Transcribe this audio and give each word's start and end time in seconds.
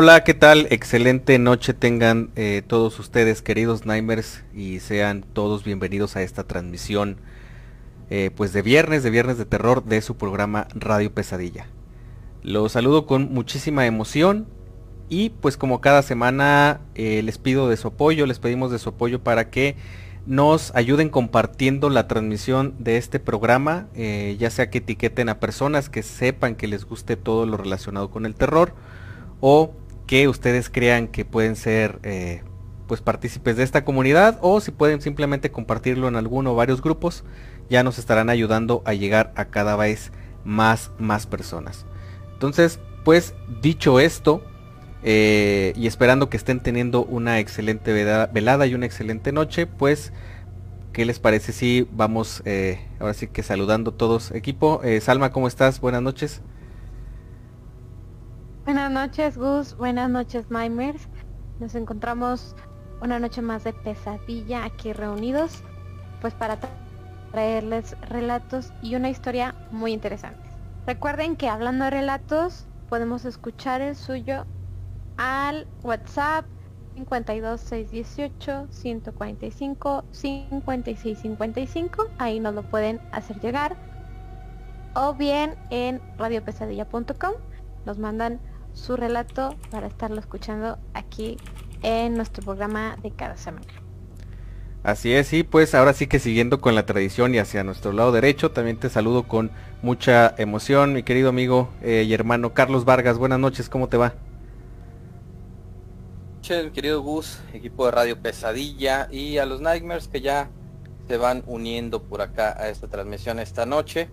Hola, 0.00 0.22
¿qué 0.22 0.32
tal? 0.32 0.68
Excelente 0.70 1.40
noche 1.40 1.74
tengan 1.74 2.30
eh, 2.36 2.62
todos 2.64 3.00
ustedes, 3.00 3.42
queridos 3.42 3.84
Nightmares, 3.84 4.44
y 4.54 4.78
sean 4.78 5.24
todos 5.32 5.64
bienvenidos 5.64 6.14
a 6.14 6.22
esta 6.22 6.44
transmisión, 6.44 7.16
eh, 8.08 8.30
pues 8.32 8.52
de 8.52 8.62
viernes, 8.62 9.02
de 9.02 9.10
viernes 9.10 9.38
de 9.38 9.44
terror, 9.44 9.82
de 9.82 10.00
su 10.00 10.16
programa 10.16 10.68
Radio 10.72 11.12
Pesadilla. 11.12 11.66
Los 12.44 12.70
saludo 12.70 13.06
con 13.06 13.34
muchísima 13.34 13.86
emoción 13.86 14.46
y 15.08 15.30
pues 15.30 15.56
como 15.56 15.80
cada 15.80 16.02
semana 16.02 16.80
eh, 16.94 17.20
les 17.24 17.38
pido 17.38 17.68
de 17.68 17.76
su 17.76 17.88
apoyo, 17.88 18.24
les 18.24 18.38
pedimos 18.38 18.70
de 18.70 18.78
su 18.78 18.90
apoyo 18.90 19.24
para 19.24 19.50
que 19.50 19.74
nos 20.26 20.72
ayuden 20.76 21.08
compartiendo 21.08 21.90
la 21.90 22.06
transmisión 22.06 22.76
de 22.78 22.98
este 22.98 23.18
programa, 23.18 23.88
ya 23.96 24.50
sea 24.50 24.70
que 24.70 24.78
etiqueten 24.78 25.28
a 25.28 25.40
personas 25.40 25.88
que 25.88 26.04
sepan 26.04 26.54
que 26.54 26.68
les 26.68 26.84
guste 26.84 27.16
todo 27.16 27.46
lo 27.46 27.56
relacionado 27.56 28.12
con 28.12 28.26
el 28.26 28.36
terror 28.36 28.74
o 29.40 29.72
que 30.08 30.26
ustedes 30.26 30.70
crean 30.70 31.06
que 31.06 31.24
pueden 31.24 31.54
ser 31.54 32.00
eh, 32.02 32.42
pues 32.88 33.02
partícipes 33.02 33.56
de 33.58 33.62
esta 33.62 33.84
comunidad 33.84 34.38
o 34.40 34.60
si 34.60 34.72
pueden 34.72 35.02
simplemente 35.02 35.52
compartirlo 35.52 36.08
en 36.08 36.16
alguno 36.16 36.52
o 36.52 36.54
varios 36.56 36.82
grupos 36.82 37.22
ya 37.68 37.84
nos 37.84 37.98
estarán 37.98 38.30
ayudando 38.30 38.82
a 38.86 38.94
llegar 38.94 39.32
a 39.36 39.44
cada 39.44 39.76
vez 39.76 40.10
más 40.44 40.90
más 40.98 41.26
personas 41.26 41.84
entonces 42.32 42.80
pues 43.04 43.34
dicho 43.60 44.00
esto 44.00 44.42
eh, 45.04 45.74
y 45.76 45.86
esperando 45.86 46.30
que 46.30 46.38
estén 46.38 46.60
teniendo 46.60 47.04
una 47.04 47.38
excelente 47.38 47.92
velada 47.92 48.66
y 48.66 48.74
una 48.74 48.86
excelente 48.86 49.30
noche 49.30 49.66
pues 49.66 50.12
¿Qué 50.90 51.04
les 51.04 51.20
parece 51.20 51.52
si 51.52 51.86
vamos 51.92 52.42
eh, 52.44 52.80
ahora 52.98 53.14
sí 53.14 53.28
que 53.28 53.44
saludando 53.44 53.92
todos 53.92 54.32
equipo? 54.32 54.80
Salma, 55.00 55.30
¿cómo 55.30 55.46
estás? 55.46 55.80
Buenas 55.80 56.02
noches. 56.02 56.40
Buenas 58.68 58.90
noches, 58.90 59.38
Gus. 59.38 59.74
Buenas 59.78 60.10
noches, 60.10 60.50
Nightmares. 60.50 61.08
Nos 61.58 61.74
encontramos 61.74 62.54
una 63.00 63.18
noche 63.18 63.40
más 63.40 63.64
de 63.64 63.72
pesadilla 63.72 64.66
aquí 64.66 64.92
reunidos, 64.92 65.64
pues 66.20 66.34
para 66.34 66.58
traerles 67.32 67.96
relatos 68.10 68.74
y 68.82 68.94
una 68.94 69.08
historia 69.08 69.54
muy 69.70 69.94
interesante. 69.94 70.50
Recuerden 70.86 71.36
que 71.36 71.48
hablando 71.48 71.86
de 71.86 71.92
relatos, 71.92 72.66
podemos 72.90 73.24
escuchar 73.24 73.80
el 73.80 73.96
suyo 73.96 74.44
al 75.16 75.66
WhatsApp 75.82 76.44
52618 76.94 78.66
145 78.68 80.04
5655. 80.10 82.04
Ahí 82.18 82.38
nos 82.38 82.54
lo 82.54 82.64
pueden 82.64 83.00
hacer 83.12 83.40
llegar. 83.40 83.78
O 84.94 85.14
bien 85.14 85.54
en 85.70 86.02
radiopesadilla.com 86.18 87.32
nos 87.86 87.98
mandan 87.98 88.38
su 88.78 88.96
relato 88.96 89.56
para 89.70 89.86
estarlo 89.86 90.18
escuchando 90.20 90.78
aquí 90.94 91.36
en 91.82 92.14
nuestro 92.14 92.42
programa 92.44 92.96
de 93.02 93.10
cada 93.10 93.36
semana. 93.36 93.66
Así 94.84 95.12
es, 95.12 95.32
y 95.32 95.42
pues 95.42 95.74
ahora 95.74 95.92
sí 95.92 96.06
que 96.06 96.18
siguiendo 96.18 96.60
con 96.60 96.74
la 96.74 96.86
tradición 96.86 97.34
y 97.34 97.38
hacia 97.38 97.64
nuestro 97.64 97.92
lado 97.92 98.12
derecho, 98.12 98.52
también 98.52 98.78
te 98.78 98.88
saludo 98.88 99.24
con 99.24 99.50
mucha 99.82 100.34
emoción, 100.38 100.92
mi 100.92 101.02
querido 101.02 101.28
amigo 101.28 101.68
eh, 101.82 102.04
y 102.06 102.14
hermano 102.14 102.54
Carlos 102.54 102.84
Vargas. 102.84 103.18
Buenas 103.18 103.40
noches, 103.40 103.68
¿cómo 103.68 103.88
te 103.88 103.96
va? 103.96 104.14
mi 106.64 106.70
querido 106.70 107.02
Gus, 107.02 107.40
equipo 107.52 107.84
de 107.84 107.90
Radio 107.90 108.22
Pesadilla 108.22 109.06
y 109.10 109.36
a 109.36 109.44
los 109.44 109.60
Nightmares 109.60 110.08
que 110.08 110.22
ya 110.22 110.48
se 111.06 111.18
van 111.18 111.42
uniendo 111.46 112.04
por 112.04 112.22
acá 112.22 112.56
a 112.58 112.70
esta 112.70 112.88
transmisión 112.88 113.38
esta 113.38 113.66
noche. 113.66 114.08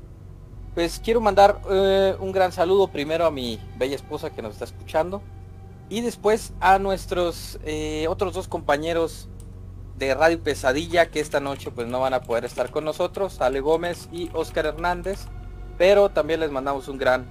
Pues 0.76 1.00
quiero 1.02 1.22
mandar 1.22 1.62
eh, 1.72 2.18
un 2.20 2.34
gran 2.34 2.52
saludo 2.52 2.90
primero 2.90 3.26
a 3.26 3.32
mi 3.32 3.62
bella 3.78 3.96
esposa 3.96 4.32
que 4.32 4.42
nos 4.42 4.54
está 4.54 4.66
escuchando 4.66 5.22
y 5.88 6.02
después 6.02 6.52
a 6.60 6.80
nuestros 6.80 7.60
eh, 7.64 8.08
otros 8.10 8.34
dos 8.34 8.50
compañeros 8.50 9.30
de 9.98 10.14
Radio 10.14 10.44
Pesadilla 10.44 11.06
que 11.06 11.22
esta 11.22 11.40
noche 11.40 11.72
pues 11.72 11.88
no 11.88 12.02
van 12.02 12.14
a 12.14 12.24
poder 12.24 12.44
estar 12.44 12.72
con 12.72 12.84
nosotros, 12.84 13.40
Ale 13.40 13.62
Gómez 13.62 14.10
y 14.12 14.30
Oscar 14.34 14.66
Hernández, 14.66 15.28
pero 15.78 16.10
también 16.10 16.42
les 16.42 16.52
mandamos 16.52 16.90
un 16.90 16.98
gran, 16.98 17.26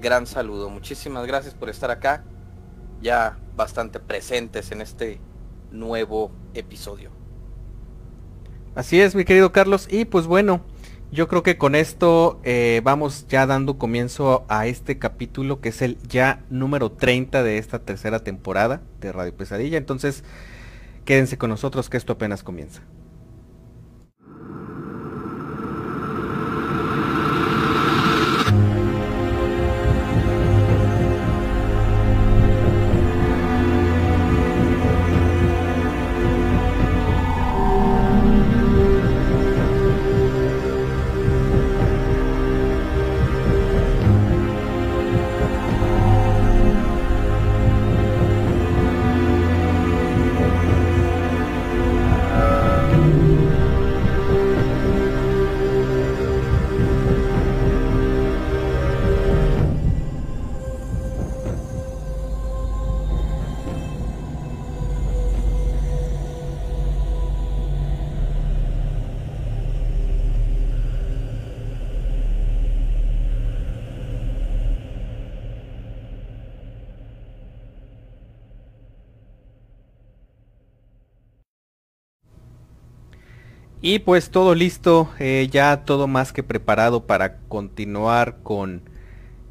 gran 0.00 0.28
saludo. 0.28 0.70
Muchísimas 0.70 1.26
gracias 1.26 1.52
por 1.52 1.70
estar 1.70 1.90
acá, 1.90 2.22
ya 3.02 3.38
bastante 3.56 3.98
presentes 3.98 4.70
en 4.70 4.80
este 4.80 5.18
nuevo 5.72 6.30
episodio. 6.54 7.10
Así 8.76 9.00
es, 9.00 9.16
mi 9.16 9.24
querido 9.24 9.50
Carlos, 9.50 9.88
y 9.90 10.04
pues 10.04 10.28
bueno, 10.28 10.60
yo 11.14 11.28
creo 11.28 11.44
que 11.44 11.56
con 11.56 11.76
esto 11.76 12.40
eh, 12.42 12.80
vamos 12.82 13.26
ya 13.28 13.46
dando 13.46 13.78
comienzo 13.78 14.44
a 14.48 14.66
este 14.66 14.98
capítulo 14.98 15.60
que 15.60 15.68
es 15.68 15.80
el 15.80 15.96
ya 16.08 16.42
número 16.50 16.90
30 16.90 17.44
de 17.44 17.58
esta 17.58 17.78
tercera 17.78 18.18
temporada 18.18 18.82
de 19.00 19.12
Radio 19.12 19.32
Pesadilla. 19.32 19.78
Entonces, 19.78 20.24
quédense 21.04 21.38
con 21.38 21.50
nosotros 21.50 21.88
que 21.88 21.98
esto 21.98 22.14
apenas 22.14 22.42
comienza. 22.42 22.82
Y 83.86 83.98
pues 83.98 84.30
todo 84.30 84.54
listo, 84.54 85.10
eh, 85.18 85.46
ya 85.50 85.84
todo 85.84 86.06
más 86.06 86.32
que 86.32 86.42
preparado 86.42 87.06
para 87.06 87.40
continuar 87.40 88.38
con 88.42 88.80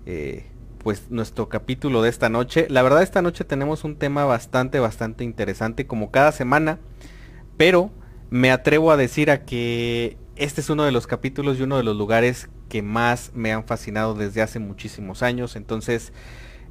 eh, 0.08 0.48
pues 0.80 1.12
nuestro 1.12 1.50
capítulo 1.50 2.02
de 2.02 2.10
esta 2.10 2.30
noche. 2.30 2.66
La 2.68 2.82
verdad 2.82 3.04
esta 3.04 3.22
noche 3.22 3.44
tenemos 3.44 3.84
un 3.84 3.96
tema 3.96 4.26
bastante, 4.26 4.80
bastante 4.80 5.24
interesante 5.24 5.86
como 5.86 6.10
cada 6.10 6.32
semana, 6.32 6.80
pero 7.58 7.92
me 8.32 8.50
atrevo 8.50 8.90
a 8.90 8.98
decir 8.98 9.30
a 9.30 9.46
que 9.46 10.18
este 10.36 10.62
es 10.62 10.72
uno 10.72 10.84
de 10.84 10.92
los 10.92 11.06
capítulos 11.06 11.60
y 11.60 11.62
uno 11.62 11.78
de 11.78 11.84
los 11.84 11.96
lugares 11.96 12.50
que 12.70 12.82
más 12.82 13.34
me 13.36 13.54
han 13.54 13.66
fascinado 13.66 14.16
desde 14.16 14.42
hace 14.42 14.58
muchísimos 14.58 15.22
años. 15.22 15.56
Entonces, 15.56 16.12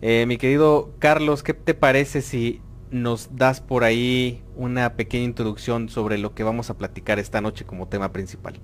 eh, 0.01 0.25
mi 0.27 0.37
querido 0.37 0.97
Carlos, 0.99 1.45
¿qué 1.45 1.55
te 1.55 1.75
parece 1.75 2.23
si 2.23 2.61
nos 2.93 3.37
das 3.37 3.61
por 3.61 3.85
ahí 3.85 4.45
una 4.55 4.95
pequeña 4.97 5.25
introducción 5.25 5.89
sobre 5.89 6.19
lo 6.19 6.35
que 6.35 6.45
vamos 6.45 6.71
a 6.71 6.75
platicar 6.75 7.19
esta 7.19 7.41
noche 7.41 7.65
como 7.65 7.89
tema 7.89 8.13
principal. 8.13 8.61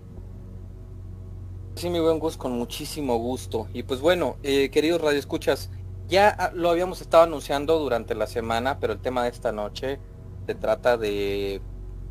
Sí, 1.75 1.89
mi 1.91 1.99
buen 1.99 2.19
Gus, 2.19 2.37
con 2.37 2.53
muchísimo 2.53 3.17
gusto. 3.19 3.69
Y 3.73 3.85
pues 3.85 4.01
bueno, 4.01 4.37
eh, 4.43 4.69
queridos 4.71 5.01
radioescuchas, 5.01 5.71
ya 6.09 6.53
lo 6.55 6.71
habíamos 6.71 7.01
estado 7.01 7.25
anunciando 7.25 7.79
durante 7.79 8.15
la 8.15 8.27
semana, 8.27 8.79
pero 8.79 8.93
el 8.93 9.01
tema 9.01 9.23
de 9.23 9.31
esta 9.31 9.51
noche 9.53 9.99
se 10.47 10.55
trata 10.55 10.97
de 10.97 11.63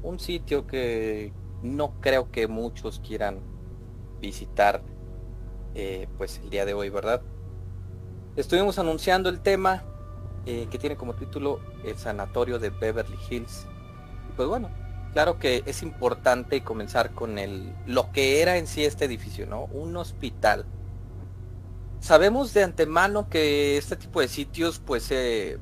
un 0.02 0.20
sitio 0.20 0.66
que 0.66 1.34
no 1.62 2.00
creo 2.02 2.32
que 2.32 2.48
muchos 2.48 3.00
quieran 3.00 3.42
visitar 4.22 4.82
eh, 5.76 6.08
pues 6.18 6.40
el 6.44 6.50
día 6.50 6.66
de 6.66 6.74
hoy, 6.74 6.90
¿verdad? 6.90 7.22
Estuvimos 8.36 8.80
anunciando 8.80 9.30
el 9.30 9.42
tema, 9.42 9.84
eh, 10.50 10.70
que 10.72 10.80
tiene 10.80 10.96
como 10.96 11.14
título 11.14 11.60
El 11.84 11.98
Sanatorio 11.98 12.58
de 12.58 12.70
Beverly 12.70 13.18
Hills. 13.30 13.68
Pues 14.38 14.48
bueno, 14.48 14.70
claro 15.12 15.40
que 15.40 15.62
es 15.66 15.84
importante 15.84 16.64
comenzar 16.64 17.12
con 17.12 17.38
el, 17.38 17.74
lo 17.86 18.14
que 18.14 18.42
era 18.42 18.56
en 18.56 18.66
sí 18.66 18.86
este 18.86 19.04
edificio, 19.04 19.46
¿no? 19.46 19.66
Un 19.66 19.98
hospital. 19.98 20.66
Sabemos 22.00 22.54
de 22.54 22.64
antemano 22.64 23.28
que 23.28 23.78
este 23.78 23.98
tipo 23.98 24.22
de 24.22 24.30
sitios 24.30 24.80
pues 24.80 25.12
eh, 25.12 25.58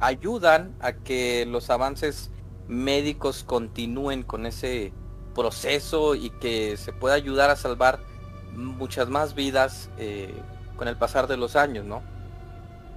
ayudan 0.00 0.74
a 0.80 0.94
que 0.94 1.46
los 1.46 1.70
avances 1.70 2.32
médicos 2.66 3.44
continúen 3.44 4.24
con 4.24 4.46
ese 4.46 4.92
proceso 5.32 6.16
y 6.16 6.30
que 6.30 6.76
se 6.76 6.92
pueda 6.92 7.14
ayudar 7.14 7.50
a 7.50 7.56
salvar 7.56 8.00
muchas 8.56 9.08
más 9.08 9.36
vidas 9.36 9.90
eh, 9.96 10.34
con 10.76 10.88
el 10.88 10.96
pasar 10.96 11.28
de 11.28 11.36
los 11.36 11.54
años, 11.54 11.84
¿no? 11.84 12.02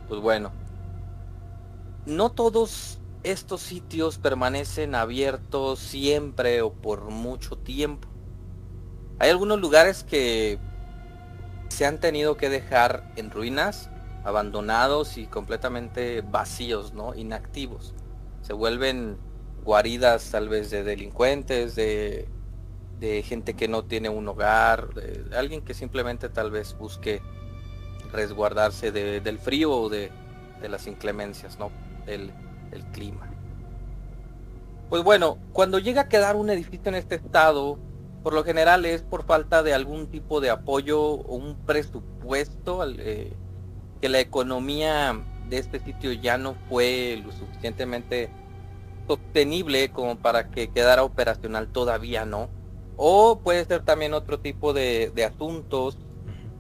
Pues 0.10 0.20
bueno, 0.20 0.52
no 2.06 2.32
todos 2.32 3.00
estos 3.24 3.62
sitios 3.62 4.18
permanecen 4.18 4.96
abiertos 4.96 5.80
siempre 5.80 6.62
o 6.62 6.74
por 6.74 7.10
mucho 7.10 7.58
tiempo. 7.58 8.08
Hay 9.20 9.30
algunos 9.30 9.60
lugares 9.60 10.04
que 10.04 10.58
se 11.70 11.86
han 11.86 12.00
tenido 12.00 12.38
que 12.38 12.50
dejar 12.50 13.12
en 13.16 13.32
ruinas, 13.32 13.90
abandonados 14.24 15.18
y 15.18 15.28
completamente 15.28 16.22
vacíos, 16.22 16.94
¿no? 16.94 17.16
Inactivos. 17.16 17.94
Se 18.42 18.54
vuelven 18.54 19.18
guaridas 19.64 20.32
tal 20.32 20.50
vez 20.50 20.70
de 20.70 20.84
delincuentes, 20.84 21.76
de, 21.76 22.28
gente 23.24 23.56
que 23.56 23.68
no 23.68 23.86
tiene 23.86 24.10
un 24.10 24.28
hogar, 24.28 24.94
de, 24.94 25.36
alguien 25.36 25.62
que 25.62 25.74
simplemente 25.74 26.30
tal 26.30 26.52
vez 26.52 26.78
busque 26.78 27.22
resguardarse 28.12 28.92
del 28.92 29.40
frío 29.40 29.72
o 29.72 29.90
de, 29.90 30.12
las 30.68 30.88
inclemencias, 30.88 31.58
¿no? 31.58 31.72
Del 32.06 32.32
clima. 32.94 33.30
Pues 34.90 35.04
bueno, 35.04 35.38
cuando 35.54 35.80
llega 35.80 36.02
a 36.02 36.10
quedar 36.10 36.36
un 36.36 36.50
edificio 36.50 36.90
en 36.90 36.96
este 36.96 37.16
estado, 37.16 37.80
por 38.24 38.34
lo 38.34 38.44
general 38.44 38.86
es 38.86 39.02
por 39.02 39.24
falta 39.24 39.64
de 39.64 39.74
algún 39.74 40.08
tipo 40.08 40.42
de 40.42 40.50
apoyo 40.50 41.02
o 41.02 41.36
un 41.36 41.56
presupuesto, 41.66 42.86
eh, 43.00 43.34
que 44.02 44.10
la 44.10 44.20
economía 44.20 45.18
de 45.50 45.58
este 45.58 45.80
sitio 45.80 46.12
ya 46.12 46.38
no 46.38 46.56
fue 46.70 47.22
lo 47.26 47.32
suficientemente 47.32 48.30
sostenible 49.08 49.92
como 49.92 50.18
para 50.18 50.50
que 50.50 50.70
quedara 50.70 51.04
operacional 51.04 51.68
todavía, 51.68 52.26
¿no? 52.26 52.50
O 52.98 53.40
puede 53.40 53.66
ser 53.66 53.84
también 53.84 54.14
otro 54.14 54.40
tipo 54.40 54.74
de, 54.74 55.12
asuntos, 55.26 55.98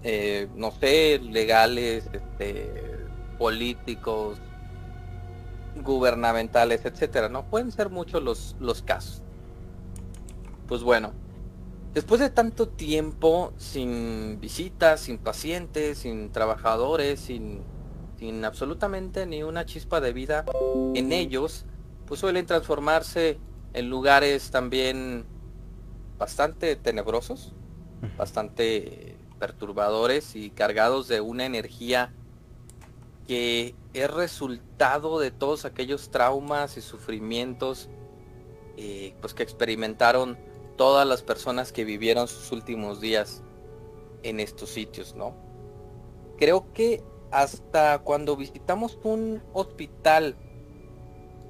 eh, 0.03 0.47
no 0.55 0.71
sé, 0.71 1.19
legales, 1.19 2.09
este, 2.13 2.71
políticos, 3.37 4.39
gubernamentales, 5.75 6.85
etcétera, 6.85 7.29
¿no? 7.29 7.45
Pueden 7.45 7.71
ser 7.71 7.89
muchos 7.89 8.21
los, 8.21 8.55
los 8.59 8.81
casos. 8.81 9.21
Pues 10.67 10.83
bueno, 10.83 11.13
Después 11.93 12.21
de 12.21 12.29
tanto 12.29 12.69
tiempo 12.69 13.51
sin 13.57 14.39
visitas, 14.39 15.01
sin 15.01 15.17
pacientes, 15.17 15.97
sin 15.97 16.31
trabajadores, 16.31 17.19
sin, 17.19 17.63
sin 18.17 18.45
absolutamente 18.45 19.25
ni 19.25 19.43
una 19.43 19.65
chispa 19.65 19.99
de 19.99 20.13
vida 20.13 20.45
en 20.93 21.11
ellos, 21.11 21.65
pues 22.05 22.21
suelen 22.21 22.45
transformarse 22.45 23.39
en 23.73 23.89
lugares 23.89 24.51
también 24.51 25.25
bastante 26.17 26.77
tenebrosos, 26.77 27.51
bastante 28.17 29.17
perturbadores 29.37 30.37
y 30.37 30.49
cargados 30.49 31.09
de 31.09 31.19
una 31.19 31.45
energía 31.45 32.13
que 33.27 33.75
es 33.93 34.09
resultado 34.09 35.19
de 35.19 35.31
todos 35.31 35.65
aquellos 35.65 36.09
traumas 36.11 36.77
y 36.77 36.81
sufrimientos 36.81 37.89
eh, 38.77 39.13
pues 39.19 39.33
que 39.33 39.43
experimentaron 39.43 40.37
todas 40.77 41.05
las 41.05 41.21
personas 41.21 41.71
que 41.71 41.83
vivieron 41.83 42.27
sus 42.27 42.51
últimos 42.51 43.01
días 43.01 43.43
en 44.23 44.39
estos 44.39 44.69
sitios, 44.69 45.13
¿no? 45.15 45.35
Creo 46.37 46.71
que 46.73 47.03
hasta 47.31 47.99
cuando 47.99 48.35
visitamos 48.35 48.97
un 49.03 49.41
hospital 49.53 50.35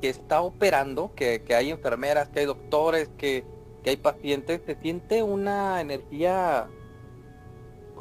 que 0.01 0.09
está 0.09 0.41
operando, 0.41 1.13
que, 1.15 1.43
hay 1.55 1.69
enfermeras, 1.69 2.29
que 2.29 2.41
hay 2.41 2.45
doctores, 2.45 3.09
que, 3.17 3.45
hay 3.85 3.97
pacientes, 3.97 4.61
se 4.65 4.75
siente 4.75 5.23
una 5.23 5.79
energía, 5.79 6.67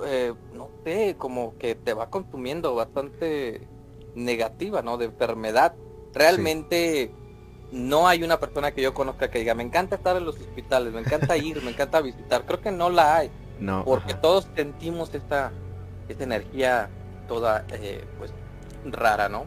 eh, 0.07 0.35
no 0.55 0.71
sé, 0.85 1.15
como 1.19 1.57
que 1.59 1.75
te 1.75 1.95
va 1.95 2.11
consumiendo 2.11 2.75
bastante 2.75 3.69
negativa, 4.15 4.83
¿no? 4.83 4.97
De 4.99 5.07
enfermedad. 5.07 5.75
Realmente 6.13 7.13
no 7.73 8.09
hay 8.09 8.23
una 8.23 8.41
persona 8.41 8.73
que 8.73 8.83
yo 8.83 8.95
conozca 8.95 9.31
que 9.31 9.39
diga, 9.39 9.55
me 9.55 9.63
encanta 9.63 9.97
estar 9.97 10.17
en 10.17 10.25
los 10.25 10.37
hospitales, 10.37 10.93
me 10.93 11.01
encanta 11.01 11.37
ir, 11.37 11.63
me 11.63 11.71
encanta 11.71 12.01
visitar. 12.03 12.45
Creo 12.47 12.61
que 12.61 12.71
no 12.71 12.91
la 12.91 13.17
hay. 13.17 13.31
No. 13.61 13.85
Porque 13.85 14.15
todos 14.15 14.49
sentimos 14.57 15.15
esta, 15.15 15.53
esta 16.09 16.25
energía 16.25 16.89
toda, 17.29 17.65
eh, 17.73 18.05
pues, 18.19 18.33
rara, 18.85 19.29
¿no? 19.29 19.45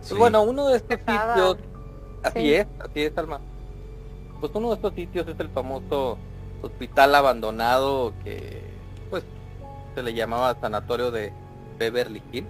Pues 0.00 0.18
bueno, 0.18 0.42
uno 0.42 0.68
de 0.68 0.76
estos 0.76 0.98
sitios, 0.98 1.56
así 2.22 2.54
es, 2.54 2.66
así 2.80 3.02
es, 3.02 3.16
Alma. 3.16 3.40
Pues 4.40 4.52
uno 4.54 4.68
de 4.70 4.74
estos 4.74 4.94
sitios 4.94 5.26
es 5.28 5.38
el 5.38 5.48
famoso 5.50 6.18
hospital 6.60 7.14
abandonado 7.14 8.12
que, 8.24 8.62
pues, 9.10 9.22
se 9.94 10.02
le 10.02 10.12
llamaba 10.12 10.58
Sanatorio 10.60 11.10
de 11.10 11.32
Beverly 11.78 12.22
Hills. 12.32 12.48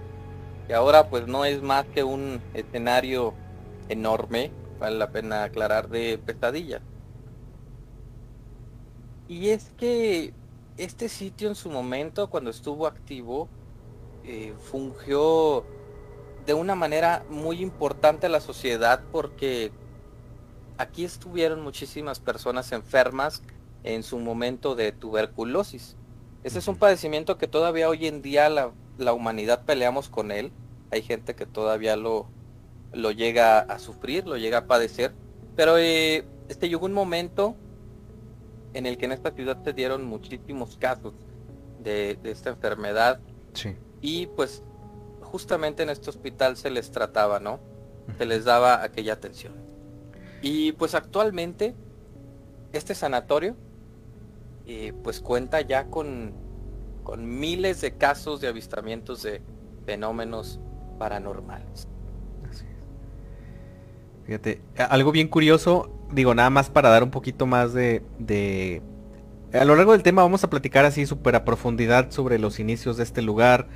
Que 0.67 0.73
ahora, 0.73 1.09
pues, 1.09 1.27
no 1.27 1.45
es 1.45 1.61
más 1.61 1.85
que 1.85 2.03
un 2.03 2.41
escenario 2.53 3.33
enorme 3.89 4.51
vale 4.79 4.97
la 4.97 5.11
pena 5.11 5.43
aclarar, 5.43 5.89
de 5.89 6.17
pesadilla. 6.17 6.81
Y 9.27 9.49
es 9.49 9.71
que 9.77 10.33
este 10.77 11.09
sitio 11.09 11.49
en 11.49 11.55
su 11.55 11.69
momento, 11.69 12.29
cuando 12.29 12.49
estuvo 12.49 12.85
activo, 12.87 13.49
eh, 14.23 14.53
fungió 14.59 15.65
de 16.45 16.53
una 16.53 16.75
manera 16.75 17.25
muy 17.29 17.61
importante 17.61 18.27
a 18.27 18.29
la 18.29 18.39
sociedad 18.39 19.01
porque 19.11 19.71
aquí 20.77 21.05
estuvieron 21.05 21.61
muchísimas 21.63 22.19
personas 22.19 22.71
enfermas 22.71 23.41
en 23.83 24.03
su 24.03 24.19
momento 24.19 24.75
de 24.75 24.91
tuberculosis. 24.91 25.95
Ese 26.43 26.59
es 26.59 26.67
un 26.67 26.75
padecimiento 26.75 27.37
que 27.39 27.47
todavía 27.47 27.89
hoy 27.89 28.05
en 28.05 28.21
día 28.21 28.49
la, 28.49 28.71
la 28.97 29.13
humanidad 29.13 29.65
peleamos 29.65 30.09
con 30.09 30.31
él. 30.31 30.51
Hay 30.91 31.01
gente 31.01 31.35
que 31.35 31.45
todavía 31.45 31.95
lo, 31.95 32.27
lo 32.93 33.11
llega 33.11 33.59
a 33.59 33.79
sufrir, 33.79 34.27
lo 34.27 34.37
llega 34.37 34.59
a 34.59 34.67
padecer. 34.67 35.13
Pero 35.55 35.77
eh, 35.77 36.25
este 36.49 36.69
llegó 36.69 36.85
un 36.85 36.93
momento 36.93 37.55
en 38.73 38.85
el 38.85 38.97
que 38.97 39.05
en 39.05 39.13
esta 39.13 39.31
ciudad 39.31 39.63
se 39.63 39.73
dieron 39.73 40.05
muchísimos 40.05 40.77
casos 40.77 41.13
de, 41.79 42.19
esta 42.23 42.49
enfermedad. 42.49 43.19
Sí. 43.53 43.75
Y 44.01 44.27
pues 44.27 44.63
justamente 45.21 45.83
en 45.83 45.89
este 45.89 46.09
hospital 46.09 46.57
se 46.57 46.69
les 46.69 46.91
trataba, 46.91 47.39
¿no? 47.39 47.59
Se 48.17 48.25
les 48.25 48.45
daba 48.45 48.83
aquella 48.83 49.13
atención. 49.13 49.53
Y 50.41 50.73
pues 50.73 50.93
actualmente 50.93 51.73
este 52.73 52.93
sanatorio 52.93 53.55
eh, 54.67 54.93
pues 55.03 55.21
cuenta 55.21 55.61
ya 55.61 55.85
con, 55.85 56.33
con 57.05 57.39
miles 57.39 57.79
de 57.79 57.93
casos 57.93 58.41
de 58.41 58.49
avistamientos 58.49 59.23
de 59.23 59.41
fenómenos 59.85 60.59
paranormales. 60.99 61.87
Fíjate, 64.25 64.61
algo 64.77 65.11
bien 65.11 65.27
curioso, 65.27 65.91
digo, 66.11 66.33
nada 66.33 66.49
más 66.49 66.69
para 66.71 66.89
dar 66.89 67.03
un 67.03 67.11
poquito 67.11 67.45
más 67.45 67.73
de, 67.73 68.01
de... 68.17 68.81
A 69.53 69.63
lo 69.63 69.75
largo 69.75 69.91
del 69.91 70.01
tema 70.01 70.23
vamos 70.23 70.43
a 70.43 70.49
platicar 70.49 70.83
así 70.83 71.05
súper 71.05 71.35
a 71.35 71.45
profundidad 71.45 72.09
sobre 72.09 72.39
los 72.39 72.59
inicios 72.59 72.97
de 72.97 73.03
este 73.03 73.21
lugar 73.21 73.67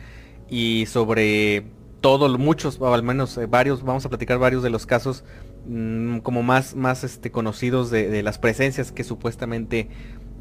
y 0.50 0.88
sobre 0.88 1.68
todos, 2.02 2.40
muchos, 2.40 2.78
o 2.80 2.94
al 2.94 3.04
menos 3.04 3.38
eh, 3.38 3.46
varios, 3.46 3.84
vamos 3.84 4.06
a 4.06 4.10
platicar 4.10 4.40
varios 4.40 4.64
de 4.64 4.70
los 4.70 4.86
casos 4.86 5.24
mm, 5.68 6.20
como 6.20 6.44
más, 6.44 6.76
más 6.76 7.04
este, 7.04 7.32
conocidos 7.32 7.92
de, 7.92 8.24
las 8.24 8.40
presencias 8.40 8.92
que 8.92 9.04
supuestamente 9.04 9.90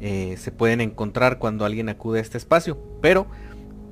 eh, 0.01 0.35
se 0.37 0.51
pueden 0.51 0.81
encontrar 0.81 1.39
cuando 1.39 1.65
alguien 1.65 1.89
acude 1.89 2.19
a 2.19 2.21
este 2.21 2.37
espacio. 2.37 2.77
Pero 3.01 3.27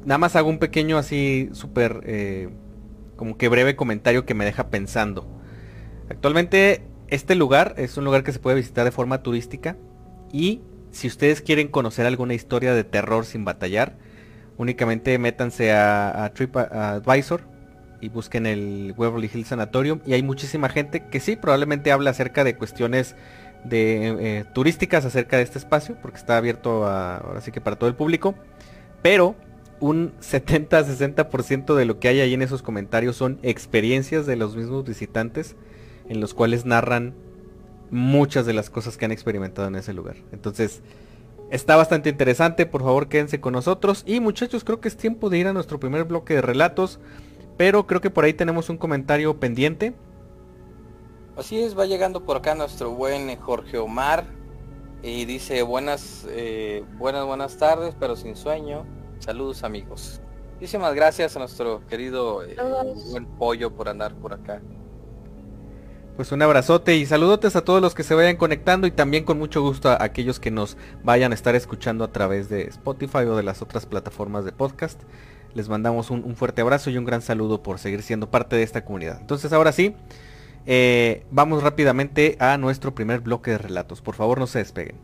nada 0.06 0.18
más 0.18 0.36
hago 0.36 0.50
un 0.50 0.60
pequeño 0.60 0.98
así 0.98 1.50
súper, 1.54 2.02
eh, 2.06 2.50
como 3.16 3.38
que 3.38 3.50
breve 3.50 3.76
comentario 3.76 4.26
que 4.26 4.34
me 4.34 4.46
deja 4.46 4.70
pensando. 4.70 5.28
Actualmente 6.10 6.84
este 7.10 7.36
lugar 7.36 7.76
es 7.78 7.98
un 7.98 8.06
lugar 8.06 8.24
que 8.24 8.32
se 8.32 8.40
puede 8.40 8.58
visitar 8.58 8.86
de 8.86 8.92
forma 8.92 9.24
turística 9.24 9.78
y 10.32 10.62
si 10.92 11.08
ustedes 11.08 11.42
quieren 11.42 11.68
conocer 11.68 12.06
alguna 12.06 12.34
historia 12.34 12.74
de 12.74 12.84
terror 12.84 13.26
sin 13.26 13.46
batallar, 13.46 13.98
únicamente 14.58 15.18
métanse 15.18 15.72
a, 15.72 16.32
TripAdvisor 16.34 17.42
y 18.02 18.10
busquen 18.10 18.46
el 18.46 18.94
Waverly 18.98 19.30
Hills 19.34 19.48
Sanatorium 19.48 20.02
y 20.06 20.14
hay 20.14 20.24
muchísima 20.24 20.70
gente 20.70 21.06
que 21.10 21.20
sí 21.20 21.36
probablemente 21.36 21.92
habla 21.92 22.12
acerca 22.12 22.44
de 22.44 22.56
cuestiones 22.56 23.16
de 23.64 24.40
eh, 24.40 24.46
turísticas 24.54 25.06
acerca 25.06 25.38
de 25.38 25.44
este 25.44 25.58
espacio 25.58 25.98
porque 26.02 26.18
está 26.18 26.38
abierto 26.38 26.86
ahora 26.86 27.42
sí 27.42 27.52
que 27.52 27.62
para 27.62 27.76
todo 27.76 27.90
el 27.90 27.96
público 27.96 28.36
pero 29.02 29.36
un 29.80 30.14
70-60% 30.20 31.76
de 31.76 31.86
lo 31.86 32.00
que 32.00 32.08
hay 32.08 32.20
ahí 32.20 32.34
en 32.34 32.42
esos 32.42 32.62
comentarios 32.62 33.16
son 33.16 33.40
experiencias 33.44 34.26
de 34.26 34.36
los 34.36 34.56
mismos 34.56 34.86
visitantes 34.86 35.56
en 36.10 36.20
los 36.20 36.34
cuales 36.34 36.66
narran 36.66 37.14
muchas 37.92 38.46
de 38.46 38.54
las 38.54 38.70
cosas 38.70 38.98
que 38.98 39.06
han 39.06 39.12
experimentado 39.12 39.68
en 39.68 39.76
ese 39.76 39.94
lugar. 39.94 40.16
Entonces, 40.32 40.82
está 41.52 41.76
bastante 41.76 42.10
interesante, 42.10 42.66
por 42.66 42.82
favor 42.84 43.08
quédense 43.08 43.40
con 43.40 43.54
nosotros. 43.54 44.04
Y 44.06 44.20
muchachos, 44.20 44.64
creo 44.64 44.82
que 44.82 44.88
es 44.88 44.98
tiempo 44.98 45.30
de 45.30 45.38
ir 45.38 45.48
a 45.48 45.54
nuestro 45.54 45.80
primer 45.80 46.06
bloque 46.06 46.36
de 46.36 46.42
relatos, 46.42 47.00
pero 47.58 47.88
creo 47.88 48.02
que 48.02 48.10
por 48.10 48.26
ahí 48.26 48.34
tenemos 48.34 48.70
un 48.70 48.78
comentario 48.78 49.40
pendiente. 49.40 49.94
Así 51.38 51.62
es, 51.62 51.78
va 51.78 51.86
llegando 51.86 52.26
por 52.26 52.38
acá 52.38 52.56
nuestro 52.56 52.92
buen 52.92 53.36
Jorge 53.38 53.78
Omar 53.78 54.26
y 55.04 55.26
dice 55.26 55.62
buenas, 55.62 56.26
eh, 56.30 56.84
buenas, 56.98 57.26
buenas 57.28 57.58
tardes, 57.58 57.96
pero 58.00 58.16
sin 58.16 58.36
sueño. 58.36 58.86
Saludos 59.20 59.64
amigos. 59.64 60.20
Muchísimas 60.54 60.96
gracias 60.96 61.36
a 61.36 61.40
nuestro 61.40 61.86
querido 61.86 62.44
eh, 62.44 62.58
buen 63.12 63.28
pollo 63.28 63.72
por 63.72 63.88
andar 63.88 64.16
por 64.16 64.34
acá. 64.34 64.62
Pues 66.16 66.32
un 66.32 66.42
abrazote 66.42 66.96
y 66.96 67.06
saludotes 67.06 67.56
a 67.56 67.64
todos 67.64 67.80
los 67.80 67.94
que 67.94 68.02
se 68.02 68.16
vayan 68.16 68.38
conectando 68.38 68.88
y 68.88 68.92
también 68.92 69.24
con 69.24 69.38
mucho 69.38 69.62
gusto 69.62 69.90
a 69.90 70.04
aquellos 70.04 70.40
que 70.40 70.50
nos 70.50 70.76
vayan 71.04 71.32
a 71.32 71.36
estar 71.36 71.54
escuchando 71.54 72.04
a 72.04 72.12
través 72.12 72.50
de 72.50 72.64
Spotify 72.64 73.20
o 73.20 73.36
de 73.36 73.44
las 73.44 73.62
otras 73.62 73.86
plataformas 73.86 74.44
de 74.44 74.52
podcast. 74.52 75.00
Les 75.54 75.70
mandamos 75.70 76.10
un, 76.10 76.36
fuerte 76.36 76.62
abrazo 76.62 76.90
y 76.90 76.98
un 76.98 77.06
gran 77.06 77.22
saludo 77.22 77.62
por 77.62 77.78
seguir 77.78 78.02
siendo 78.02 78.32
parte 78.32 78.56
de 78.56 78.64
esta 78.64 78.84
comunidad. 78.84 79.20
Entonces 79.22 79.54
ahora 79.54 79.72
sí, 79.72 79.96
eh, 80.68 81.26
vamos 81.32 81.64
rápidamente 81.64 82.36
a 82.40 82.58
nuestro 82.58 82.94
primer 82.94 83.22
bloque 83.22 83.52
de 83.52 83.58
relatos. 83.58 84.02
Por 84.02 84.16
favor 84.16 84.38
no 84.40 84.48
se 84.48 84.60
despeguen. 84.60 84.98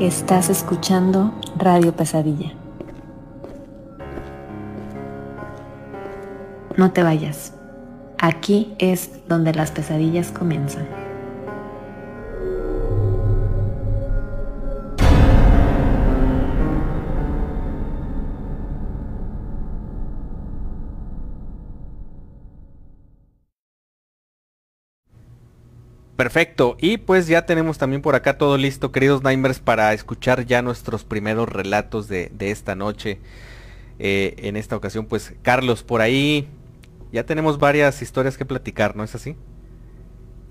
Estás 0.00 0.50
escuchando 0.50 1.34
Radio 1.56 1.92
Pesadilla. 1.94 2.52
No 6.76 6.92
te 6.92 7.02
vayas. 7.02 7.54
Aquí 8.18 8.74
es 8.78 9.26
donde 9.28 9.52
las 9.52 9.72
pesadillas 9.72 10.30
comienzan. 10.30 11.01
Perfecto, 26.16 26.76
y 26.78 26.98
pues 26.98 27.26
ya 27.26 27.46
tenemos 27.46 27.78
también 27.78 28.02
por 28.02 28.14
acá 28.14 28.36
todo 28.36 28.58
listo, 28.58 28.92
queridos 28.92 29.22
Nightmares, 29.22 29.60
para 29.60 29.92
escuchar 29.94 30.44
ya 30.44 30.60
nuestros 30.60 31.04
primeros 31.04 31.48
relatos 31.48 32.06
de, 32.06 32.30
esta 32.38 32.74
noche. 32.74 33.18
Eh, 33.98 34.34
en 34.38 34.56
esta 34.56 34.76
ocasión, 34.76 35.06
pues 35.06 35.34
Carlos, 35.42 35.82
por 35.82 36.00
ahí 36.00 36.48
ya 37.12 37.24
tenemos 37.24 37.58
varias 37.58 38.02
historias 38.02 38.36
que 38.36 38.44
platicar, 38.44 38.96
¿no 38.96 39.04
es 39.04 39.14
así? 39.14 39.36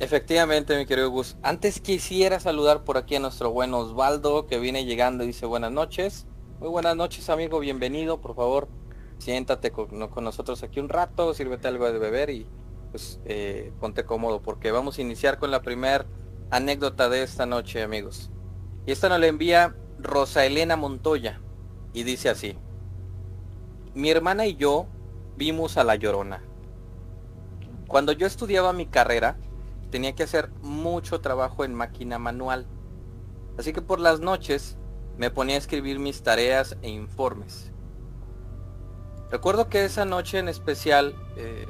Efectivamente, 0.01 0.75
mi 0.77 0.87
querido 0.87 1.11
Gus. 1.11 1.37
Antes 1.43 1.79
quisiera 1.79 2.39
saludar 2.39 2.83
por 2.83 2.97
aquí 2.97 3.15
a 3.15 3.19
nuestro 3.19 3.51
buen 3.51 3.71
Osvaldo, 3.75 4.47
que 4.47 4.57
viene 4.57 4.83
llegando 4.83 5.23
y 5.23 5.27
dice 5.27 5.45
buenas 5.45 5.71
noches. 5.71 6.25
Muy 6.59 6.69
buenas 6.69 6.95
noches, 6.95 7.29
amigo, 7.29 7.59
bienvenido, 7.59 8.19
por 8.19 8.35
favor. 8.35 8.67
Siéntate 9.19 9.69
con, 9.69 9.89
nosotros 10.23 10.63
aquí 10.63 10.79
un 10.79 10.89
rato, 10.89 11.35
sírvete 11.35 11.67
algo 11.67 11.91
de 11.91 11.99
beber 11.99 12.31
y 12.31 12.47
pues 12.91 13.19
eh, 13.25 13.71
ponte 13.79 14.05
cómodo 14.05 14.41
porque 14.41 14.71
vamos 14.71 14.97
a 14.97 15.01
iniciar 15.01 15.39
con 15.39 15.49
la 15.49 15.61
primera 15.61 16.05
anécdota 16.49 17.09
de 17.09 17.23
esta 17.23 17.45
noche, 17.45 17.81
amigos. 17.81 18.29
Y 18.85 18.91
esta 18.91 19.09
nos 19.09 19.19
la 19.19 19.27
envía 19.27 19.75
Rosa 19.99 20.45
Elena 20.45 20.75
Montoya 20.75 21.41
y 21.93 22.03
dice 22.03 22.29
así. 22.29 22.57
Mi 23.93 24.09
hermana 24.09 24.45
y 24.45 24.55
yo 24.55 24.87
vimos 25.37 25.77
a 25.77 25.83
la 25.83 25.95
llorona. 25.95 26.43
Cuando 27.87 28.11
yo 28.11 28.27
estudiaba 28.27 28.73
mi 28.73 28.85
carrera, 28.85 29.37
tenía 29.89 30.13
que 30.13 30.23
hacer 30.23 30.49
mucho 30.61 31.21
trabajo 31.21 31.63
en 31.65 31.73
máquina 31.73 32.19
manual. 32.19 32.67
Así 33.57 33.73
que 33.73 33.81
por 33.81 33.99
las 33.99 34.19
noches 34.19 34.77
me 35.17 35.29
ponía 35.29 35.55
a 35.55 35.59
escribir 35.59 35.99
mis 35.99 36.23
tareas 36.23 36.77
e 36.81 36.89
informes. 36.89 37.71
Recuerdo 39.29 39.69
que 39.69 39.85
esa 39.85 40.03
noche 40.05 40.39
en 40.39 40.49
especial, 40.49 41.15
eh, 41.37 41.65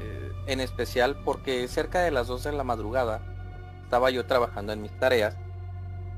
en 0.48 0.60
especial 0.60 1.22
porque 1.24 1.68
cerca 1.68 2.02
de 2.02 2.12
las 2.12 2.28
12 2.28 2.52
de 2.52 2.58
la 2.58 2.64
madrugada, 2.64 3.22
estaba 3.84 4.10
yo 4.10 4.26
trabajando 4.26 4.74
en 4.74 4.82
mis 4.82 4.98
tareas, 4.98 5.38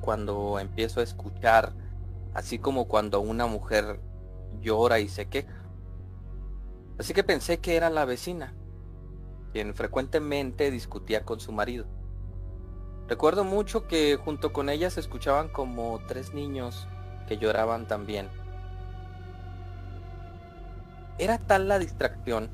cuando 0.02 0.60
empiezo 0.60 1.00
a 1.00 1.04
escuchar, 1.04 1.74
así 2.34 2.60
como 2.60 2.88
cuando 2.88 3.22
una 3.22 3.46
mujer 3.46 4.00
llora 4.62 5.00
y 5.00 5.08
se 5.08 5.28
queja. 5.28 5.64
Así 7.00 7.14
que 7.14 7.24
pensé 7.24 7.60
que 7.60 7.76
era 7.76 7.90
la 7.90 8.06
vecina 8.06 8.54
quien 9.54 9.76
frecuentemente 9.76 10.72
discutía 10.72 11.24
con 11.24 11.40
su 11.40 11.52
marido. 11.52 11.86
Recuerdo 13.08 13.44
mucho 13.44 13.88
que 13.88 14.18
junto 14.18 14.52
con 14.52 14.70
ella 14.70 14.90
se 14.90 15.00
escuchaban 15.00 15.48
como 15.48 16.02
tres 16.08 16.34
niños 16.34 16.88
que 17.28 17.38
lloraban 17.38 17.88
también. 17.88 18.28
Era 21.20 21.38
tal 21.38 21.68
la 21.68 21.78
distracción 21.78 22.50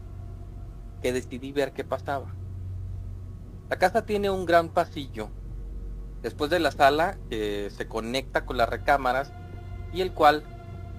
que 1.01 1.13
decidí 1.13 1.51
ver 1.51 1.73
qué 1.73 1.83
pasaba. 1.83 2.35
La 3.69 3.77
casa 3.77 4.05
tiene 4.05 4.29
un 4.29 4.45
gran 4.45 4.69
pasillo, 4.69 5.29
después 6.21 6.49
de 6.49 6.59
la 6.59 6.71
sala 6.71 7.17
que 7.29 7.69
se 7.69 7.87
conecta 7.87 8.45
con 8.45 8.57
las 8.57 8.69
recámaras 8.69 9.31
y 9.93 10.01
el 10.01 10.13
cual 10.13 10.43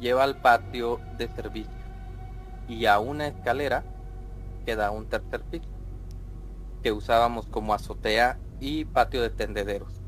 lleva 0.01 0.25
al 0.25 0.41
patio 0.41 1.01
de 1.19 1.29
servicio 1.29 1.73
y 2.69 2.87
a 2.87 2.99
una 2.99 3.27
escalera 3.27 3.85
que 4.65 4.77
da 4.77 4.91
un 4.91 5.07
tercer 5.07 5.43
piso 5.43 5.69
que 6.83 6.93
usábamos 6.93 7.47
como 7.47 7.75
azotea 7.75 8.39
y 8.59 8.85
patio 8.85 9.23
de 9.23 9.31
tendederos. 9.31 10.01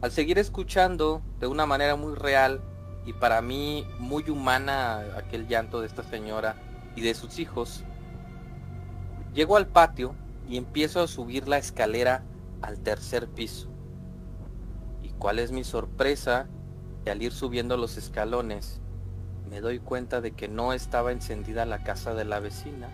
Al 0.00 0.10
seguir 0.10 0.38
escuchando 0.38 1.22
de 1.38 1.46
una 1.46 1.66
manera 1.66 1.96
muy 1.96 2.14
real 2.14 2.60
y 3.06 3.12
para 3.12 3.40
mí 3.40 3.86
muy 3.98 4.28
humana 4.30 5.04
aquel 5.16 5.46
llanto 5.46 5.80
de 5.80 5.86
esta 5.86 6.02
señora 6.02 6.56
y 6.96 7.02
de 7.02 7.14
sus 7.14 7.38
hijos, 7.38 7.84
llego 9.34 9.56
al 9.56 9.66
patio 9.66 10.14
y 10.48 10.56
empiezo 10.56 11.00
a 11.00 11.08
subir 11.08 11.48
la 11.48 11.58
escalera 11.58 12.22
al 12.62 12.78
tercer 12.78 13.28
piso. 13.28 13.68
¿Y 15.02 15.10
cuál 15.10 15.38
es 15.38 15.52
mi 15.52 15.64
sorpresa? 15.64 16.46
Que 17.04 17.10
al 17.10 17.22
ir 17.22 17.32
subiendo 17.32 17.76
los 17.76 17.98
escalones 17.98 18.80
me 19.50 19.60
doy 19.60 19.78
cuenta 19.78 20.20
de 20.20 20.32
que 20.32 20.48
no 20.48 20.72
estaba 20.72 21.12
encendida 21.12 21.66
la 21.66 21.82
casa 21.82 22.14
de 22.14 22.24
la 22.24 22.40
vecina 22.40 22.88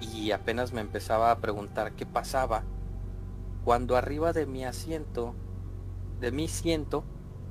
y 0.00 0.30
apenas 0.30 0.72
me 0.72 0.80
empezaba 0.80 1.30
a 1.30 1.38
preguntar 1.38 1.92
qué 1.92 2.06
pasaba 2.06 2.64
cuando 3.64 3.96
arriba 3.96 4.32
de 4.32 4.46
mi 4.46 4.64
asiento, 4.64 5.34
de 6.20 6.32
mi 6.32 6.48
siento 6.48 7.04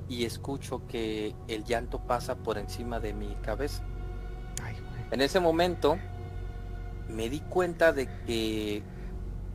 y 0.07 0.25
escucho 0.25 0.81
que 0.87 1.35
el 1.47 1.63
llanto 1.63 1.99
pasa 1.99 2.35
por 2.35 2.57
encima 2.57 2.99
de 2.99 3.13
mi 3.13 3.35
cabeza. 3.35 3.83
en 5.11 5.21
ese 5.21 5.39
momento 5.39 5.97
me 7.09 7.29
di 7.29 7.39
cuenta 7.39 7.93
de 7.93 8.07
que 8.25 8.83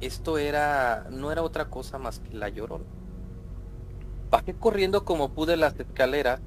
esto 0.01 0.39
era 0.39 1.07
no 1.11 1.31
era 1.33 1.43
otra 1.43 1.69
cosa 1.69 1.99
más 1.99 2.21
que 2.21 2.35
la 2.35 2.49
llorona. 2.49 2.85
Bajé 4.31 4.55
corriendo 4.55 5.05
como 5.05 5.35
pude 5.35 5.57
las 5.57 5.79
escaleras 5.79 6.41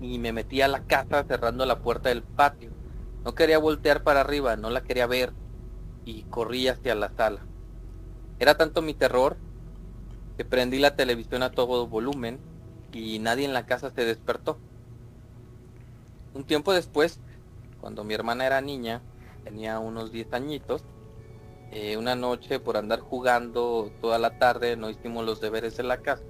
y 0.00 0.18
me 0.18 0.32
metí 0.32 0.60
a 0.60 0.68
la 0.68 0.84
casa 0.84 1.24
cerrando 1.24 1.64
la 1.64 1.80
puerta 1.80 2.08
del 2.08 2.22
patio. 2.22 2.70
No 3.24 3.34
quería 3.34 3.58
voltear 3.58 4.02
para 4.02 4.20
arriba, 4.20 4.56
no 4.56 4.70
la 4.70 4.82
quería 4.82 5.06
ver 5.06 5.32
y 6.04 6.22
corrí 6.24 6.68
hacia 6.68 6.94
la 6.94 7.10
sala. 7.16 7.40
Era 8.38 8.56
tanto 8.56 8.82
mi 8.82 8.94
terror 8.94 9.36
que 10.36 10.44
prendí 10.44 10.78
la 10.78 10.96
televisión 10.96 11.42
a 11.42 11.50
todo 11.50 11.86
volumen 11.86 12.38
y 12.92 13.18
nadie 13.18 13.44
en 13.44 13.52
la 13.52 13.66
casa 13.66 13.90
se 13.90 14.04
despertó. 14.04 14.58
Un 16.34 16.44
tiempo 16.44 16.72
después, 16.72 17.20
cuando 17.80 18.04
mi 18.04 18.14
hermana 18.14 18.46
era 18.46 18.60
niña, 18.60 19.00
tenía 19.46 19.78
unos 19.78 20.10
10 20.10 20.32
añitos, 20.32 20.82
eh, 21.70 21.96
una 21.96 22.16
noche 22.16 22.58
por 22.58 22.76
andar 22.76 22.98
jugando 22.98 23.92
toda 24.00 24.18
la 24.18 24.38
tarde 24.38 24.76
no 24.76 24.90
hicimos 24.90 25.24
los 25.24 25.40
deberes 25.40 25.76
de 25.76 25.84
la 25.84 25.98
casa. 25.98 26.24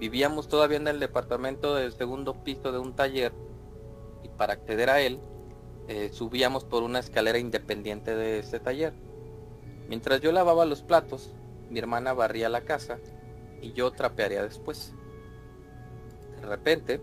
Vivíamos 0.00 0.48
todavía 0.48 0.76
en 0.78 0.88
el 0.88 0.98
departamento 0.98 1.76
del 1.76 1.92
segundo 1.92 2.34
piso 2.42 2.72
de 2.72 2.78
un 2.78 2.96
taller 2.96 3.32
y 4.24 4.28
para 4.28 4.54
acceder 4.54 4.90
a 4.90 5.00
él 5.00 5.20
eh, 5.86 6.10
subíamos 6.12 6.64
por 6.64 6.82
una 6.82 6.98
escalera 6.98 7.38
independiente 7.38 8.16
de 8.16 8.40
ese 8.40 8.58
taller. 8.58 8.92
Mientras 9.88 10.20
yo 10.20 10.32
lavaba 10.32 10.64
los 10.64 10.82
platos, 10.82 11.32
mi 11.70 11.78
hermana 11.78 12.12
barría 12.12 12.48
la 12.48 12.62
casa 12.62 12.98
y 13.62 13.72
yo 13.72 13.92
trapearía 13.92 14.42
después. 14.42 14.94
De 16.40 16.46
repente, 16.46 17.00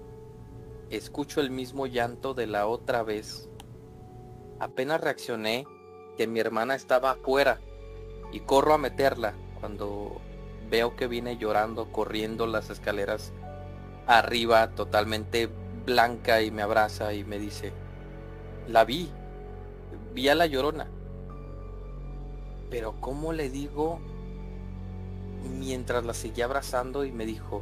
escucho 0.90 1.40
el 1.40 1.50
mismo 1.50 1.88
llanto 1.88 2.34
de 2.34 2.46
la 2.46 2.68
otra 2.68 3.04
vez. 3.04 3.50
Apenas 4.60 5.02
reaccioné 5.02 5.66
que 6.18 6.28
mi 6.28 6.40
hermana 6.40 6.76
estaba 6.76 7.12
afuera 7.12 7.60
y 8.32 8.40
corro 8.42 8.74
a 8.74 8.78
meterla 8.78 9.34
cuando 9.60 10.22
veo 10.70 10.96
que 10.96 11.08
viene 11.08 11.38
llorando, 11.38 11.92
corriendo 11.92 12.48
las 12.48 12.70
escaleras 12.70 13.34
arriba, 14.08 14.72
totalmente 14.72 15.50
blanca 15.86 16.42
y 16.42 16.52
me 16.52 16.62
abraza 16.62 17.14
y 17.14 17.24
me 17.24 17.40
dice, 17.40 17.74
la 18.68 18.86
vi, 18.86 19.10
vi 20.14 20.30
a 20.30 20.36
la 20.36 20.46
llorona. 20.46 20.88
Pero 22.70 22.96
¿cómo 23.00 23.34
le 23.34 23.50
digo 23.50 24.00
mientras 25.60 26.06
la 26.06 26.14
seguía 26.14 26.46
abrazando 26.46 27.06
y 27.06 27.12
me 27.12 27.26
dijo, 27.26 27.62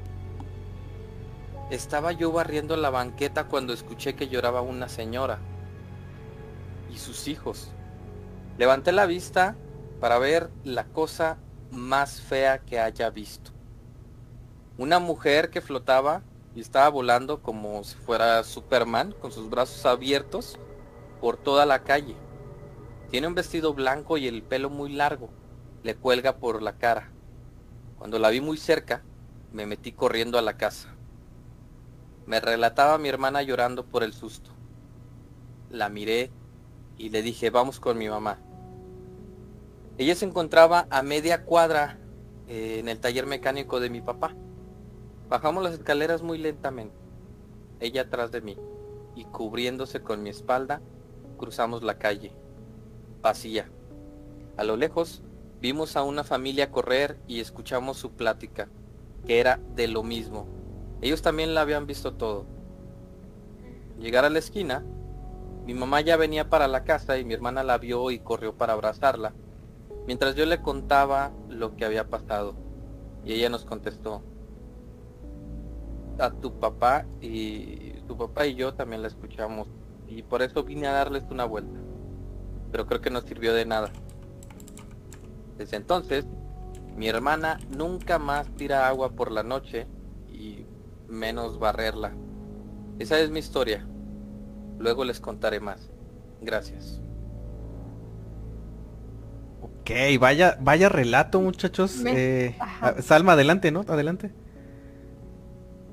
estaba 1.70 2.12
yo 2.12 2.32
barriendo 2.32 2.78
la 2.78 2.90
banqueta 2.90 3.48
cuando 3.48 3.74
escuché 3.74 4.16
que 4.16 4.28
lloraba 4.28 4.62
una 4.62 4.88
señora 4.88 5.40
y 6.94 6.98
sus 6.98 7.28
hijos. 7.28 7.70
Levanté 8.58 8.92
la 8.92 9.06
vista 9.06 9.56
para 10.00 10.20
ver 10.20 10.50
la 10.64 10.86
cosa 10.86 11.38
más 11.72 12.22
fea 12.22 12.60
que 12.60 12.80
haya 12.80 13.10
visto. 13.10 13.52
Una 14.78 15.00
mujer 15.00 15.50
que 15.50 15.62
flotaba 15.62 16.24
y 16.56 16.62
estaba 16.62 16.90
volando 16.90 17.42
como 17.42 17.84
si 17.84 17.96
fuera 17.96 18.44
Superman 18.44 19.14
con 19.14 19.32
sus 19.32 19.50
brazos 19.50 19.86
abiertos 19.86 20.60
por 21.20 21.38
toda 21.38 21.66
la 21.66 21.84
calle. 21.84 22.16
Tiene 23.10 23.28
un 23.28 23.36
vestido 23.36 23.74
blanco 23.74 24.18
y 24.18 24.28
el 24.28 24.44
pelo 24.44 24.70
muy 24.70 24.92
largo. 24.92 25.30
Le 25.84 25.96
cuelga 25.96 26.38
por 26.38 26.62
la 26.62 26.78
cara. 26.78 27.10
Cuando 27.98 28.20
la 28.20 28.30
vi 28.30 28.42
muy 28.42 28.58
cerca, 28.58 29.04
me 29.52 29.66
metí 29.66 29.92
corriendo 29.92 30.38
a 30.38 30.42
la 30.42 30.58
casa. 30.58 30.90
Me 32.26 32.40
relataba 32.40 32.98
mi 32.98 33.10
hermana 33.10 33.42
llorando 33.42 33.86
por 33.86 34.04
el 34.04 34.14
susto. 34.14 34.52
La 35.70 35.90
miré 35.90 36.32
y 37.02 37.10
le 37.10 37.24
dije, 37.24 37.50
vamos 37.50 37.80
con 37.80 37.98
mi 37.98 38.08
mamá. 38.08 38.38
Ella 39.98 40.14
se 40.14 40.26
encontraba 40.26 40.86
a 40.92 41.02
media 41.02 41.46
cuadra 41.46 41.98
eh, 42.48 42.78
en 42.78 42.90
el 42.90 43.00
taller 43.00 43.26
mecánico 43.26 43.80
de 43.80 43.90
mi 43.90 44.02
papá. 44.02 44.36
Bajamos 45.28 45.64
las 45.64 45.74
escaleras 45.74 46.22
muy 46.22 46.38
lentamente, 46.38 46.96
ella 47.80 48.04
atrás 48.04 48.32
de 48.32 48.42
mí, 48.42 48.56
y 49.16 49.26
cubriéndose 49.26 50.02
con 50.02 50.22
mi 50.22 50.30
espalda, 50.30 50.80
cruzamos 51.38 51.82
la 51.82 51.98
calle 51.98 52.34
vacía. 53.24 53.68
A 54.56 54.64
lo 54.64 54.78
lejos 54.78 55.24
vimos 55.60 55.96
a 55.96 56.04
una 56.04 56.24
familia 56.24 56.70
correr 56.70 57.18
y 57.28 57.40
escuchamos 57.40 57.98
su 57.98 58.12
plática, 58.12 58.70
que 59.26 59.40
era 59.40 59.60
de 59.76 59.88
lo 59.88 60.04
mismo. 60.04 60.46
Ellos 61.02 61.24
también 61.24 61.56
la 61.56 61.62
habían 61.62 61.88
visto 61.88 62.14
todo. 62.14 62.46
Llegar 63.98 64.24
a 64.24 64.30
la 64.30 64.38
esquina, 64.38 64.86
mi 65.66 65.74
mamá 65.74 66.02
ya 66.02 66.18
venía 66.18 66.50
para 66.50 66.68
la 66.68 66.84
casa 66.84 67.18
y 67.18 67.26
mi 67.26 67.34
hermana 67.34 67.64
la 67.64 67.78
vio 67.78 68.12
y 68.12 68.20
corrió 68.20 68.54
para 68.56 68.74
abrazarla, 68.74 69.34
mientras 70.08 70.36
yo 70.36 70.46
le 70.46 70.62
contaba 70.62 71.32
lo 71.50 71.76
que 71.76 71.86
había 71.86 72.10
pasado. 72.10 72.56
Y 73.24 73.34
ella 73.34 73.50
nos 73.50 73.66
contestó, 73.66 74.24
a 76.20 76.32
tu 76.32 76.60
papá 76.60 77.06
y 77.20 77.94
tu 78.08 78.18
papá 78.18 78.46
y 78.46 78.56
yo 78.56 78.74
también 78.74 79.02
la 79.02 79.08
escuchamos 79.08 79.68
y 80.08 80.24
por 80.24 80.42
eso 80.42 80.64
vine 80.64 80.88
a 80.88 80.92
darles 80.92 81.24
una 81.32 81.46
vuelta 81.46 81.80
pero 82.72 82.88
creo 82.88 83.02
que 83.02 83.10
no 83.10 83.22
sirvió 83.22 83.54
de 83.54 83.66
nada. 83.66 83.92
Desde 85.58 85.78
entonces, 85.78 86.26
mi 86.96 87.08
hermana 87.08 87.60
nunca 87.76 88.18
más 88.18 88.50
tira 88.56 88.88
agua 88.88 89.12
por 89.12 89.32
la 89.32 89.44
noche 89.44 89.88
y 90.30 90.66
menos 91.08 91.60
barrerla. 91.60 92.14
Esa 92.98 93.20
es 93.20 93.30
mi 93.30 93.40
historia. 93.40 93.86
Luego 94.82 95.06
les 95.06 95.20
contaré 95.20 95.60
más. 95.60 95.90
Gracias. 96.42 97.00
Ok, 99.62 99.92
vaya, 100.20 100.58
vaya 100.60 100.90
relato 100.90 101.40
muchachos. 101.40 102.04
Eh, 102.06 102.56
Salma, 103.00 103.34
adelante, 103.34 103.72
¿no? 103.72 103.82
Adelante. 103.88 104.32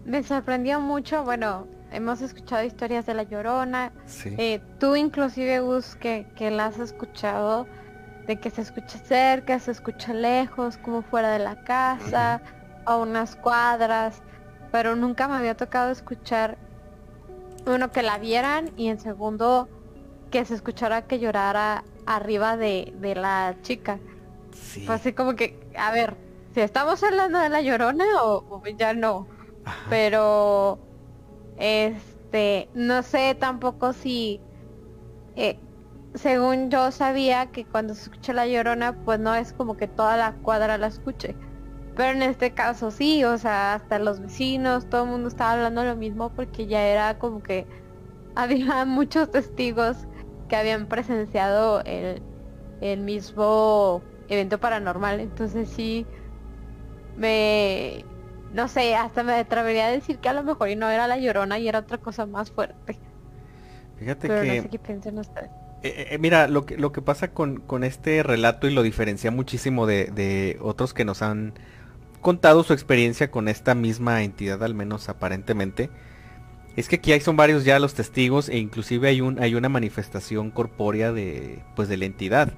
Me 0.05 0.23
sorprendió 0.23 0.81
mucho, 0.81 1.23
bueno, 1.23 1.67
hemos 1.93 2.23
escuchado 2.23 2.65
historias 2.65 3.05
de 3.05 3.15
La 3.15 3.25
Llorona. 3.25 3.93
Eh, 4.25 4.61
tú 4.79 4.97
inclusive, 4.97 5.61
Gus, 5.61 5.97
que, 5.97 6.27
que 6.35 6.51
la 6.51 6.67
has 6.67 6.79
escuchado, 6.79 7.67
de 8.27 8.41
que 8.41 8.51
se 8.51 8.63
escucha 8.63 8.99
cerca, 8.99 9.59
se 9.59 9.71
escucha 9.71 10.15
lejos, 10.15 10.79
como 10.79 11.03
fuera 11.03 11.31
de 11.31 11.41
la 11.41 11.63
casa, 11.65 12.41
a 12.87 12.97
unas 12.97 13.37
cuadras, 13.37 14.23
pero 14.73 14.97
nunca 14.97 15.29
me 15.29 15.35
había 15.35 15.57
tocado 15.57 15.91
escuchar, 15.91 16.57
uno, 17.69 17.91
que 17.91 18.03
la 18.03 18.19
vieran 18.19 18.71
y 18.77 18.89
en 18.89 18.99
segundo, 18.99 19.69
que 20.31 20.45
se 20.45 20.55
escuchara 20.55 21.07
que 21.07 21.19
llorara 21.19 21.85
arriba 22.07 22.57
de, 22.57 22.93
la 23.17 23.57
chica. 23.63 23.99
Sí. 24.53 24.87
así 24.89 25.13
como 25.13 25.37
que, 25.37 25.59
a 25.77 25.93
ver, 25.93 26.17
si 26.55 26.61
estamos 26.61 27.03
hablando 27.05 27.39
de 27.39 27.49
La 27.49 27.61
Llorona 27.61 28.05
o 28.23 28.63
ya 28.77 28.93
no. 28.95 29.29
Pero 29.89 30.79
este, 31.59 32.69
no 32.75 33.03
sé 33.03 33.35
tampoco 33.35 33.93
si, 33.93 34.41
eh, 35.37 35.59
según 36.15 36.71
yo 36.71 36.91
sabía 36.93 37.47
que 37.47 37.65
cuando 37.65 37.95
se 37.95 38.05
escucha 38.05 38.33
la 38.33 38.47
llorona, 38.47 38.95
pues 39.05 39.19
no 39.19 39.35
es 39.35 39.53
como 39.53 39.77
que 39.77 39.89
toda 39.89 40.17
la 40.17 40.33
cuadra 40.35 40.79
la 40.79 40.87
escuche. 40.87 41.35
Pero 41.99 42.13
en 42.13 42.23
este 42.23 42.53
caso 42.53 42.93
sí, 42.93 43.25
o 43.25 43.37
sea, 43.39 43.75
hasta 43.75 43.99
los 43.99 44.21
vecinos, 44.21 44.89
todo 44.89 45.03
el 45.03 45.11
mundo 45.11 45.27
estaba 45.27 45.55
hablando 45.55 45.83
lo 45.83 45.97
mismo 45.97 46.31
porque 46.31 46.69
ya 46.69 46.87
era 46.87 47.19
como 47.19 47.43
que 47.43 47.67
había 48.37 48.85
muchos 48.85 49.33
testigos 49.33 49.97
que 50.49 50.55
habían 50.55 50.87
presenciado 50.87 51.83
el, 51.85 52.23
el 52.81 53.01
mismo 53.01 54.01
evento 54.29 54.61
paranormal. 54.61 55.19
Entonces 55.19 55.69
sí, 55.71 56.07
me, 57.17 58.05
no 58.53 58.69
sé, 58.69 58.95
hasta 58.95 59.25
me 59.25 59.33
atrevería 59.33 59.87
a 59.87 59.91
decir 59.91 60.19
que 60.19 60.29
a 60.29 60.35
lo 60.35 60.45
mejor 60.45 60.69
y 60.69 60.77
no 60.77 60.89
era 60.89 61.09
la 61.09 61.19
llorona 61.19 61.59
y 61.59 61.67
era 61.67 61.81
otra 61.81 61.99
cosa 61.99 62.27
más 62.27 62.53
fuerte. 62.53 62.97
Fíjate 63.99 64.29
que... 64.29 64.35
No 64.35 64.63
sé 64.63 64.69
qué 64.69 64.79
piensan 64.79 65.19
ustedes. 65.19 65.51
Eh, 65.83 65.89
eh, 65.97 66.07
eh, 66.11 66.19
mira, 66.19 66.47
lo 66.47 66.65
que, 66.65 66.77
lo 66.77 66.93
que 66.93 67.03
pasa 67.03 67.33
con, 67.33 67.57
con, 67.57 67.83
este 67.83 68.23
relato 68.23 68.69
y 68.69 68.73
lo 68.73 68.85
diferencia 68.85 69.33
muchísimo 69.33 69.87
de, 69.87 70.07
de, 70.07 70.59
otros 70.61 70.95
que 70.95 71.05
nos 71.05 71.23
han 71.23 71.55
contado 72.19 72.63
su 72.63 72.73
experiencia 72.73 73.31
con 73.31 73.49
esta 73.49 73.75
misma 73.75 74.23
entidad, 74.23 74.63
al 74.63 74.75
menos 74.75 75.09
aparentemente, 75.09 75.91
es 76.77 76.89
que 76.89 76.97
aquí 76.97 77.13
hay, 77.13 77.21
son 77.21 77.37
varios 77.37 77.65
ya 77.65 77.79
los 77.79 77.95
testigos 77.95 78.49
e 78.49 78.59
inclusive 78.59 79.09
hay, 79.09 79.21
un, 79.21 79.41
hay 79.43 79.55
una 79.55 79.69
manifestación 79.69 80.51
corpórea 80.51 81.13
de, 81.13 81.61
pues, 81.75 81.89
de 81.89 81.97
la 81.97 82.05
entidad. 82.05 82.53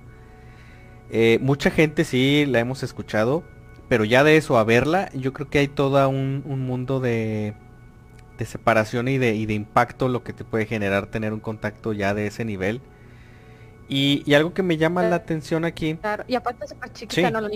mucha 1.41 1.71
gente 1.71 2.05
sí 2.05 2.45
la 2.47 2.61
hemos 2.61 2.83
escuchado, 2.83 3.45
pero 3.89 4.05
ya 4.05 4.23
de 4.23 4.37
eso 4.37 4.59
a 4.59 4.65
verla, 4.65 5.11
yo 5.15 5.33
creo 5.33 5.49
que 5.49 5.59
hay 5.59 5.69
todo 5.69 6.07
un, 6.09 6.43
mundo 6.45 7.01
de, 7.01 7.55
separación 8.39 9.09
y 9.09 9.19
de, 9.19 9.47
de 9.47 9.55
impacto 9.55 10.09
lo 10.09 10.23
que 10.23 10.33
te 10.33 10.45
puede 10.45 10.67
generar 10.67 11.07
tener 11.07 11.33
un 11.33 11.41
contacto 11.41 11.93
ya 11.93 12.15
de 12.15 12.27
ese 12.27 12.45
nivel. 12.45 12.81
Y, 13.91 14.33
algo 14.35 14.55
que 14.55 14.63
me 14.63 14.77
llama 14.77 15.03
la 15.03 15.17
atención 15.17 15.65
aquí. 15.65 15.97
Claro, 15.97 16.25
y 16.29 16.37
aparte 16.37 16.69
súper 16.69 16.93
chiquita, 16.93 17.27
sí. 17.27 17.33
no 17.33 17.41
lo 17.41 17.49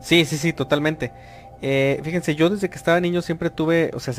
Sí, 0.00 0.24
sí, 0.24 0.36
sí, 0.36 0.52
totalmente. 0.52 1.12
Eh, 1.62 2.00
fíjense, 2.04 2.34
yo 2.34 2.50
desde 2.50 2.68
que 2.68 2.76
estaba 2.76 3.00
niño 3.00 3.22
siempre 3.22 3.50
tuve, 3.50 3.90
o 3.94 4.00
sea, 4.00 4.14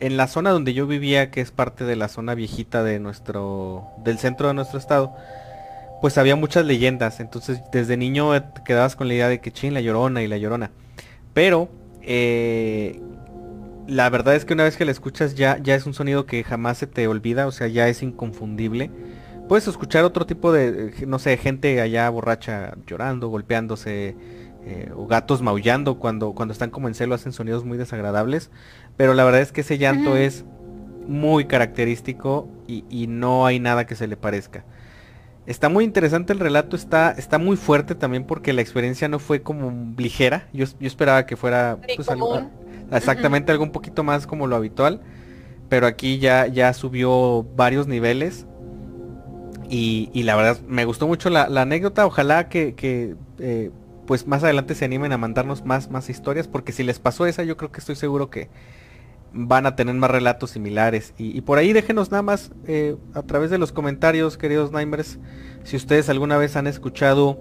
en 0.00 0.16
la 0.16 0.28
zona 0.28 0.50
donde 0.50 0.72
yo 0.72 0.86
vivía, 0.86 1.30
que 1.30 1.40
es 1.40 1.50
parte 1.50 1.84
de 1.84 1.96
la 1.96 2.08
zona 2.08 2.34
viejita 2.34 2.82
de 2.84 3.00
nuestro, 3.00 3.88
del 4.04 4.18
centro 4.18 4.48
de 4.48 4.54
nuestro 4.54 4.78
estado, 4.78 5.14
pues 6.00 6.18
había 6.18 6.36
muchas 6.36 6.64
leyendas. 6.64 7.20
Entonces, 7.20 7.60
desde 7.72 7.96
niño 7.96 8.40
te 8.40 8.62
quedabas 8.64 8.96
con 8.96 9.08
la 9.08 9.14
idea 9.14 9.28
de 9.28 9.40
que 9.40 9.50
ching, 9.52 9.74
la 9.74 9.80
llorona 9.80 10.22
y 10.22 10.28
la 10.28 10.38
llorona. 10.38 10.70
Pero 11.34 11.68
eh, 12.02 13.00
la 13.86 14.08
verdad 14.10 14.36
es 14.36 14.44
que 14.44 14.54
una 14.54 14.64
vez 14.64 14.76
que 14.76 14.84
la 14.84 14.90
escuchas 14.92 15.34
ya, 15.34 15.58
ya 15.58 15.74
es 15.74 15.86
un 15.86 15.94
sonido 15.94 16.26
que 16.26 16.44
jamás 16.44 16.78
se 16.78 16.86
te 16.86 17.06
olvida, 17.08 17.46
o 17.46 17.52
sea, 17.52 17.66
ya 17.66 17.88
es 17.88 18.02
inconfundible. 18.02 18.90
Puedes 19.48 19.68
escuchar 19.68 20.04
otro 20.04 20.26
tipo 20.26 20.52
de, 20.52 20.92
no 21.06 21.18
sé, 21.18 21.36
gente 21.36 21.80
allá 21.80 22.08
borracha 22.10 22.74
llorando, 22.86 23.28
golpeándose, 23.28 24.16
eh, 24.68 24.90
o 24.96 25.06
gatos 25.06 25.42
maullando 25.42 26.00
cuando, 26.00 26.32
cuando 26.32 26.50
están 26.50 26.70
como 26.70 26.88
en 26.88 26.94
celo 26.94 27.14
hacen 27.14 27.32
sonidos 27.32 27.64
muy 27.64 27.78
desagradables. 27.78 28.50
Pero 28.96 29.14
la 29.14 29.24
verdad 29.24 29.40
es 29.40 29.52
que 29.52 29.60
ese 29.60 29.78
llanto 29.78 30.16
es 30.16 30.44
muy 31.06 31.44
característico 31.44 32.48
y, 32.66 32.84
y, 32.90 33.06
no 33.06 33.46
hay 33.46 33.60
nada 33.60 33.86
que 33.86 33.94
se 33.94 34.08
le 34.08 34.16
parezca. 34.16 34.64
Está 35.46 35.68
muy 35.68 35.84
interesante 35.84 36.32
el 36.32 36.40
relato, 36.40 36.74
está, 36.74 37.12
está 37.12 37.38
muy 37.38 37.56
fuerte 37.56 37.94
también 37.94 38.24
porque 38.24 38.52
la 38.52 38.60
experiencia 38.60 39.06
no 39.06 39.20
fue 39.20 39.42
como 39.42 39.94
ligera. 39.96 40.48
Yo, 40.52 40.66
esperaba 40.80 41.24
que 41.26 41.36
fuera 41.36 41.78
pues, 41.94 42.08
algo, 42.08 42.50
exactamente 42.90 43.52
algo 43.52 43.62
un 43.62 43.70
poquito 43.70 44.02
más 44.02 44.26
como 44.26 44.48
lo 44.48 44.56
habitual. 44.56 45.00
Pero 45.68 45.86
aquí 45.86 46.18
ya, 46.18 46.48
ya 46.48 46.72
subió 46.72 47.44
varios 47.54 47.86
niveles. 47.86 48.46
Y, 49.70 50.10
la 50.24 50.34
verdad 50.34 50.58
me 50.66 50.84
gustó 50.84 51.06
mucho 51.06 51.30
la, 51.30 51.44
anécdota. 51.44 52.04
Ojalá 52.06 52.48
que, 52.48 52.74
eh, 53.38 53.70
pues 54.06 54.26
más 54.26 54.42
adelante 54.44 54.74
se 54.74 54.84
animen 54.84 55.12
a 55.12 55.18
mandarnos 55.18 55.64
más, 55.64 55.90
más 55.90 56.08
historias. 56.08 56.48
Porque 56.48 56.72
si 56.72 56.82
les 56.82 56.98
pasó 56.98 57.26
esa, 57.26 57.44
yo 57.44 57.56
creo 57.56 57.72
que 57.72 57.80
estoy 57.80 57.96
seguro 57.96 58.30
que, 58.30 58.48
van 59.36 59.66
a 59.66 59.76
tener 59.76 59.94
más 59.94 60.10
relatos 60.10 60.50
similares. 60.50 61.14
Y, 61.18 61.40
por 61.42 61.58
ahí 61.58 61.72
déjenos 61.72 62.10
nada 62.10 62.22
más 62.22 62.50
eh, 62.66 62.96
a 63.14 63.22
través 63.22 63.50
de 63.50 63.58
los 63.58 63.72
comentarios, 63.72 64.38
queridos 64.38 64.72
Nimers, 64.72 65.18
si 65.64 65.76
ustedes 65.76 66.08
alguna 66.08 66.38
vez 66.38 66.56
han 66.56 66.66
escuchado 66.66 67.38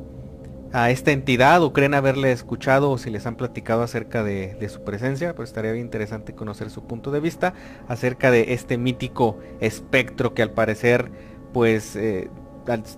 a 0.74 0.92
esta 0.92 1.12
entidad 1.12 1.64
o 1.64 1.72
creen 1.72 1.94
haberle 1.94 2.34
escuchado 2.34 2.92
o 2.92 2.98
si 2.98 3.10
les 3.10 3.26
han 3.26 3.38
platicado 3.38 3.82
acerca 3.82 4.24
de, 4.24 4.68
su 4.70 4.84
presencia, 4.84 5.34
pues 5.34 5.50
estaría 5.50 5.72
bien 5.72 5.86
interesante 5.86 6.36
conocer 6.36 6.70
su 6.70 6.86
punto 6.86 7.12
de 7.12 7.22
vista 7.22 7.54
acerca 7.88 8.30
de 8.30 8.54
este 8.54 8.78
mítico 8.78 9.40
espectro 9.62 10.34
que 10.34 10.42
al 10.42 10.52
parecer, 10.52 11.12
pues, 11.54 11.96
eh, 11.96 12.30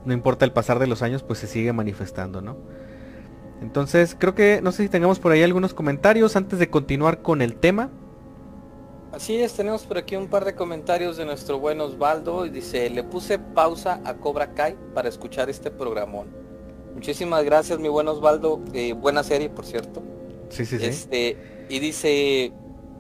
no 0.05 0.13
importa 0.13 0.45
el 0.45 0.53
pasar 0.53 0.79
de 0.79 0.87
los 0.87 1.03
años, 1.03 1.21
pues 1.21 1.37
se 1.39 1.45
sigue 1.45 1.71
manifestando, 1.71 2.41
¿no? 2.41 2.57
Entonces 3.61 4.15
creo 4.17 4.35
que 4.35 4.61
no 4.61 4.71
sé 4.71 4.83
si 4.83 4.89
tengamos 4.89 5.19
por 5.19 5.31
ahí 5.31 5.41
algunos 5.43 5.73
comentarios 5.73 6.35
antes 6.35 6.59
de 6.59 6.69
continuar 6.69 7.21
con 7.21 7.41
el 7.41 7.55
tema. 7.55 7.89
Así 9.11 9.37
es, 9.37 9.53
tenemos 9.53 9.83
por 9.83 9.97
aquí 9.97 10.15
un 10.15 10.27
par 10.27 10.45
de 10.45 10.53
comentarios 10.53 11.17
de 11.17 11.25
nuestro 11.25 11.59
buen 11.59 11.81
Osvaldo 11.81 12.45
y 12.45 12.49
dice, 12.49 12.89
le 12.89 13.03
puse 13.03 13.39
pausa 13.39 14.01
a 14.05 14.15
Cobra 14.15 14.53
Kai 14.53 14.75
para 14.93 15.09
escuchar 15.09 15.49
este 15.49 15.71
programón. 15.71 16.27
Muchísimas 16.93 17.43
gracias 17.43 17.79
mi 17.79 17.87
buen 17.87 18.07
Osvaldo, 18.07 18.61
eh, 18.73 18.93
buena 18.93 19.23
serie 19.23 19.49
por 19.49 19.65
cierto. 19.65 20.03
Sí, 20.49 20.65
sí, 20.65 20.77
este, 20.81 21.65
Y 21.69 21.79
dice, 21.79 22.51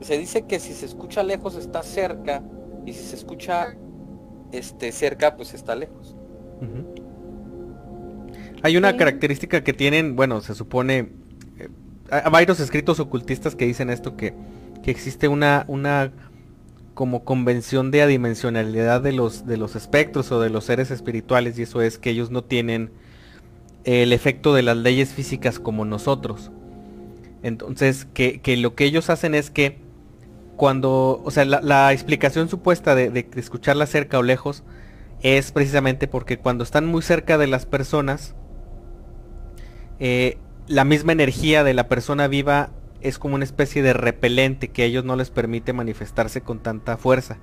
se 0.01 0.17
dice 0.17 0.43
que 0.43 0.59
si 0.59 0.73
se 0.73 0.85
escucha 0.85 1.23
lejos 1.23 1.55
está 1.55 1.83
cerca 1.83 2.43
y 2.85 2.93
si 2.93 3.03
se 3.03 3.15
escucha 3.15 3.75
este, 4.51 4.91
cerca 4.91 5.35
pues 5.35 5.53
está 5.53 5.75
lejos. 5.75 6.15
Hay 8.63 8.77
una 8.77 8.97
característica 8.97 9.63
que 9.63 9.73
tienen, 9.73 10.15
bueno, 10.15 10.41
se 10.41 10.55
supone, 10.55 11.09
eh, 11.59 11.69
hay 12.09 12.31
varios 12.31 12.59
escritos 12.59 12.99
ocultistas 12.99 13.55
que 13.55 13.65
dicen 13.65 13.89
esto, 13.89 14.17
que, 14.17 14.33
que 14.83 14.91
existe 14.91 15.27
una, 15.27 15.65
una 15.67 16.11
como 16.97 17.23
convención 17.23 17.91
de 17.91 18.01
adimensionalidad 18.01 19.01
de 19.01 19.11
los, 19.11 19.45
de 19.45 19.57
los 19.57 19.75
espectros 19.75 20.31
o 20.31 20.41
de 20.41 20.49
los 20.49 20.65
seres 20.65 20.89
espirituales 20.89 21.59
y 21.59 21.61
eso 21.61 21.83
es 21.83 21.99
que 21.99 22.09
ellos 22.09 22.31
no 22.31 22.43
tienen 22.43 22.91
el 23.83 24.11
efecto 24.11 24.53
de 24.55 24.63
las 24.63 24.77
leyes 24.77 25.13
físicas 25.13 25.59
como 25.59 25.85
nosotros. 25.85 26.51
Entonces, 27.43 28.07
que, 28.13 28.41
lo 28.57 28.73
que 28.73 28.85
ellos 28.85 29.09
hacen 29.11 29.35
es 29.35 29.51
que 29.51 29.77
cuando, 30.55 31.21
o 31.23 31.29
sea, 31.29 31.45
la, 31.45 31.93
explicación 31.93 32.49
supuesta 32.49 32.95
de, 32.95 33.29
escucharla 33.35 33.85
cerca 33.85 34.17
o 34.17 34.23
lejos 34.23 34.63
es 35.21 35.51
precisamente 35.51 36.07
porque 36.07 36.39
cuando 36.39 36.63
están 36.63 36.87
muy 36.87 37.03
cerca 37.03 37.37
de 37.37 37.47
las 37.47 37.65
personas, 37.65 38.35
eh, 39.99 40.37
la 40.67 40.83
misma 40.83 41.11
energía 41.11 41.63
de 41.63 41.73
la 41.73 41.87
persona 41.87 42.27
viva 42.27 42.71
es 43.01 43.19
como 43.19 43.35
una 43.35 43.43
especie 43.43 43.83
de 43.83 43.93
repelente 43.93 44.69
que 44.69 44.83
a 44.83 44.85
ellos 44.85 45.05
no 45.05 45.15
les 45.15 45.29
permite 45.29 45.73
manifestarse 45.73 46.41
con 46.41 46.59
tanta 46.59 46.97
fuerza. 46.97 47.37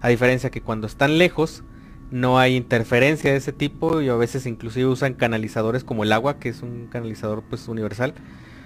A 0.00 0.08
diferencia 0.08 0.50
que 0.50 0.60
cuando 0.60 0.86
están 0.86 1.18
lejos 1.18 1.64
no 2.10 2.38
hay 2.38 2.56
interferencia 2.56 3.30
de 3.30 3.36
ese 3.36 3.52
tipo 3.52 4.00
y 4.00 4.08
a 4.08 4.14
veces 4.14 4.46
inclusive 4.46 4.86
usan 4.86 5.14
canalizadores 5.14 5.84
como 5.84 6.04
el 6.04 6.12
agua, 6.12 6.38
que 6.38 6.48
es 6.48 6.62
un 6.62 6.86
canalizador 6.86 7.42
pues 7.48 7.68
universal. 7.68 8.14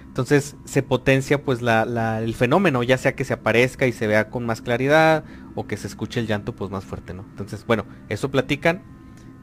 Entonces 0.07 0.57
se 0.65 0.83
potencia 0.83 1.43
pues 1.43 1.61
el 1.63 2.35
fenómeno, 2.35 2.83
ya 2.83 2.99
sea 2.99 3.15
que 3.15 3.25
se 3.25 3.33
aparezca 3.33 3.87
y 3.87 3.93
se 3.93 4.07
vea 4.07 4.29
con 4.29 4.45
más 4.45 4.61
claridad 4.61 5.25
o 5.55 5.67
que 5.67 5.79
se 5.79 5.87
escuche 5.87 6.21
el 6.21 6.27
llanto 6.27 6.55
pues 6.55 6.71
más 6.71 6.85
fuerte, 6.85 7.15
¿no? 7.15 7.25
Entonces, 7.31 7.65
bueno, 7.67 7.87
eso 8.11 8.31
platican. 8.31 8.83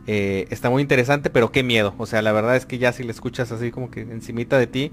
Eh, 0.08 0.48
está 0.50 0.70
muy 0.70 0.82
interesante, 0.82 1.30
pero 1.30 1.52
qué 1.52 1.64
miedo. 1.64 1.94
O 1.98 2.06
sea, 2.06 2.22
la 2.22 2.32
verdad 2.32 2.56
es 2.56 2.66
que 2.66 2.78
ya 2.78 2.92
si 2.92 3.04
le 3.04 3.12
escuchas 3.12 3.52
así 3.52 3.72
como 3.72 3.92
que 3.92 4.02
encimita 4.02 4.58
de 4.58 4.68
ti, 4.68 4.92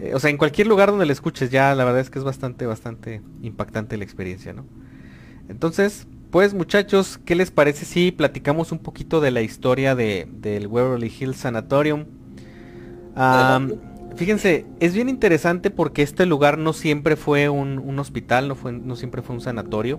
eh, 0.00 0.14
o 0.14 0.20
sea, 0.20 0.30
en 0.30 0.36
cualquier 0.36 0.66
lugar 0.66 0.90
donde 0.90 1.06
le 1.06 1.12
escuches 1.12 1.50
ya, 1.50 1.74
la 1.74 1.84
verdad 1.84 2.00
es 2.00 2.10
que 2.10 2.18
es 2.18 2.24
bastante, 2.24 2.66
bastante 2.66 3.22
impactante 3.42 3.96
la 3.96 4.04
experiencia, 4.04 4.52
¿no? 4.52 4.64
Entonces, 5.48 6.06
pues 6.30 6.52
muchachos, 6.52 7.18
¿qué 7.24 7.34
les 7.34 7.50
parece 7.50 7.86
si 7.86 8.12
platicamos 8.12 8.70
un 8.70 8.78
poquito 8.80 9.20
de 9.20 9.30
la 9.30 9.40
historia 9.40 9.94
de, 9.94 10.28
del 10.30 10.66
Waverly 10.66 11.12
Hills 11.18 11.38
Sanatorium? 11.38 12.04
fíjense, 14.14 14.64
es 14.78 14.94
bien 14.94 15.08
interesante 15.08 15.70
porque 15.70 16.02
este 16.02 16.24
lugar 16.24 16.56
no 16.56 16.72
siempre 16.72 17.16
fue 17.16 17.48
un, 17.48 17.98
hospital, 17.98 18.46
no, 18.46 18.54
fue, 18.54 18.72
no 18.72 18.94
siempre 18.94 19.22
fue 19.22 19.34
un 19.34 19.40
sanatorio. 19.40 19.98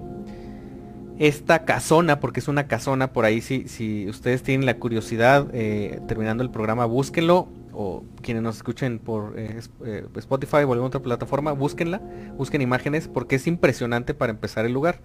Esta 1.19 1.65
casona, 1.65 2.21
porque 2.21 2.39
es 2.39 2.47
una 2.47 2.67
casona 2.67 3.11
por 3.11 3.25
ahí, 3.25 3.41
si, 3.41 3.67
si 3.67 4.07
ustedes 4.07 4.41
tienen 4.41 4.65
la 4.65 4.77
curiosidad, 4.77 5.47
eh, 5.51 5.99
terminando 6.07 6.43
el 6.43 6.49
programa, 6.49 6.85
búsquenlo 6.85 7.49
o 7.73 8.05
quienes 8.21 8.41
nos 8.41 8.55
escuchen 8.55 8.99
por 8.99 9.37
eh, 9.37 9.59
eh, 9.85 10.05
Spotify 10.15 10.63
o 10.63 10.71
alguna 10.71 10.85
otra 10.85 11.01
plataforma, 11.01 11.51
búsquenla, 11.51 12.01
busquen 12.37 12.61
imágenes 12.61 13.09
porque 13.09 13.35
es 13.35 13.47
impresionante 13.47 14.13
para 14.13 14.31
empezar 14.31 14.65
el 14.65 14.71
lugar. 14.71 15.01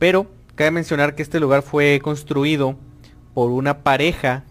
Pero 0.00 0.26
cabe 0.56 0.72
mencionar 0.72 1.14
que 1.14 1.22
este 1.22 1.38
lugar 1.38 1.62
fue 1.62 2.00
construido 2.02 2.76
por 3.32 3.52
una 3.52 3.84
pareja, 3.84 4.44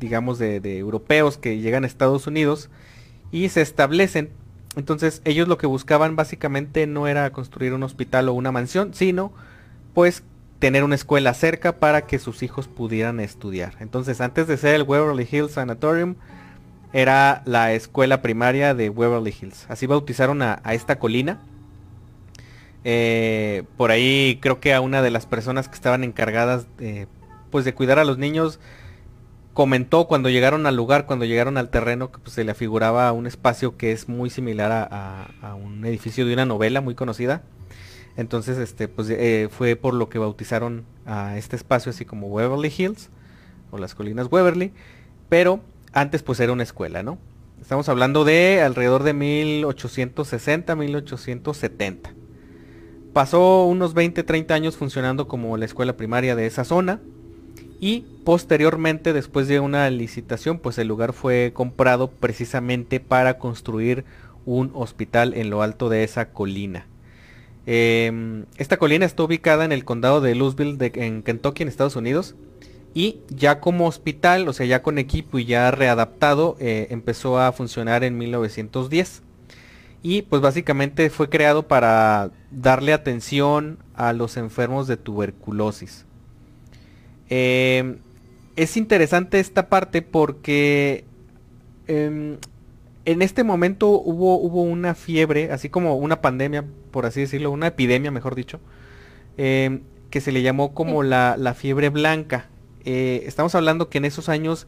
digamos, 0.00 0.40
de, 0.40 0.78
europeos 0.78 1.38
que 1.38 1.60
llegan 1.60 1.84
a 1.84 1.86
Estados 1.86 2.26
Unidos 2.26 2.68
y 3.30 3.48
se 3.48 3.62
establecen. 3.62 4.30
Entonces 4.76 5.22
ellos 5.24 5.48
lo 5.48 5.58
que 5.58 5.66
buscaban 5.66 6.16
básicamente 6.16 6.86
no 6.86 7.08
era 7.08 7.30
construir 7.30 7.72
un 7.72 7.82
hospital 7.82 8.28
o 8.28 8.34
una 8.34 8.52
mansión, 8.52 8.92
sino 8.94 9.32
pues 9.94 10.22
tener 10.58 10.84
una 10.84 10.94
escuela 10.94 11.34
cerca 11.34 11.78
para 11.78 12.06
que 12.06 12.18
sus 12.18 12.42
hijos 12.42 12.68
pudieran 12.68 13.20
estudiar. 13.20 13.74
Entonces, 13.80 14.20
antes 14.20 14.46
de 14.46 14.56
ser 14.56 14.74
el 14.74 14.82
Waverly 14.82 15.28
Hills 15.30 15.52
Sanatorium, 15.52 16.16
era 16.92 17.42
la 17.44 17.72
escuela 17.72 18.22
primaria 18.22 18.74
de 18.74 18.88
Waverly 18.88 19.34
Hills. 19.40 19.66
Así 19.68 19.86
bautizaron 19.86 20.42
a, 20.42 20.60
esta 20.70 20.98
colina. 20.98 21.38
Eh, 22.84 23.64
por 23.76 23.90
ahí 23.90 24.38
creo 24.40 24.60
que 24.60 24.72
a 24.72 24.80
una 24.80 25.02
de 25.02 25.10
las 25.10 25.26
personas 25.26 25.68
que 25.68 25.74
estaban 25.74 26.04
encargadas 26.04 26.66
de, 26.78 27.08
pues 27.50 27.64
de 27.64 27.74
cuidar 27.74 27.98
a 27.98 28.04
los 28.04 28.16
niños 28.16 28.60
comentó 29.56 30.06
cuando 30.06 30.28
llegaron 30.28 30.66
al 30.66 30.76
lugar, 30.76 31.06
cuando 31.06 31.24
llegaron 31.24 31.56
al 31.56 31.70
terreno, 31.70 32.12
que 32.12 32.18
pues, 32.18 32.34
se 32.34 32.44
le 32.44 32.52
afiguraba 32.52 33.10
un 33.12 33.26
espacio 33.26 33.78
que 33.78 33.90
es 33.90 34.06
muy 34.06 34.28
similar 34.28 34.70
a 34.70 35.54
un 35.54 35.82
edificio 35.86 36.26
de 36.26 36.34
una 36.34 36.44
novela 36.44 36.82
muy 36.82 36.94
conocida. 36.94 37.42
Entonces, 38.16 38.58
este, 38.58 38.86
pues 38.86 39.08
eh, 39.10 39.48
fue 39.50 39.74
por 39.76 39.94
lo 39.94 40.10
que 40.10 40.18
bautizaron 40.18 40.84
a 41.06 41.38
este 41.38 41.56
espacio 41.56 41.90
así 41.90 42.04
como 42.04 42.28
Waverly 42.28 42.72
Hills 42.76 43.10
o 43.70 43.78
las 43.78 43.94
colinas 43.94 44.28
Waverly, 44.30 44.72
pero 45.30 45.60
antes 45.92 46.22
pues 46.22 46.38
era 46.40 46.52
una 46.52 46.62
escuela, 46.62 47.02
¿no? 47.02 47.18
Estamos 47.60 47.88
hablando 47.88 48.24
de 48.24 48.62
alrededor 48.62 49.02
de 49.02 49.14
1860, 49.14 50.76
1870. 50.76 52.14
Pasó 53.14 53.64
unos 53.64 53.94
20, 53.94 54.22
30 54.22 54.54
años 54.54 54.76
funcionando 54.76 55.26
como 55.26 55.56
la 55.56 55.64
escuela 55.64 55.96
primaria 55.96 56.36
de 56.36 56.46
esa 56.46 56.64
zona 56.64 57.00
y 57.80 58.04
posteriormente 58.24 59.12
después 59.12 59.48
de 59.48 59.60
una 59.60 59.88
licitación 59.90 60.58
pues 60.58 60.78
el 60.78 60.88
lugar 60.88 61.12
fue 61.12 61.52
comprado 61.54 62.10
precisamente 62.10 63.00
para 63.00 63.38
construir 63.38 64.04
un 64.46 64.70
hospital 64.74 65.34
en 65.34 65.50
lo 65.50 65.62
alto 65.62 65.88
de 65.88 66.04
esa 66.04 66.30
colina. 66.30 66.86
Em, 67.66 68.44
esta 68.58 68.76
colina 68.76 69.04
está 69.04 69.24
ubicada 69.24 69.64
en 69.64 69.72
el 69.72 69.84
condado 69.84 70.20
de 70.20 70.36
Louisville 70.36 70.92
en 70.94 71.22
Kentucky, 71.22 71.64
en 71.64 71.68
Estados 71.68 71.96
Unidos. 71.96 72.36
Y 72.94 73.20
ya 73.28 73.60
como 73.60 73.86
hospital, 73.86 74.48
o 74.48 74.54
sea, 74.54 74.64
ya 74.64 74.82
con 74.82 74.98
equipo 74.98 75.38
y 75.38 75.44
ya 75.44 75.70
readaptado, 75.70 76.56
eh, 76.60 76.86
empezó 76.90 77.38
a 77.38 77.52
funcionar 77.52 78.04
en 78.04 78.16
1910. 78.16 79.22
Y 80.02 80.22
pues 80.22 80.40
básicamente 80.40 81.10
fue 81.10 81.28
creado 81.28 81.66
para 81.66 82.30
darle 82.50 82.92
atención 82.94 83.78
a 83.94 84.12
los 84.12 84.36
enfermos 84.36 84.86
de 84.86 84.96
tuberculosis. 84.96 86.05
Em, 87.28 87.98
es 88.56 88.76
interesante 88.76 89.40
esta 89.40 89.68
parte 89.68 90.02
porque 90.02 91.04
em, 91.86 92.38
en 93.04 93.22
este 93.22 93.44
momento 93.44 93.90
hubo, 93.90 94.36
hubo 94.36 94.62
una 94.62 94.94
fiebre, 94.94 95.52
así 95.52 95.68
como 95.68 95.96
una 95.96 96.20
pandemia, 96.20 96.64
por 96.90 97.06
así 97.06 97.20
decirlo, 97.20 97.50
una 97.50 97.68
epidemia, 97.68 98.10
mejor 98.10 98.34
dicho, 98.34 98.60
em, 99.36 99.82
que 100.10 100.20
se 100.20 100.32
le 100.32 100.42
llamó 100.42 100.74
como 100.74 101.02
la, 101.02 101.54
fiebre 101.56 101.88
blanca. 101.88 102.48
Eh, 102.84 103.24
estamos 103.26 103.54
hablando 103.54 103.88
que 103.88 103.98
en 103.98 104.04
esos 104.04 104.28
años 104.28 104.66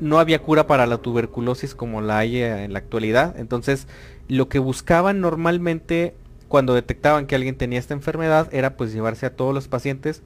no 0.00 0.18
había 0.20 0.40
cura 0.40 0.66
para 0.66 0.86
la 0.86 0.98
tuberculosis 0.98 1.74
como 1.74 2.00
la 2.00 2.18
hay 2.18 2.38
eh, 2.38 2.64
en 2.64 2.72
la 2.72 2.78
actualidad. 2.78 3.38
Entonces, 3.38 3.88
lo 4.28 4.48
que 4.48 4.58
buscaban 4.58 5.20
normalmente 5.20 6.14
cuando 6.48 6.74
detectaban 6.74 7.26
que 7.26 7.34
alguien 7.34 7.56
tenía 7.56 7.78
esta 7.78 7.94
enfermedad 7.94 8.48
era 8.52 8.76
pues 8.76 8.92
llevarse 8.92 9.26
a 9.26 9.36
todos 9.36 9.54
los 9.54 9.68
pacientes 9.68 10.22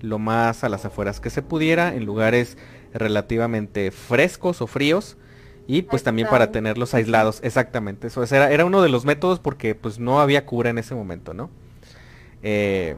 lo 0.00 0.18
más 0.18 0.64
a 0.64 0.68
las 0.68 0.84
afueras 0.84 1.20
que 1.20 1.30
se 1.30 1.42
pudiera, 1.42 1.94
en 1.94 2.04
lugares 2.04 2.56
relativamente 2.92 3.90
frescos 3.90 4.60
o 4.62 4.66
fríos 4.66 5.16
y 5.66 5.82
pues 5.82 6.02
también 6.02 6.28
para 6.28 6.50
tenerlos 6.50 6.94
aislados, 6.94 7.38
exactamente. 7.42 8.08
Eso 8.08 8.24
era, 8.24 8.50
era 8.50 8.64
uno 8.64 8.82
de 8.82 8.88
los 8.88 9.04
métodos 9.04 9.38
porque 9.38 9.74
pues 9.76 9.98
no 9.98 10.20
había 10.20 10.44
cura 10.44 10.70
en 10.70 10.78
ese 10.78 10.94
momento, 10.94 11.32
¿no? 11.32 11.48
Eh, 12.42 12.96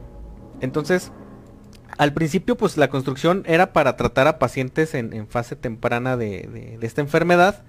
entonces, 0.61 1.11
al 1.97 2.13
principio 2.13 2.55
pues 2.57 2.77
la 2.77 2.89
construcción 2.89 3.43
era 3.45 3.73
para 3.73 3.95
tratar 3.95 4.27
a 4.27 4.39
pacientes 4.39 4.93
en, 4.95 5.27
fase 5.27 5.55
temprana 5.55 6.17
de, 6.17 6.79
esta 6.81 7.01
enfermedad, 7.01 7.63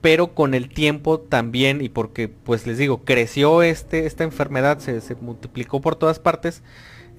pero 0.00 0.34
con 0.34 0.54
el 0.54 0.68
tiempo 0.70 1.20
también, 1.20 1.82
y 1.82 1.88
porque 1.88 2.28
pues 2.28 2.66
les 2.66 2.78
digo, 2.78 3.04
creció 3.04 3.62
este, 3.62 4.06
esta 4.06 4.24
enfermedad, 4.24 4.78
se, 4.78 5.14
multiplicó 5.20 5.80
por 5.80 5.96
todas 5.96 6.18
partes, 6.18 6.62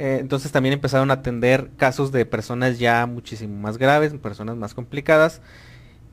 eh, 0.01 0.17
entonces 0.19 0.51
también 0.51 0.73
empezaron 0.73 1.11
a 1.11 1.13
atender 1.13 1.69
casos 1.77 2.11
de 2.11 2.25
personas 2.25 2.79
ya 2.79 3.05
muchísimo 3.05 3.55
más 3.61 3.77
graves, 3.77 4.11
personas 4.15 4.57
más 4.57 4.73
complicadas, 4.73 5.41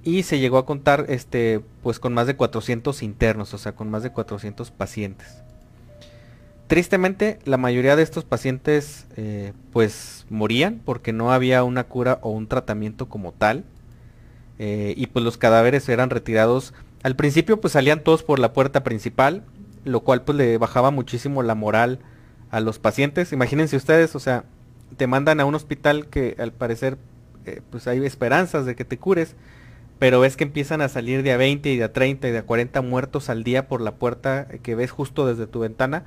y 0.04 0.24
se 0.24 0.38
llegó 0.38 0.58
a 0.58 0.66
contar 0.66 1.06
este 1.08 1.62
pues 1.82 1.98
con 1.98 2.12
más 2.12 2.26
de 2.26 2.36
400 2.36 3.02
internos, 3.02 3.54
o 3.54 3.58
sea, 3.58 3.74
con 3.74 3.88
más 3.88 4.02
de 4.02 4.12
400 4.12 4.70
pacientes. 4.72 5.42
Tristemente, 6.66 7.38
la 7.46 7.56
mayoría 7.56 7.96
de 7.96 8.02
estos 8.02 8.24
pacientes 8.24 9.06
eh, 9.16 9.54
pues 9.72 10.26
morían 10.28 10.82
porque 10.84 11.14
no 11.14 11.32
había 11.32 11.64
una 11.64 11.84
cura 11.84 12.18
o 12.20 12.28
un 12.28 12.46
tratamiento 12.46 13.08
como 13.08 13.32
tal. 13.32 13.64
Eh, 14.58 14.92
y 14.98 15.06
pues 15.06 15.24
los 15.24 15.38
cadáveres 15.38 15.88
eran 15.88 16.10
retirados. 16.10 16.74
Al 17.02 17.16
principio 17.16 17.58
pues 17.58 17.72
salían 17.72 18.04
todos 18.04 18.22
por 18.22 18.38
la 18.38 18.52
puerta 18.52 18.84
principal, 18.84 19.44
lo 19.86 20.00
cual 20.00 20.24
pues 20.24 20.36
le 20.36 20.58
bajaba 20.58 20.90
muchísimo 20.90 21.42
la 21.42 21.54
moral 21.54 22.00
a 22.50 22.60
los 22.60 22.78
pacientes. 22.78 23.32
Imagínense 23.32 23.76
ustedes, 23.76 24.14
o 24.14 24.20
sea, 24.20 24.44
te 24.96 25.06
mandan 25.06 25.40
a 25.40 25.44
un 25.44 25.54
hospital 25.54 26.06
que 26.06 26.36
al 26.38 26.52
parecer 26.52 26.98
eh, 27.44 27.62
pues 27.70 27.86
hay 27.86 28.04
esperanzas 28.04 28.66
de 28.66 28.74
que 28.74 28.84
te 28.84 28.98
cures 28.98 29.36
pero 29.98 30.20
ves 30.20 30.36
que 30.36 30.44
empiezan 30.44 30.80
a 30.80 30.88
salir 30.88 31.24
de 31.24 31.32
a 31.32 31.36
20 31.36 31.70
y 31.70 31.76
de 31.76 31.84
a 31.84 31.92
30 31.92 32.28
y 32.28 32.30
de 32.30 32.38
a 32.38 32.42
40 32.46 32.82
muertos 32.82 33.28
al 33.28 33.42
día 33.42 33.66
por 33.66 33.80
la 33.80 33.96
puerta 33.96 34.46
que 34.62 34.76
ves 34.76 34.92
justo 34.92 35.26
desde 35.26 35.48
tu 35.48 35.58
ventana, 35.58 36.04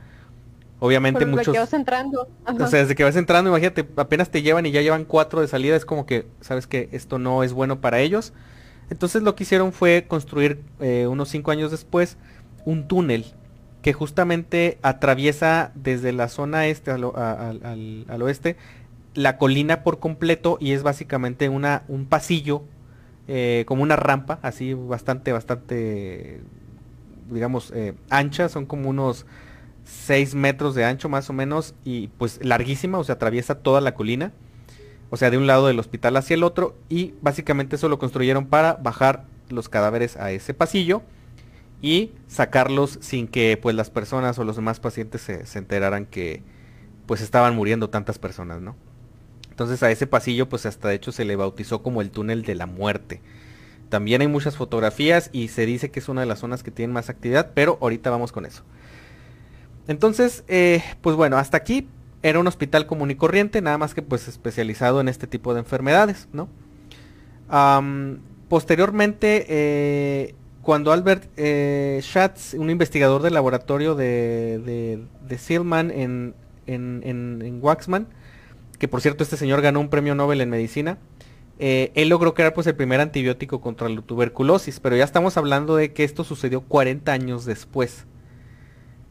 Obviamente 0.84 1.20
Por 1.20 1.28
muchos... 1.28 1.54
que 1.54 1.60
vas 1.60 1.74
entrando. 1.74 2.28
Ajá. 2.44 2.64
O 2.64 2.68
sea, 2.68 2.80
desde 2.80 2.96
que 2.96 3.04
vas 3.04 3.16
entrando, 3.16 3.52
imagínate, 3.52 3.88
apenas 3.98 4.32
te 4.32 4.42
llevan 4.42 4.66
y 4.66 4.72
ya 4.72 4.82
llevan 4.82 5.06
cuatro 5.06 5.40
de 5.40 5.48
salida, 5.48 5.76
es 5.76 5.86
como 5.86 6.08
que, 6.08 6.26
sabes 6.42 6.66
que 6.66 6.90
esto 6.92 7.20
no 7.20 7.44
es 7.44 7.54
bueno 7.54 7.82
para 7.82 8.00
ellos. 8.00 8.34
Entonces 8.90 9.22
lo 9.22 9.36
que 9.36 9.44
hicieron 9.44 9.74
fue 9.74 10.06
construir 10.08 10.64
eh, 10.80 11.06
unos 11.06 11.30
cinco 11.30 11.52
años 11.52 11.70
después 11.70 12.18
un 12.66 12.88
túnel 12.88 13.26
que 13.82 13.94
justamente 13.94 14.78
atraviesa 14.82 15.72
desde 15.76 16.12
la 16.14 16.28
zona 16.30 16.68
este 16.68 16.92
al, 16.92 17.04
al- 17.16 18.06
al 18.08 18.22
oeste 18.22 18.56
la 19.14 19.38
colina 19.38 19.84
por 19.84 20.00
completo 20.00 20.58
y 20.62 20.72
es 20.72 20.84
básicamente 20.84 21.50
una, 21.50 21.84
un 21.88 22.06
pasillo 22.06 22.64
eh, 23.28 23.66
como 23.68 23.84
una 23.84 23.96
rampa, 23.96 24.40
así 24.42 24.74
bastante, 24.74 25.32
bastante, 25.34 26.42
digamos, 27.30 27.72
eh, 27.76 27.94
ancha, 28.10 28.50
son 28.50 28.66
como 28.66 28.90
unos 28.90 29.26
6 29.86 30.36
metros 30.36 30.76
de 30.76 30.86
ancho 30.86 31.10
más 31.10 31.30
o 31.30 31.34
menos 31.34 31.76
y 31.84 32.08
pues 32.18 32.40
larguísima, 32.44 32.98
o 33.00 33.04
sea, 33.04 33.16
atraviesa 33.16 33.56
toda 33.60 33.82
la 33.82 33.94
colina, 33.96 34.32
o 35.10 35.18
sea, 35.18 35.30
de 35.30 35.38
un 35.38 35.48
lado 35.48 35.68
del 35.68 35.80
hospital 35.80 36.16
hacia 36.18 36.36
el 36.36 36.44
otro 36.44 36.76
y 36.90 37.14
básicamente 37.22 37.76
eso 37.76 37.90
lo 37.90 38.00
construyeron 38.00 38.46
para 38.48 38.76
bajar 38.76 39.26
los 39.50 39.68
cadáveres 39.70 40.18
a 40.18 40.32
ese 40.32 40.54
pasillo 40.54 41.02
y 41.82 42.12
sacarlos 42.28 43.00
sin 43.02 43.28
que 43.28 43.58
pues 43.62 43.76
las 43.76 43.90
personas 43.90 44.38
o 44.40 44.44
los 44.44 44.56
demás 44.56 44.80
pacientes 44.80 45.22
se, 45.22 45.46
se 45.46 45.60
enteraran 45.60 46.06
que 46.06 46.44
pues 47.06 47.22
estaban 47.22 47.56
muriendo 47.56 47.90
tantas 47.90 48.20
personas, 48.20 48.62
¿no? 48.62 48.76
Entonces 49.50 49.84
a 49.84 49.92
ese 49.92 50.08
pasillo 50.08 50.48
pues 50.48 50.66
hasta 50.66 50.90
de 50.90 50.96
hecho 50.96 51.12
se 51.12 51.26
le 51.26 51.36
bautizó 51.36 51.84
como 51.84 52.02
el 52.02 52.12
túnel 52.12 52.44
de 52.44 52.56
la 52.56 52.66
muerte. 52.68 53.22
También 53.90 54.22
hay 54.22 54.28
muchas 54.28 54.56
fotografías 54.56 55.30
y 55.34 55.50
se 55.50 55.66
dice 55.66 55.92
que 55.92 56.00
es 56.00 56.08
una 56.08 56.22
de 56.22 56.28
las 56.28 56.40
zonas 56.40 56.64
que 56.64 56.72
tienen 56.72 56.94
más 56.94 57.10
actividad, 57.10 57.52
pero 57.54 57.78
ahorita 57.82 58.10
vamos 58.10 58.32
con 58.32 58.46
eso. 58.46 58.64
Entonces, 59.88 60.46
eh, 60.48 60.82
pues 61.02 61.18
bueno, 61.18 61.38
hasta 61.38 61.58
aquí 61.58 61.88
era 62.24 62.40
un 62.40 62.48
hospital 62.48 62.86
común 62.86 63.12
y 63.12 63.16
corriente, 63.16 63.62
nada 63.62 63.78
más 63.78 63.94
que 63.94 64.02
pues 64.02 64.28
especializado 64.28 65.02
en 65.02 65.10
este 65.10 65.28
tipo 65.28 65.54
de 65.54 65.60
enfermedades, 65.60 66.30
¿no? 66.32 66.48
Posteriormente, 68.48 69.46
eh, 69.50 70.36
cuando 70.62 70.92
Albert 70.92 71.30
eh, 71.38 72.00
Schatz, 72.02 72.54
un 72.54 72.70
investigador 72.70 73.22
del 73.22 73.34
laboratorio 73.34 73.96
de, 73.96 74.60
de, 74.66 75.04
de 75.28 75.38
Silman 75.38 75.92
en, 75.92 76.36
en, 76.68 77.02
en, 77.04 77.42
en 77.42 77.60
Waxman, 77.62 78.08
que 78.78 78.88
por 78.88 79.02
cierto 79.02 79.24
este 79.24 79.38
señor 79.38 79.62
ganó 79.62 79.80
un 79.80 79.90
premio 79.90 80.16
Nobel 80.16 80.42
en 80.42 80.50
medicina, 80.50 80.98
eh, 81.64 81.92
él 81.94 82.10
logró 82.10 82.34
crear 82.34 82.56
pues 82.56 82.66
el 82.66 82.76
primer 82.76 83.02
antibiótico 83.02 83.62
contra 83.62 83.88
la 83.88 84.02
tuberculosis, 84.02 84.80
pero 84.80 84.96
ya 84.96 85.04
estamos 85.04 85.38
hablando 85.38 85.76
de 85.76 85.94
que 85.94 86.04
esto 86.04 86.24
sucedió 86.24 86.62
40 86.62 87.12
años 87.12 87.46
después. 87.46 88.08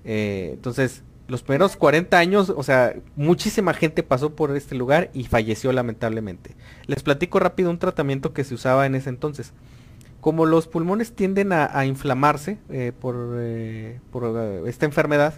Eh, 0.05 0.51
entonces, 0.55 1.05
los 1.29 1.43
primeros 1.43 1.77
40 1.77 2.19
años, 2.19 2.51
o 2.51 2.63
sea, 2.65 2.97
muchísima 3.15 3.73
gente 3.73 4.03
pasó 4.03 4.35
por 4.35 4.57
este 4.57 4.75
lugar 4.75 5.11
y 5.15 5.25
falleció 5.25 5.73
lamentablemente. 5.73 6.57
Les 6.87 7.05
platico 7.05 7.39
rápido 7.39 7.71
un 7.71 7.79
tratamiento 7.79 8.33
que 8.33 8.43
se 8.43 8.55
usaba 8.55 8.85
en 8.87 8.97
ese 8.97 9.11
entonces. 9.11 9.53
Como 10.21 10.45
los 10.45 10.69
pulmones 10.69 11.15
tienden 11.15 11.53
a, 11.53 11.87
inflamarse 11.87 12.59
eh, 12.69 12.93
por, 12.99 13.37
eh, 13.39 14.01
eh, 14.13 14.63
esta 14.67 14.85
enfermedad, 14.85 15.35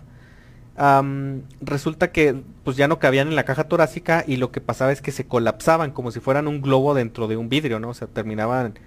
resulta 1.61 2.11
que 2.11 2.43
pues 2.65 2.77
ya 2.77 2.89
no 2.89 2.99
cabían 2.99 3.29
en 3.29 3.37
la 3.37 3.45
caja 3.45 3.65
torácica 3.65 4.25
y 4.27 4.37
lo 4.37 4.51
que 4.51 4.61
pasaba 4.61 4.91
es 4.91 5.01
que 5.03 5.13
se 5.13 5.27
colapsaban 5.27 5.93
como 5.93 6.11
si 6.11 6.19
fueran 6.19 6.49
un 6.49 6.63
globo 6.63 6.95
dentro 6.95 7.29
de 7.29 7.37
un 7.37 7.49
vidrio, 7.49 7.79
¿no? 7.79 7.91
O 7.91 7.95
sea, 7.95 8.09
terminaban 8.09 8.79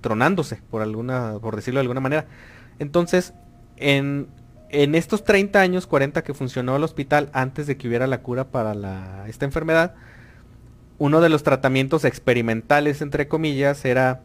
tronándose, 0.00 0.60
por 0.68 0.82
alguna, 0.82 1.38
por 1.40 1.54
decirlo 1.54 1.78
de 1.78 1.82
alguna 1.82 2.00
manera. 2.00 2.26
Entonces, 2.80 3.34
en, 3.76 4.28
estos 4.70 5.24
30 5.24 5.60
años, 5.60 5.86
40 5.86 6.22
que 6.22 6.34
funcionó 6.34 6.76
el 6.76 6.82
hospital 6.82 7.30
antes 7.32 7.66
de 7.66 7.76
que 7.76 7.86
hubiera 7.86 8.06
la 8.06 8.22
cura 8.22 8.48
para 8.48 9.26
esta 9.28 9.44
enfermedad, 9.44 9.94
uno 10.98 11.20
de 11.20 11.28
los 11.28 11.42
tratamientos 11.42 12.04
experimentales, 12.04 13.00
entre 13.00 13.28
comillas, 13.28 13.84
era 13.84 14.22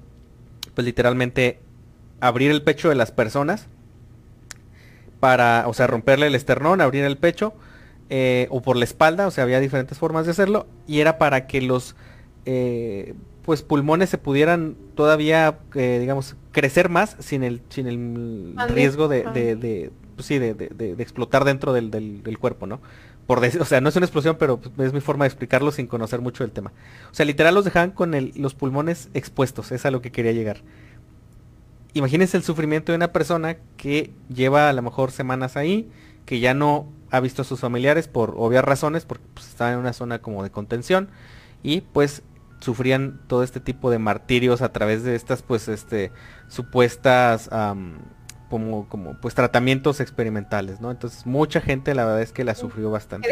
pues 0.75 0.85
literalmente 0.85 1.59
abrir 2.21 2.51
el 2.51 2.61
pecho 2.61 2.89
de 2.89 2.95
las 2.95 3.11
personas 3.11 3.67
para, 5.19 5.65
o 5.67 5.73
sea, 5.73 5.87
romperle 5.87 6.27
el 6.27 6.35
esternón, 6.35 6.81
abrir 6.81 7.03
el 7.03 7.17
pecho, 7.17 7.53
eh, 8.09 8.47
o 8.51 8.61
por 8.61 8.75
la 8.77 8.83
espalda, 8.83 9.27
o 9.27 9.31
sea, 9.31 9.43
había 9.43 9.59
diferentes 9.59 9.97
formas 9.97 10.25
de 10.25 10.31
hacerlo, 10.31 10.67
y 10.87 10.99
era 10.99 11.17
para 11.17 11.47
que 11.47 11.61
los 11.61 11.95
eh, 12.45 13.15
pues 13.43 13.61
pulmones 13.63 14.09
se 14.09 14.17
pudieran 14.17 14.75
todavía, 14.95 15.59
eh, 15.75 15.97
digamos, 15.99 16.35
crecer 16.51 16.89
más 16.89 17.15
sin 17.19 17.43
el, 17.43 17.61
sin 17.69 17.87
el 17.87 18.53
riesgo 18.75 19.07
de, 19.07 19.23
de, 19.33 19.55
de, 19.55 19.91
pues 20.15 20.27
sí, 20.27 20.37
de, 20.39 20.51
explotar 20.99 21.43
dentro 21.43 21.73
del, 21.73 21.91
del- 21.91 22.23
del 22.23 22.37
cuerpo, 22.39 22.67
¿no? 22.67 22.81
Por 23.27 23.43
o 23.59 23.65
sea, 23.65 23.81
no 23.81 23.89
es 23.89 23.95
una 23.95 24.05
explosión, 24.05 24.37
pero 24.39 24.59
es 24.77 24.93
mi 24.93 25.01
forma 25.01 25.25
de 25.25 25.29
explicarlo 25.29 25.71
sin 25.71 25.87
conocer 25.87 26.21
mucho 26.21 26.43
del 26.43 26.51
tema. 26.51 26.71
O 27.11 27.13
sea, 27.13 27.25
literal 27.25 27.55
los 27.55 27.65
dejaban 27.65 27.91
con 27.91 28.13
los 28.35 28.55
pulmones 28.55 29.09
expuestos, 29.13 29.71
es 29.71 29.85
a 29.85 29.91
lo 29.91 30.01
que 30.01 30.11
quería 30.11 30.31
llegar. 30.31 30.57
Imagínense 31.93 32.35
el 32.37 32.43
sufrimiento 32.43 32.91
de 32.91 32.97
una 32.97 33.13
persona 33.13 33.57
que 33.77 34.11
lleva 34.33 34.69
a 34.69 34.73
lo 34.73 34.81
mejor 34.81 35.11
semanas 35.11 35.55
ahí, 35.55 35.89
que 36.25 36.39
ya 36.39 36.53
no 36.53 36.91
ha 37.09 37.19
visto 37.19 37.43
a 37.43 37.45
sus 37.45 37.59
familiares 37.59 38.07
por 38.07 38.35
obvias 38.37 38.65
razones, 38.65 39.05
porque 39.05 39.25
pues, 39.33 39.47
estaba 39.47 39.71
en 39.71 39.79
una 39.79 39.93
zona 39.93 40.19
como 40.19 40.43
de 40.43 40.49
contención, 40.49 41.09
y 41.63 41.81
pues 41.81 42.21
sufrían 42.59 43.21
todo 43.27 43.43
este 43.43 43.59
tipo 43.59 43.91
de 43.91 43.99
martirios 43.99 44.61
a 44.61 44.71
través 44.71 45.03
de 45.03 45.15
estas 45.15 45.41
pues 45.41 45.67
este 45.67 46.11
supuestas 46.47 47.49
como 48.49 48.87
como 48.87 49.15
pues 49.15 49.35
tratamientos 49.35 49.99
experimentales, 49.99 50.81
¿no? 50.81 50.91
Entonces 50.91 51.25
mucha 51.25 51.61
gente 51.61 51.95
la 51.95 52.05
verdad 52.05 52.21
es 52.21 52.31
que 52.31 52.43
la 52.43 52.55
sufrió 52.55 52.91
bastante. 52.91 53.27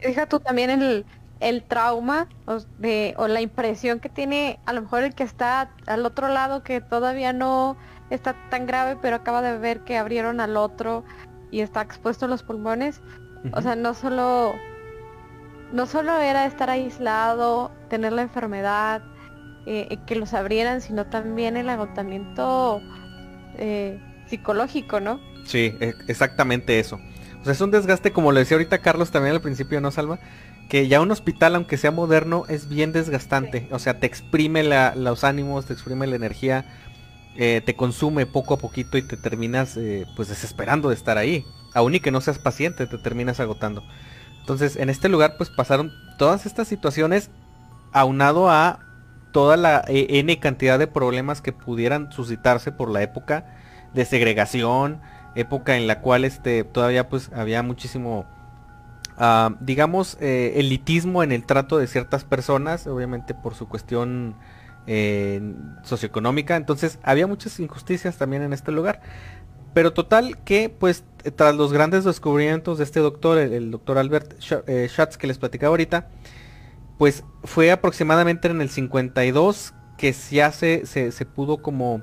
Deja, 0.00 0.26
tú 0.26 0.38
también 0.40 0.70
el, 0.70 1.06
el 1.40 1.62
trauma 1.64 2.28
o, 2.46 2.58
de, 2.78 3.14
o 3.16 3.26
la 3.26 3.40
impresión 3.40 4.00
que 4.00 4.08
tiene 4.08 4.60
a 4.66 4.72
lo 4.72 4.82
mejor 4.82 5.02
el 5.02 5.14
que 5.14 5.22
está 5.22 5.70
al 5.86 6.04
otro 6.04 6.28
lado 6.28 6.62
que 6.62 6.80
todavía 6.80 7.32
no 7.32 7.76
está 8.10 8.34
tan 8.50 8.66
grave, 8.66 8.98
pero 9.00 9.16
acaba 9.16 9.40
de 9.40 9.58
ver 9.58 9.80
que 9.80 9.96
abrieron 9.96 10.40
al 10.40 10.56
otro 10.56 11.04
y 11.50 11.60
está 11.60 11.80
expuesto 11.80 12.28
los 12.28 12.42
pulmones. 12.42 13.00
O 13.52 13.62
sea, 13.62 13.76
no 13.76 13.94
solo 13.94 14.54
no 15.72 15.86
solo 15.86 16.16
era 16.18 16.46
estar 16.46 16.70
aislado, 16.70 17.72
tener 17.88 18.12
la 18.12 18.22
enfermedad, 18.22 19.02
eh, 19.66 19.88
eh, 19.90 19.98
que 20.06 20.16
los 20.16 20.34
abrieran, 20.34 20.80
sino 20.80 21.06
también 21.06 21.56
el 21.56 21.68
agotamiento 21.68 22.80
eh, 23.58 23.98
psicológico, 24.28 25.00
¿no? 25.00 25.20
Sí, 25.44 25.74
e- 25.80 25.94
exactamente 26.08 26.78
eso. 26.78 26.98
O 27.40 27.44
sea, 27.44 27.52
es 27.52 27.60
un 27.60 27.70
desgaste, 27.70 28.12
como 28.12 28.32
lo 28.32 28.38
decía 28.38 28.56
ahorita 28.56 28.78
Carlos 28.78 29.10
también 29.10 29.34
al 29.34 29.42
principio, 29.42 29.80
¿no, 29.80 29.90
Salva? 29.90 30.18
Que 30.68 30.88
ya 30.88 31.00
un 31.02 31.10
hospital, 31.10 31.54
aunque 31.56 31.76
sea 31.76 31.90
moderno, 31.90 32.44
es 32.48 32.68
bien 32.68 32.92
desgastante. 32.92 33.68
O 33.70 33.78
sea, 33.78 34.00
te 34.00 34.06
exprime 34.06 34.62
la- 34.62 34.94
los 34.94 35.24
ánimos, 35.24 35.66
te 35.66 35.74
exprime 35.74 36.06
la 36.06 36.16
energía, 36.16 36.64
eh, 37.36 37.60
te 37.64 37.76
consume 37.76 38.26
poco 38.26 38.54
a 38.54 38.58
poquito 38.58 38.96
y 38.96 39.02
te 39.02 39.16
terminas 39.16 39.76
eh, 39.76 40.06
pues 40.16 40.28
desesperando 40.28 40.88
de 40.88 40.94
estar 40.94 41.18
ahí. 41.18 41.44
Aún 41.74 41.94
y 41.94 42.00
que 42.00 42.10
no 42.10 42.20
seas 42.20 42.38
paciente, 42.38 42.86
te 42.86 42.96
terminas 42.98 43.40
agotando. 43.40 43.82
Entonces, 44.40 44.76
en 44.76 44.88
este 44.88 45.08
lugar 45.08 45.34
pues 45.36 45.50
pasaron 45.50 45.92
todas 46.18 46.46
estas 46.46 46.68
situaciones 46.68 47.30
aunado 47.92 48.48
a 48.50 48.78
toda 49.34 49.56
la 49.56 49.84
eh, 49.88 50.20
N 50.20 50.38
cantidad 50.38 50.78
de 50.78 50.86
problemas 50.86 51.42
que 51.42 51.52
pudieran 51.52 52.12
suscitarse 52.12 52.70
por 52.70 52.88
la 52.88 53.02
época 53.02 53.44
de 53.92 54.04
segregación, 54.04 55.00
época 55.34 55.76
en 55.76 55.88
la 55.88 56.00
cual 56.00 56.24
este 56.24 56.62
todavía 56.62 57.08
pues 57.08 57.32
había 57.34 57.64
muchísimo 57.64 58.26
ah, 59.18 59.50
digamos 59.58 60.16
eh, 60.20 60.52
elitismo 60.54 61.24
en 61.24 61.32
el 61.32 61.44
trato 61.46 61.78
de 61.78 61.88
ciertas 61.88 62.22
personas, 62.22 62.86
obviamente 62.86 63.34
por 63.34 63.56
su 63.56 63.66
cuestión 63.66 64.36
eh, 64.86 65.42
socioeconómica, 65.82 66.54
entonces 66.54 67.00
había 67.02 67.26
muchas 67.26 67.58
injusticias 67.58 68.16
también 68.16 68.42
en 68.44 68.52
este 68.52 68.70
lugar. 68.70 69.00
Pero 69.72 69.92
total 69.92 70.38
que 70.44 70.68
pues 70.68 71.02
tras 71.34 71.56
los 71.56 71.72
grandes 71.72 72.04
descubrimientos 72.04 72.78
de 72.78 72.84
este 72.84 73.00
doctor, 73.00 73.38
el, 73.38 73.72
doctor 73.72 73.98
Albert 73.98 74.38
Sch- 74.38 74.88
Schatz 74.88 75.16
que 75.16 75.26
les 75.26 75.38
platicaba 75.38 75.70
ahorita, 75.70 76.06
pues 76.98 77.24
fue 77.44 77.70
aproximadamente 77.72 78.48
en 78.48 78.60
el 78.60 78.70
52 78.70 79.74
que 79.98 80.12
ya 80.30 80.52
se, 80.52 80.86
se, 80.86 81.12
se 81.12 81.26
pudo 81.26 81.62
como... 81.62 82.02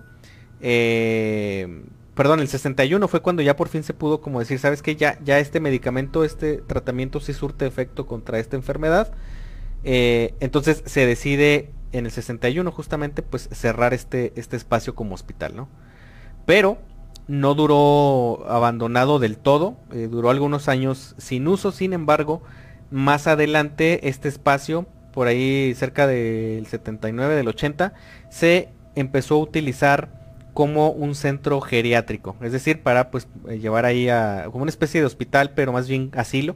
eh, 0.59 1.83
perdón, 2.15 2.39
el 2.41 2.47
61 2.47 3.07
fue 3.07 3.21
cuando 3.21 3.41
ya 3.41 3.55
por 3.55 3.69
fin 3.69 3.83
se 3.83 3.93
pudo 3.93 4.21
como 4.21 4.39
decir, 4.39 4.59
¿sabes 4.59 4.81
qué? 4.81 4.95
Ya, 4.95 5.17
ya 5.23 5.39
este 5.39 5.59
medicamento, 5.59 6.23
este 6.23 6.57
tratamiento 6.57 7.19
sí 7.19 7.33
surte 7.33 7.65
efecto 7.65 8.05
contra 8.05 8.39
esta 8.39 8.55
enfermedad. 8.57 9.13
Eh, 9.83 10.35
entonces 10.39 10.83
se 10.85 11.05
decide 11.05 11.73
en 11.91 12.05
el 12.05 12.11
61 12.11 12.71
justamente 12.71 13.23
pues 13.23 13.49
cerrar 13.51 13.93
este, 13.93 14.33
este 14.35 14.57
espacio 14.57 14.95
como 14.95 15.15
hospital, 15.15 15.55
¿no? 15.55 15.69
Pero 16.45 16.79
no 17.27 17.53
duró 17.55 18.45
abandonado 18.49 19.19
del 19.19 19.37
todo, 19.37 19.77
eh, 19.91 20.07
duró 20.11 20.29
algunos 20.29 20.67
años 20.67 21.15
sin 21.17 21.47
uso, 21.47 21.71
sin 21.71 21.93
embargo, 21.93 22.43
más 22.91 23.27
adelante 23.27 24.07
este 24.07 24.27
espacio, 24.27 24.85
por 25.13 25.27
ahí 25.27 25.73
cerca 25.75 26.07
del 26.07 26.67
79, 26.67 27.35
del 27.35 27.47
80, 27.47 27.93
se 28.29 28.69
empezó 28.95 29.35
a 29.35 29.39
utilizar 29.39 30.21
como 30.53 30.91
un 30.91 31.15
centro 31.15 31.61
geriátrico, 31.61 32.35
es 32.41 32.51
decir, 32.51 32.81
para 32.83 33.09
pues 33.09 33.27
eh, 33.47 33.59
llevar 33.59 33.85
ahí 33.85 34.09
a 34.09 34.43
como 34.51 34.63
una 34.63 34.69
especie 34.69 34.99
de 34.99 35.07
hospital, 35.07 35.51
pero 35.55 35.71
más 35.71 35.87
bien 35.87 36.11
asilo. 36.13 36.55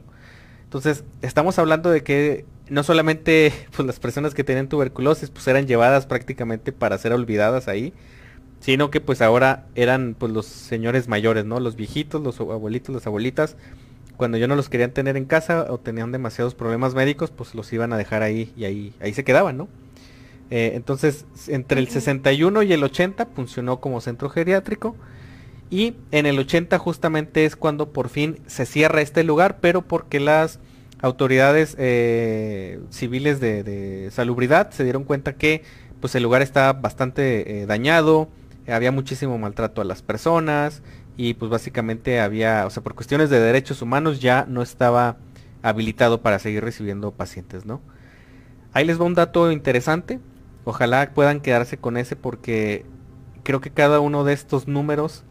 Entonces, 0.64 1.04
estamos 1.22 1.58
hablando 1.58 1.90
de 1.90 2.02
que 2.02 2.44
no 2.68 2.82
solamente 2.82 3.52
pues 3.76 3.86
las 3.86 3.98
personas 3.98 4.34
que 4.34 4.44
tienen 4.44 4.68
tuberculosis 4.68 5.30
pues 5.30 5.46
eran 5.48 5.66
llevadas 5.66 6.06
prácticamente 6.06 6.72
para 6.72 6.98
ser 6.98 7.12
olvidadas 7.12 7.68
ahí, 7.68 7.94
sino 8.60 8.90
que 8.90 9.00
pues 9.00 9.22
ahora 9.22 9.66
eran 9.74 10.14
pues 10.18 10.32
los 10.32 10.46
señores 10.46 11.08
mayores, 11.08 11.44
¿no? 11.46 11.60
Los 11.60 11.76
viejitos, 11.76 12.22
los 12.22 12.38
abuelitos, 12.40 12.94
las 12.94 13.06
abuelitas, 13.06 13.56
cuando 14.16 14.38
ya 14.38 14.46
no 14.46 14.56
los 14.56 14.68
querían 14.68 14.92
tener 14.92 15.16
en 15.16 15.24
casa 15.24 15.66
o 15.70 15.78
tenían 15.78 16.12
demasiados 16.12 16.54
problemas 16.54 16.94
médicos, 16.94 17.30
pues 17.30 17.54
los 17.54 17.72
iban 17.72 17.92
a 17.92 17.96
dejar 17.96 18.22
ahí 18.22 18.52
y 18.56 18.64
ahí 18.64 18.94
ahí 19.00 19.12
se 19.12 19.24
quedaban, 19.24 19.56
¿no? 19.56 19.68
Eh, 20.50 20.72
entonces, 20.74 21.24
entre 21.48 21.80
el 21.80 21.88
61 21.88 22.62
y 22.62 22.72
el 22.72 22.84
80 22.84 23.26
funcionó 23.34 23.80
como 23.80 24.00
centro 24.00 24.28
geriátrico. 24.30 24.96
Y 25.68 25.94
en 26.12 26.26
el 26.26 26.38
80 26.38 26.78
justamente 26.78 27.44
es 27.44 27.56
cuando 27.56 27.92
por 27.92 28.08
fin 28.08 28.38
se 28.46 28.66
cierra 28.66 29.00
este 29.00 29.24
lugar, 29.24 29.58
pero 29.60 29.82
porque 29.82 30.20
las 30.20 30.60
autoridades 31.02 31.74
eh, 31.78 32.80
civiles 32.90 33.40
de, 33.40 34.08
salubridad 34.12 34.70
se 34.70 34.84
dieron 34.84 35.04
cuenta 35.04 35.34
que 35.34 35.62
pues 36.00 36.14
el 36.14 36.22
lugar 36.22 36.42
está 36.42 36.72
bastante 36.72 37.62
eh, 37.62 37.66
dañado, 37.66 38.28
había 38.68 38.92
muchísimo 38.92 39.38
maltrato 39.38 39.80
a 39.80 39.84
las 39.84 40.02
personas 40.02 40.82
y 41.16 41.34
pues 41.34 41.50
básicamente 41.50 42.20
había, 42.20 42.66
o 42.66 42.70
sea, 42.70 42.82
por 42.82 42.94
cuestiones 42.94 43.30
de 43.30 43.40
derechos 43.40 43.82
humanos 43.82 44.20
ya 44.20 44.44
no 44.48 44.62
estaba 44.62 45.16
habilitado 45.62 46.20
para 46.20 46.38
seguir 46.38 46.62
recibiendo 46.62 47.12
pacientes, 47.12 47.64
¿no? 47.64 47.80
Ahí 48.72 48.84
les 48.84 49.00
va 49.00 49.04
un 49.04 49.14
dato 49.14 49.50
interesante. 49.50 50.20
Ojalá 50.64 51.10
puedan 51.14 51.40
quedarse 51.40 51.78
con 51.78 51.96
ese 51.96 52.16
porque 52.16 52.84
creo 53.42 53.60
que 53.60 53.70
cada 53.70 54.00
uno 54.00 54.24
de 54.24 54.34
estos 54.34 54.68
números 54.68 55.24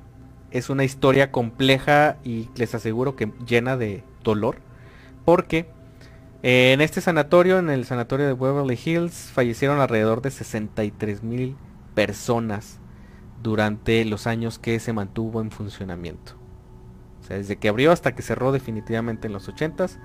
es 0.52 0.70
una 0.70 0.84
historia 0.84 1.32
compleja 1.32 2.18
y 2.24 2.50
les 2.56 2.74
aseguro 2.74 3.16
que 3.16 3.32
llena 3.46 3.78
de 3.78 4.04
dolor. 4.24 4.58
Porque 5.26 5.68
en 6.42 6.82
este 6.82 7.02
sanatorio, 7.02 7.60
en 7.60 7.70
el 7.70 7.86
sanatorio 7.86 8.26
de 8.26 8.34
Beverly 8.34 8.80
Hills, 8.84 9.32
fallecieron 9.34 9.80
alrededor 9.80 10.22
de 10.22 10.32
63 10.32 11.24
mil 11.24 11.56
personas 11.94 12.80
durante 13.46 14.04
los 14.06 14.26
años 14.26 14.58
que 14.58 14.80
se 14.80 14.92
mantuvo 14.92 15.40
en 15.40 15.52
funcionamiento. 15.52 16.34
O 17.22 17.28
sea, 17.28 17.38
desde 17.38 17.58
que 17.58 17.70
abrió 17.70 17.92
hasta 17.92 18.16
que 18.16 18.24
cerró 18.24 18.52
definitivamente 18.52 19.28
en 19.28 19.34
los 19.34 19.48
80s, 19.48 20.00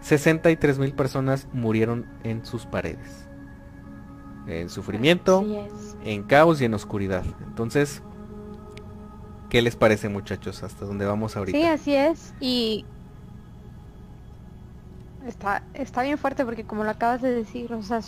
63 0.00 0.80
mil 0.80 0.92
personas 0.92 1.46
murieron 1.52 2.06
en 2.24 2.44
sus 2.44 2.66
paredes 2.66 3.28
en 4.48 4.68
sufrimiento, 4.68 5.44
en 6.04 6.24
caos 6.24 6.60
y 6.60 6.64
en 6.64 6.74
oscuridad. 6.74 7.24
Entonces, 7.46 8.02
¿qué 9.48 9.62
les 9.62 9.76
parece 9.76 10.08
muchachos? 10.08 10.64
¿Hasta 10.64 10.84
dónde 10.84 11.04
vamos 11.04 11.36
ahorita? 11.36 11.56
Sí, 11.56 11.64
así 11.64 11.94
es. 11.94 12.34
Y 12.40 12.84
está, 15.24 15.62
está 15.74 16.02
bien 16.02 16.18
fuerte 16.18 16.44
porque 16.44 16.64
como 16.64 16.82
lo 16.82 16.90
acabas 16.90 17.22
de 17.22 17.30
decir, 17.30 17.72
o 17.72 17.82
sea, 17.84 18.00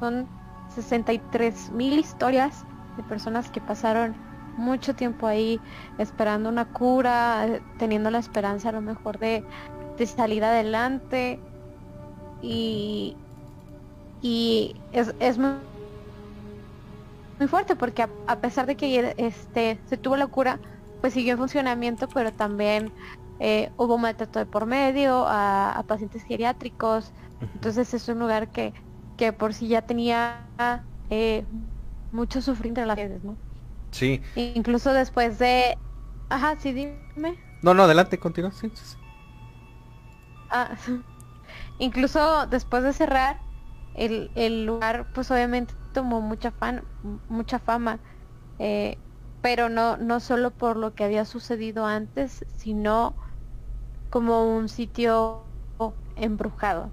son 0.00 0.26
63 0.74 1.70
mil 1.70 1.98
historias 1.98 2.66
de 2.96 3.02
personas 3.02 3.50
que 3.50 3.60
pasaron 3.60 4.14
mucho 4.56 4.94
tiempo 4.94 5.26
ahí 5.26 5.60
esperando 5.98 6.48
una 6.48 6.64
cura, 6.64 7.60
teniendo 7.78 8.10
la 8.10 8.18
esperanza 8.18 8.68
a 8.68 8.72
lo 8.72 8.80
mejor 8.80 9.18
de, 9.18 9.44
de 9.98 10.06
salir 10.06 10.44
adelante. 10.44 11.40
Y, 12.42 13.16
y 14.22 14.74
es, 14.92 15.38
muy, 15.38 15.58
fuerte 17.48 17.76
porque 17.76 18.02
a, 18.26 18.40
pesar 18.40 18.66
de 18.66 18.76
que 18.76 19.14
este 19.18 19.78
se 19.86 19.96
tuvo 19.98 20.16
la 20.16 20.26
cura 20.26 20.58
pues 21.00 21.12
siguió 21.12 21.32
en 21.32 21.38
funcionamiento 21.38 22.08
pero 22.08 22.32
también 22.32 22.90
eh, 23.38 23.70
hubo 23.76 23.98
maltrato 23.98 24.38
de 24.38 24.46
por 24.46 24.64
medio 24.64 25.26
a, 25.26 25.84
pacientes 25.86 26.24
geriátricos 26.24 27.12
entonces 27.40 27.92
es 27.92 28.08
un 28.08 28.18
lugar 28.18 28.48
que 28.48 28.72
que 29.18 29.32
por 29.32 29.52
sí 29.52 29.68
ya 29.68 29.82
tenía 29.82 30.46
eh, 31.10 31.44
mucho 32.14 32.40
sufrir 32.40 32.68
entre 32.68 32.86
las 32.86 32.96
redes 32.96 33.22
no 33.24 33.36
sí 33.90 34.22
incluso 34.36 34.92
después 34.92 35.38
de 35.38 35.76
ajá 36.28 36.56
sí 36.58 36.72
dime 36.72 37.38
no 37.62 37.74
no 37.74 37.82
adelante 37.84 38.18
continúa 38.18 38.52
sí, 38.52 38.70
sí. 38.74 38.96
Ah, 40.50 40.76
incluso 41.78 42.46
después 42.46 42.82
de 42.84 42.92
cerrar 42.92 43.40
el, 43.94 44.66
lugar 44.66 45.08
pues 45.12 45.30
obviamente 45.30 45.74
tomó 45.92 46.20
mucha, 46.20 46.52
fan, 46.52 46.86
mucha 47.28 47.58
fama, 47.58 48.00
eh, 48.58 48.98
pero 49.40 49.68
no, 49.68 49.96
no 49.96 50.20
solo 50.20 50.50
por 50.52 50.76
lo 50.76 50.94
que 50.94 51.04
había 51.04 51.24
sucedido 51.24 51.86
antes, 51.86 52.44
sino 52.56 53.16
como 54.10 54.56
un 54.56 54.68
sitio 54.68 55.48
embrujado. 56.16 56.92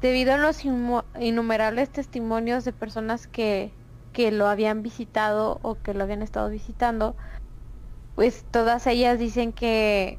Debido 0.00 0.34
a 0.34 0.38
los 0.38 0.64
innumerables 0.64 1.90
testimonios 1.90 2.64
de 2.64 2.72
personas 2.72 3.26
que, 3.26 3.78
que 4.14 4.30
lo 4.30 4.46
habían 4.46 4.82
visitado 4.82 5.58
o 5.62 5.74
que 5.74 5.92
lo 5.92 6.04
habían 6.04 6.22
estado 6.22 6.48
visitando, 6.48 7.16
pues 8.14 8.46
todas 8.50 8.86
ellas 8.86 9.18
dicen 9.18 9.52
que 9.52 10.18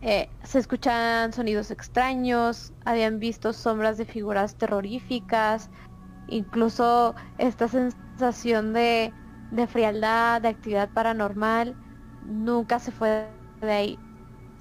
eh, 0.00 0.30
se 0.44 0.60
escuchan 0.60 1.32
sonidos 1.32 1.70
extraños, 1.70 2.72
habían 2.84 3.18
visto 3.18 3.52
sombras 3.52 3.98
de 3.98 4.04
figuras 4.04 4.56
terroríficas, 4.56 5.70
incluso 6.28 7.14
esta 7.38 7.68
sensación 7.68 8.72
de, 8.72 9.12
frialdad, 9.68 10.40
de 10.40 10.48
actividad 10.48 10.88
paranormal, 10.88 11.76
nunca 12.26 12.78
se 12.78 12.92
fue 12.92 13.28
de 13.60 13.72
ahí. 13.72 13.98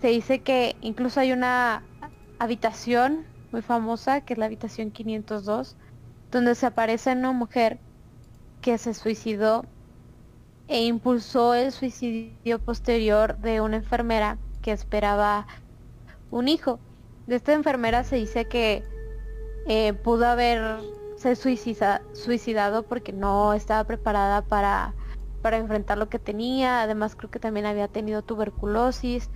Se 0.02 0.08
dice 0.08 0.42
que 0.42 0.76
incluso 0.82 1.20
hay 1.20 1.32
una 1.32 1.84
habitación 2.40 3.26
muy 3.52 3.62
famosa, 3.62 4.22
que 4.22 4.34
es 4.34 4.40
la 4.40 4.46
habitación 4.46 4.92
502, 4.92 5.78
donde 6.32 6.56
se 6.56 6.66
aparece 6.66 7.12
una 7.12 7.32
mujer 7.32 7.80
que 8.62 8.78
se 8.78 8.94
suicidó 8.94 9.66
e 10.68 10.86
impulsó 10.86 11.54
el 11.54 11.72
suicidio 11.72 12.60
posterior 12.60 13.38
de 13.40 13.60
una 13.60 13.78
enfermera 13.78 14.38
que 14.62 14.72
esperaba 14.72 15.48
un 16.30 16.48
hijo. 16.48 16.80
De 17.28 17.36
esta 17.36 17.54
enfermera 17.54 18.04
se 18.04 18.16
dice 18.16 18.46
que 18.46 18.84
eh, 19.68 19.94
pudo 19.94 20.28
haberse 20.28 21.36
suicida, 21.36 22.02
suicidado 22.14 22.84
porque 22.84 23.12
no 23.12 23.54
estaba 23.54 23.84
preparada 23.84 24.44
para, 24.44 24.94
para 25.42 25.58
enfrentar 25.58 25.98
lo 25.98 26.10
que 26.10 26.20
tenía. 26.20 26.82
Además 26.82 27.16
creo 27.16 27.30
que 27.30 27.40
también 27.40 27.66
había 27.66 27.88
tenido 27.88 28.22
tuberculosis. 28.22 29.30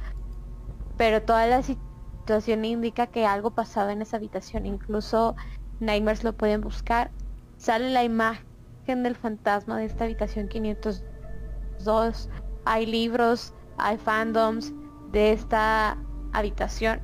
Pero 0.97 1.21
toda 1.21 1.45
la 1.47 1.61
situación 1.63 2.63
indica 2.63 3.07
que 3.07 3.25
algo 3.25 3.51
pasaba 3.51 3.91
en 3.91 4.01
esa 4.01 4.17
habitación. 4.17 4.65
Incluso 4.65 5.35
Nightmares 5.81 6.23
lo 6.23 6.33
pueden 6.33 6.61
buscar. 6.61 7.11
Sale 7.57 7.89
la 7.89 8.03
imagen 8.03 8.54
del 8.85 9.15
fantasma 9.15 9.79
de 9.79 9.85
esta 9.85 10.03
habitación 10.03 10.47
502. 10.47 12.29
Hay 12.65 12.85
libros, 12.85 13.53
hay 13.77 13.97
fandoms 13.97 14.73
de 15.11 15.31
esta 15.31 15.97
habitación. 16.33 16.99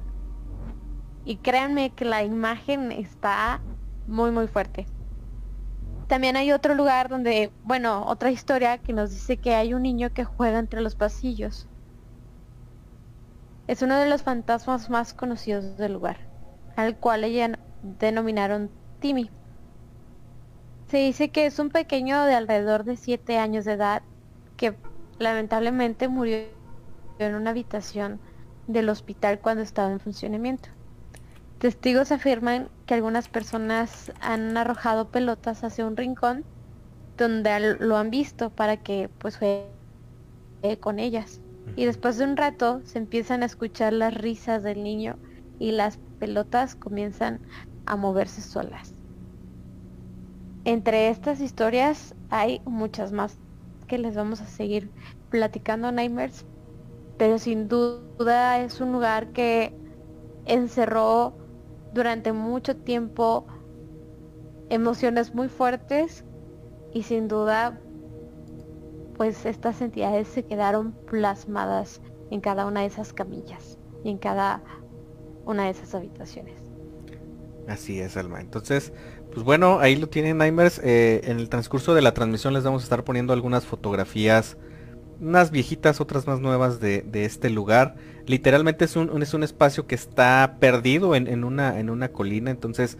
Y 1.25 1.37
créanme 1.37 1.91
que 1.91 2.05
la 2.05 2.23
imagen 2.23 2.91
está 2.91 3.61
muy 4.07 4.31
muy 4.31 4.47
fuerte. 4.47 4.85
También 6.07 6.35
hay 6.35 6.51
otro 6.51 6.75
lugar 6.75 7.09
donde, 7.09 7.51
bueno, 7.63 8.05
otra 8.05 8.31
historia 8.31 8.77
que 8.77 8.93
nos 8.93 9.11
dice 9.11 9.37
que 9.37 9.55
hay 9.55 9.73
un 9.73 9.83
niño 9.83 10.13
que 10.13 10.25
juega 10.25 10.59
entre 10.59 10.81
los 10.81 10.95
pasillos. 10.95 11.67
Es 13.67 13.81
uno 13.81 13.97
de 13.97 14.09
los 14.09 14.21
fantasmas 14.21 14.89
más 14.89 15.13
conocidos 15.13 15.77
del 15.77 15.93
lugar, 15.93 16.17
al 16.75 16.97
cual 16.97 17.23
ella 17.23 17.57
denominaron 17.81 18.69
Timmy. 18.99 19.31
Se 20.91 20.97
dice 20.97 21.29
que 21.29 21.45
es 21.45 21.57
un 21.57 21.69
pequeño 21.69 22.25
de 22.25 22.35
alrededor 22.35 22.83
de 22.83 22.97
7 22.97 23.37
años 23.37 23.63
de 23.63 23.71
edad 23.71 24.03
que 24.57 24.75
lamentablemente 25.19 26.09
murió 26.09 26.39
en 27.17 27.35
una 27.35 27.51
habitación 27.51 28.19
del 28.67 28.89
hospital 28.89 29.39
cuando 29.39 29.63
estaba 29.63 29.89
en 29.89 30.01
funcionamiento. 30.01 30.67
Testigos 31.59 32.11
afirman 32.11 32.67
que 32.85 32.93
algunas 32.93 33.29
personas 33.29 34.11
han 34.19 34.57
arrojado 34.57 35.07
pelotas 35.07 35.63
hacia 35.63 35.87
un 35.87 35.95
rincón 35.95 36.43
donde 37.17 37.77
lo 37.79 37.95
han 37.95 38.09
visto 38.09 38.49
para 38.49 38.75
que 38.75 39.09
pues 39.17 39.37
juegue 39.37 39.71
con 40.81 40.99
ellas. 40.99 41.39
Y 41.77 41.85
después 41.85 42.17
de 42.17 42.25
un 42.25 42.35
rato 42.35 42.81
se 42.83 42.97
empiezan 42.99 43.43
a 43.43 43.45
escuchar 43.45 43.93
las 43.93 44.13
risas 44.13 44.61
del 44.61 44.83
niño 44.83 45.17
y 45.57 45.71
las 45.71 45.99
pelotas 46.19 46.75
comienzan 46.75 47.39
a 47.85 47.95
moverse 47.95 48.41
solas. 48.41 49.00
Entre 50.63 51.09
estas 51.09 51.41
historias 51.41 52.15
hay 52.29 52.61
muchas 52.65 53.11
más 53.11 53.37
que 53.87 53.97
les 53.97 54.15
vamos 54.15 54.41
a 54.41 54.45
seguir 54.45 54.91
platicando 55.29 55.91
Nightmares, 55.91 56.45
pero 57.17 57.39
sin 57.39 57.67
duda 57.67 58.61
es 58.61 58.79
un 58.79 58.91
lugar 58.91 59.31
que 59.31 59.75
encerró 60.45 61.33
durante 61.93 62.31
mucho 62.31 62.77
tiempo 62.77 63.45
emociones 64.69 65.33
muy 65.33 65.49
fuertes 65.49 66.23
y 66.93 67.03
sin 67.03 67.27
duda 67.27 67.79
pues 69.17 69.45
estas 69.45 69.81
entidades 69.81 70.27
se 70.27 70.43
quedaron 70.43 70.93
plasmadas 70.93 72.01
en 72.29 72.39
cada 72.39 72.65
una 72.65 72.81
de 72.81 72.87
esas 72.87 73.13
camillas 73.13 73.77
y 74.03 74.09
en 74.09 74.17
cada 74.17 74.63
una 75.45 75.65
de 75.65 75.71
esas 75.71 75.93
habitaciones. 75.93 76.59
Así 77.67 77.99
es, 77.99 78.17
Alma. 78.17 78.41
Entonces, 78.41 78.93
pues 79.33 79.45
bueno, 79.45 79.79
ahí 79.79 79.95
lo 79.95 80.07
tienen 80.07 80.37
Nightmares. 80.37 80.79
Eh, 80.83 81.21
en 81.25 81.39
el 81.39 81.49
transcurso 81.49 81.93
de 81.93 82.01
la 82.01 82.13
transmisión 82.13 82.53
les 82.53 82.63
vamos 82.63 82.83
a 82.83 82.85
estar 82.85 83.03
poniendo 83.03 83.33
algunas 83.33 83.65
fotografías, 83.65 84.57
unas 85.19 85.51
viejitas, 85.51 86.01
otras 86.01 86.27
más 86.27 86.39
nuevas 86.39 86.79
de, 86.79 87.05
este 87.13 87.49
lugar. 87.49 87.95
Literalmente 88.25 88.85
es 88.85 88.95
un, 88.95 89.21
es 89.21 89.33
un 89.33 89.43
espacio 89.43 89.87
que 89.87 89.95
está 89.95 90.57
perdido 90.59 91.15
en, 91.15 91.43
una, 91.43 91.79
en 91.79 91.89
una 91.89 92.09
colina, 92.09 92.51
entonces 92.51 92.97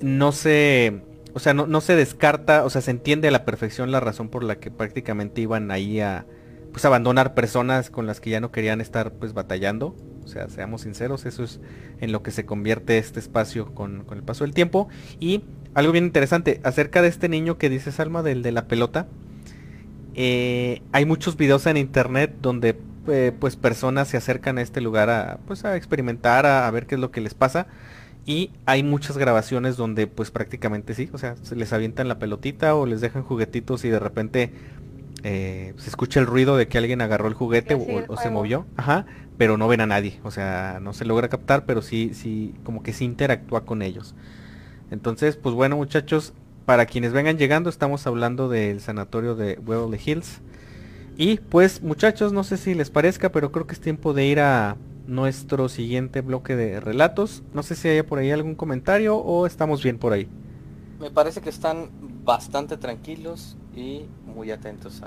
no 0.00 0.32
se, 0.32 1.02
o 1.34 1.38
sea, 1.38 1.54
no, 1.54 1.66
no, 1.66 1.80
se 1.80 1.96
descarta, 1.96 2.64
o 2.64 2.70
sea, 2.70 2.80
se 2.80 2.90
entiende 2.90 3.28
a 3.28 3.30
la 3.30 3.44
perfección 3.44 3.90
la 3.90 4.00
razón 4.00 4.28
por 4.28 4.44
la 4.44 4.56
que 4.56 4.70
prácticamente 4.70 5.40
iban 5.40 5.70
ahí 5.70 6.00
a, 6.00 6.26
pues 6.72 6.84
abandonar 6.84 7.34
personas 7.34 7.90
con 7.90 8.06
las 8.06 8.20
que 8.20 8.30
ya 8.30 8.40
no 8.40 8.50
querían 8.50 8.80
estar 8.80 9.12
pues 9.12 9.34
batallando. 9.34 9.94
O 10.24 10.28
sea, 10.28 10.48
seamos 10.48 10.82
sinceros, 10.82 11.26
eso 11.26 11.44
es 11.44 11.60
en 12.00 12.12
lo 12.12 12.22
que 12.22 12.30
se 12.30 12.46
convierte 12.46 12.98
este 12.98 13.20
espacio 13.20 13.74
con, 13.74 14.06
el 14.10 14.22
paso 14.22 14.44
del 14.44 14.54
tiempo. 14.54 14.88
Y 15.20 15.44
algo 15.74 15.92
bien 15.92 16.04
interesante, 16.04 16.60
acerca 16.64 17.02
de 17.02 17.08
este 17.08 17.28
niño 17.28 17.58
que 17.58 17.70
dice 17.70 17.92
Salma, 17.92 18.22
del 18.22 18.42
de 18.42 18.52
la 18.52 18.66
pelota. 18.66 19.06
Eh, 20.14 20.82
hay 20.92 21.06
muchos 21.06 21.36
videos 21.36 21.66
en 21.66 21.76
internet 21.76 22.34
donde 22.42 22.78
eh, 23.08 23.32
pues 23.38 23.56
personas 23.56 24.08
se 24.08 24.16
acercan 24.16 24.58
a 24.58 24.62
este 24.62 24.80
lugar 24.80 25.10
a, 25.10 25.38
pues, 25.46 25.64
a 25.64 25.76
experimentar, 25.76 26.46
a, 26.46 26.70
ver 26.70 26.86
qué 26.86 26.96
es 26.96 27.00
lo 27.00 27.10
que 27.10 27.20
les 27.20 27.34
pasa. 27.34 27.66
Y 28.24 28.50
hay 28.66 28.84
muchas 28.84 29.18
grabaciones 29.18 29.76
donde 29.76 30.06
pues 30.06 30.30
prácticamente 30.30 30.94
sí, 30.94 31.10
o 31.12 31.18
sea, 31.18 31.34
se 31.42 31.56
les 31.56 31.72
avientan 31.72 32.06
la 32.06 32.20
pelotita 32.20 32.76
o 32.76 32.86
les 32.86 33.00
dejan 33.00 33.24
juguetitos 33.24 33.84
y 33.84 33.88
de 33.88 33.98
repente 33.98 34.52
eh, 35.24 35.74
se 35.76 35.88
escucha 35.88 36.20
el 36.20 36.26
ruido 36.26 36.56
de 36.56 36.68
que 36.68 36.78
alguien 36.78 37.00
agarró 37.00 37.26
el 37.26 37.34
juguete 37.34 37.74
o, 37.74 38.16
se 38.16 38.30
movió, 38.30 38.64
ajá, 38.76 39.06
pero 39.38 39.56
no 39.56 39.66
ven 39.66 39.80
a 39.80 39.86
nadie, 39.86 40.20
o 40.22 40.30
sea, 40.30 40.78
no 40.80 40.92
se 40.92 41.04
logra 41.04 41.28
captar, 41.28 41.64
pero 41.64 41.82
sí, 41.82 42.12
sí, 42.14 42.54
como 42.62 42.84
que 42.84 42.92
sí 42.92 43.04
interactúa 43.04 43.64
con 43.64 43.82
ellos. 43.82 44.14
Entonces, 44.92 45.36
pues 45.36 45.54
bueno 45.54 45.76
muchachos, 45.76 46.34
para 46.66 46.84
quienes 46.84 47.12
vengan 47.12 47.38
llegando, 47.38 47.70
estamos 47.70 48.06
hablando 48.06 48.50
del 48.50 48.80
sanatorio 48.82 49.34
de 49.34 49.56
Beverly 49.56 49.98
Hills. 50.04 50.42
Y 51.16 51.38
pues 51.38 51.82
muchachos, 51.82 52.34
no 52.34 52.44
sé 52.44 52.58
si 52.58 52.74
les 52.74 52.90
parezca, 52.90 53.32
pero 53.32 53.50
creo 53.52 53.66
que 53.66 53.72
es 53.72 53.80
tiempo 53.80 54.12
de 54.12 54.26
ir 54.26 54.40
a 54.40 54.76
nuestro 55.06 55.70
siguiente 55.70 56.20
bloque 56.20 56.56
de 56.56 56.78
relatos. 56.78 57.42
No 57.54 57.62
sé 57.62 57.74
si 57.74 57.88
hay 57.88 58.02
por 58.02 58.18
ahí 58.18 58.30
algún 58.30 58.54
comentario 58.54 59.16
o 59.16 59.46
estamos 59.46 59.82
bien 59.82 59.98
por 59.98 60.12
ahí. 60.12 60.28
Me 61.00 61.10
parece 61.10 61.40
que 61.40 61.48
están 61.48 61.88
bastante 62.22 62.76
tranquilos 62.76 63.56
y 63.74 64.02
muy 64.26 64.50
atentos 64.50 65.02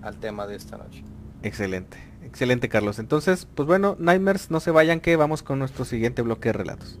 al 0.00 0.16
tema 0.16 0.46
de 0.46 0.54
esta 0.54 0.78
noche. 0.78 1.02
Excelente, 1.42 1.98
excelente 2.22 2.68
Carlos. 2.68 3.00
Entonces, 3.00 3.48
pues 3.52 3.66
bueno, 3.66 3.96
Nightmares, 3.98 4.52
no 4.52 4.60
se 4.60 4.70
vayan 4.70 5.00
que 5.00 5.16
vamos 5.16 5.42
con 5.42 5.58
nuestro 5.58 5.84
siguiente 5.84 6.22
bloque 6.22 6.50
de 6.50 6.52
relatos. 6.52 7.00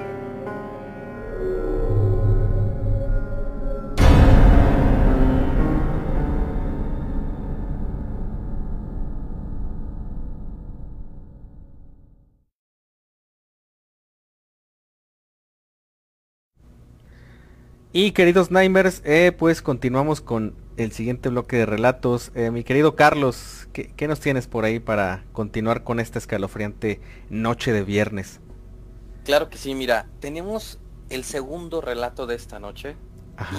Y 17.93 18.13
queridos 18.13 18.51
Nightmares, 18.51 19.01
eh, 19.03 19.33
pues 19.37 19.61
continuamos 19.61 20.21
con 20.21 20.55
el 20.77 20.93
siguiente 20.93 21.27
bloque 21.27 21.57
de 21.57 21.65
relatos. 21.65 22.31
Eh, 22.35 22.49
mi 22.49 22.63
querido 22.63 22.95
Carlos, 22.95 23.67
¿qué, 23.73 24.07
nos 24.07 24.21
tienes 24.21 24.47
por 24.47 24.63
ahí 24.63 24.79
para 24.79 25.25
continuar 25.33 25.83
con 25.83 25.99
esta 25.99 26.17
escalofriante 26.17 27.01
noche 27.29 27.73
de 27.73 27.83
viernes? 27.83 28.39
Claro 29.25 29.49
que 29.49 29.57
sí, 29.57 29.75
mira, 29.75 30.07
tenemos 30.21 30.79
el 31.09 31.25
segundo 31.25 31.81
relato 31.81 32.27
de 32.27 32.35
esta 32.35 32.59
noche 32.59 32.95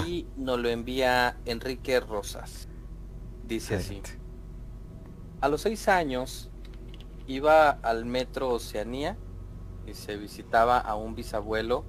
y 0.07 0.25
nos 0.35 0.59
lo 0.59 0.69
envía 0.69 1.37
Enrique 1.45 1.99
Rosas. 1.99 2.67
Dice 3.47 3.75
así. 3.75 4.01
A 5.41 5.47
los 5.47 5.61
seis 5.61 5.87
años 5.87 6.49
iba 7.27 7.69
al 7.69 8.05
metro 8.05 8.49
Oceanía 8.49 9.15
y 9.85 9.93
se 9.93 10.17
visitaba 10.17 10.79
a 10.79 10.95
un 10.95 11.13
bisabuelo 11.13 11.85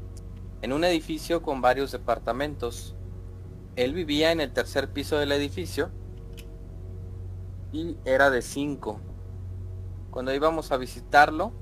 en 0.65 0.73
un 0.73 0.83
edificio 0.83 1.43
con 1.43 1.61
varios 1.61 1.93
departamentos. 1.93 2.97
Él 3.77 3.93
vivía 3.93 4.33
en 4.33 4.41
el 4.41 4.51
tercer 4.51 4.91
piso 4.91 5.19
del 5.19 5.31
edificio 5.33 5.91
y 7.71 7.99
era 8.07 8.31
de 8.31 8.41
cinco. 8.41 8.99
Cuando 10.11 10.33
íbamos 10.33 10.73
a 10.73 10.79
visitarlo, 10.79 11.53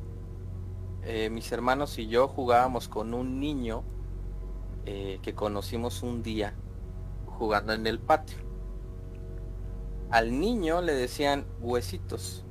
eh, 1.02 1.30
mis 1.30 1.50
hermanos 1.50 1.98
y 1.98 2.06
yo 2.06 2.28
jugábamos 2.28 2.86
con 2.86 3.12
un 3.12 3.40
niño 3.40 3.82
eh, 4.86 5.18
que 5.20 5.34
conocimos 5.34 6.04
un 6.04 6.22
día 6.22 6.54
jugando 7.26 7.72
en 7.72 7.88
el 7.88 7.98
patio. 7.98 8.38
Al 10.12 10.38
niño 10.38 10.80
le 10.80 10.94
decían 10.94 11.44
huesitos. 11.60 12.44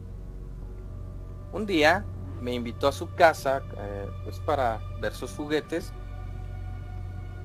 Un 1.54 1.66
día 1.66 2.06
me 2.42 2.54
invitó 2.54 2.90
a 2.90 2.92
su 2.92 3.16
casa 3.16 3.62
eh, 3.78 4.10
pues 4.26 4.42
para 4.42 4.82
ver 5.00 5.14
sus 5.14 5.32
juguetes 5.32 5.94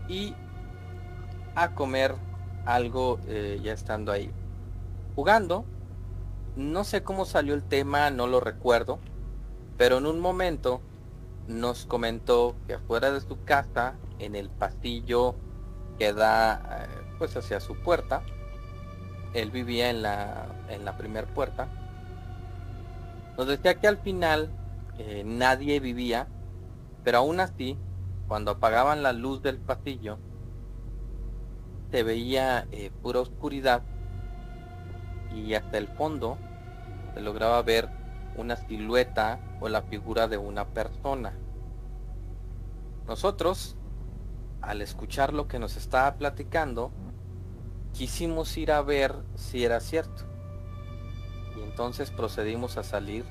y 0.08 0.34
a 1.54 1.74
comer 1.74 2.14
algo 2.64 3.18
eh, 3.26 3.60
ya 3.62 3.72
estando 3.72 4.12
ahí. 4.12 4.30
Jugando, 5.14 5.64
no 6.56 6.84
sé 6.84 7.02
cómo 7.02 7.24
salió 7.24 7.54
el 7.54 7.62
tema, 7.62 8.10
no 8.10 8.26
lo 8.26 8.40
recuerdo, 8.40 8.98
pero 9.76 9.98
en 9.98 10.06
un 10.06 10.20
momento 10.20 10.80
nos 11.46 11.86
comentó 11.86 12.56
que 12.66 12.74
afuera 12.74 13.10
de 13.10 13.20
su 13.20 13.42
casa, 13.44 13.94
en 14.18 14.34
el 14.34 14.50
pasillo 14.50 15.36
que 15.98 16.12
da 16.12 16.84
eh, 16.84 17.14
pues 17.18 17.36
hacia 17.36 17.60
su 17.60 17.76
puerta, 17.76 18.22
él 19.32 19.50
vivía 19.50 19.90
en 19.90 20.02
la, 20.02 20.46
en 20.68 20.84
la 20.84 20.96
primer 20.96 21.26
puerta, 21.26 21.68
nos 23.36 23.46
decía 23.46 23.74
que 23.78 23.86
al 23.86 23.98
final 23.98 24.50
eh, 24.98 25.22
nadie 25.24 25.78
vivía, 25.78 26.26
pero 27.04 27.18
aún 27.18 27.40
así 27.40 27.78
cuando 28.28 28.52
apagaban 28.52 29.02
la 29.02 29.12
luz 29.12 29.42
del 29.42 29.58
pasillo, 29.58 30.18
se 31.90 32.02
veía 32.02 32.66
eh, 32.72 32.90
pura 33.02 33.20
oscuridad 33.20 33.82
y 35.34 35.54
hasta 35.54 35.78
el 35.78 35.88
fondo 35.88 36.36
se 37.14 37.20
lograba 37.20 37.62
ver 37.62 37.88
una 38.36 38.56
silueta 38.56 39.40
o 39.60 39.68
la 39.68 39.82
figura 39.82 40.28
de 40.28 40.38
una 40.38 40.66
persona. 40.66 41.32
Nosotros, 43.06 43.76
al 44.60 44.82
escuchar 44.82 45.32
lo 45.32 45.46
que 45.46 45.58
nos 45.58 45.76
estaba 45.76 46.16
platicando, 46.16 46.90
quisimos 47.92 48.56
ir 48.58 48.72
a 48.72 48.82
ver 48.82 49.14
si 49.36 49.64
era 49.64 49.80
cierto. 49.80 50.24
Y 51.56 51.62
entonces 51.62 52.10
procedimos 52.10 52.76
a 52.76 52.82
salir, 52.82 53.24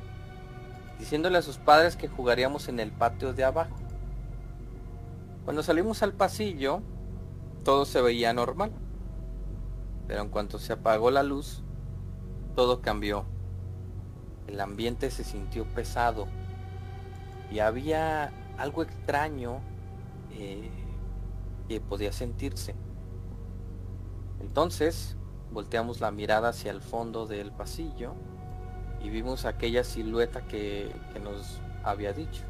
diciéndole 0.97 1.37
a 1.37 1.41
sus 1.41 1.57
padres 1.57 1.95
que 1.95 2.07
jugaríamos 2.07 2.69
en 2.69 2.79
el 2.79 2.91
patio 2.91 3.33
de 3.33 3.43
abajo. 3.43 3.75
Cuando 5.45 5.61
salimos 5.61 6.01
al 6.01 6.13
pasillo, 6.13 6.81
todo 7.63 7.85
se 7.85 8.01
veía 8.01 8.33
normal. 8.33 8.71
Pero 10.07 10.23
en 10.23 10.29
cuanto 10.29 10.57
se 10.57 10.73
apagó 10.73 11.11
la 11.11 11.21
luz, 11.21 11.61
todo 12.55 12.81
cambió. 12.81 13.25
El 14.47 14.59
ambiente 14.59 15.11
se 15.11 15.23
sintió 15.23 15.65
pesado 15.65 16.25
y 17.51 17.59
había 17.59 18.31
algo 18.57 18.81
extraño 18.81 19.61
eh, 20.31 20.71
que 21.67 21.79
podía 21.79 22.11
sentirse. 22.11 22.75
Entonces 24.41 25.15
volteamos 25.51 26.01
la 26.01 26.09
mirada 26.09 26.49
hacia 26.49 26.71
el 26.71 26.81
fondo 26.81 27.27
del 27.27 27.51
pasillo 27.51 28.13
y 29.03 29.09
vimos 29.09 29.45
aquella 29.45 29.83
silueta 29.83 30.47
que 30.47 30.91
nos 31.23 31.61
había 31.83 32.13
dicho. 32.13 32.43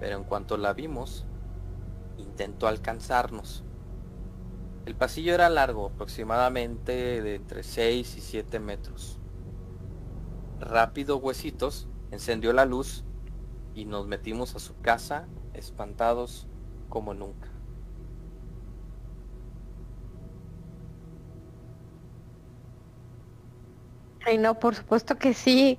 Pero 0.00 0.16
en 0.16 0.24
cuanto 0.24 0.56
la 0.56 0.72
vimos, 0.72 1.26
intentó 2.18 2.66
alcanzarnos. 2.66 3.64
El 4.86 4.94
pasillo 4.96 5.34
era 5.34 5.48
largo, 5.48 5.86
aproximadamente 5.86 7.22
de 7.22 7.36
entre 7.36 7.62
6 7.62 8.16
y 8.16 8.20
7 8.20 8.60
metros. 8.60 9.18
Rápido 10.60 11.16
Huesitos 11.16 11.88
encendió 12.10 12.52
la 12.52 12.66
luz 12.66 13.04
y 13.74 13.86
nos 13.86 14.06
metimos 14.06 14.54
a 14.54 14.58
su 14.58 14.78
casa 14.80 15.26
espantados 15.54 16.46
como 16.88 17.14
nunca. 17.14 17.48
Ay, 24.26 24.38
no, 24.38 24.58
por 24.58 24.74
supuesto 24.74 25.16
que 25.16 25.34
sí. 25.34 25.78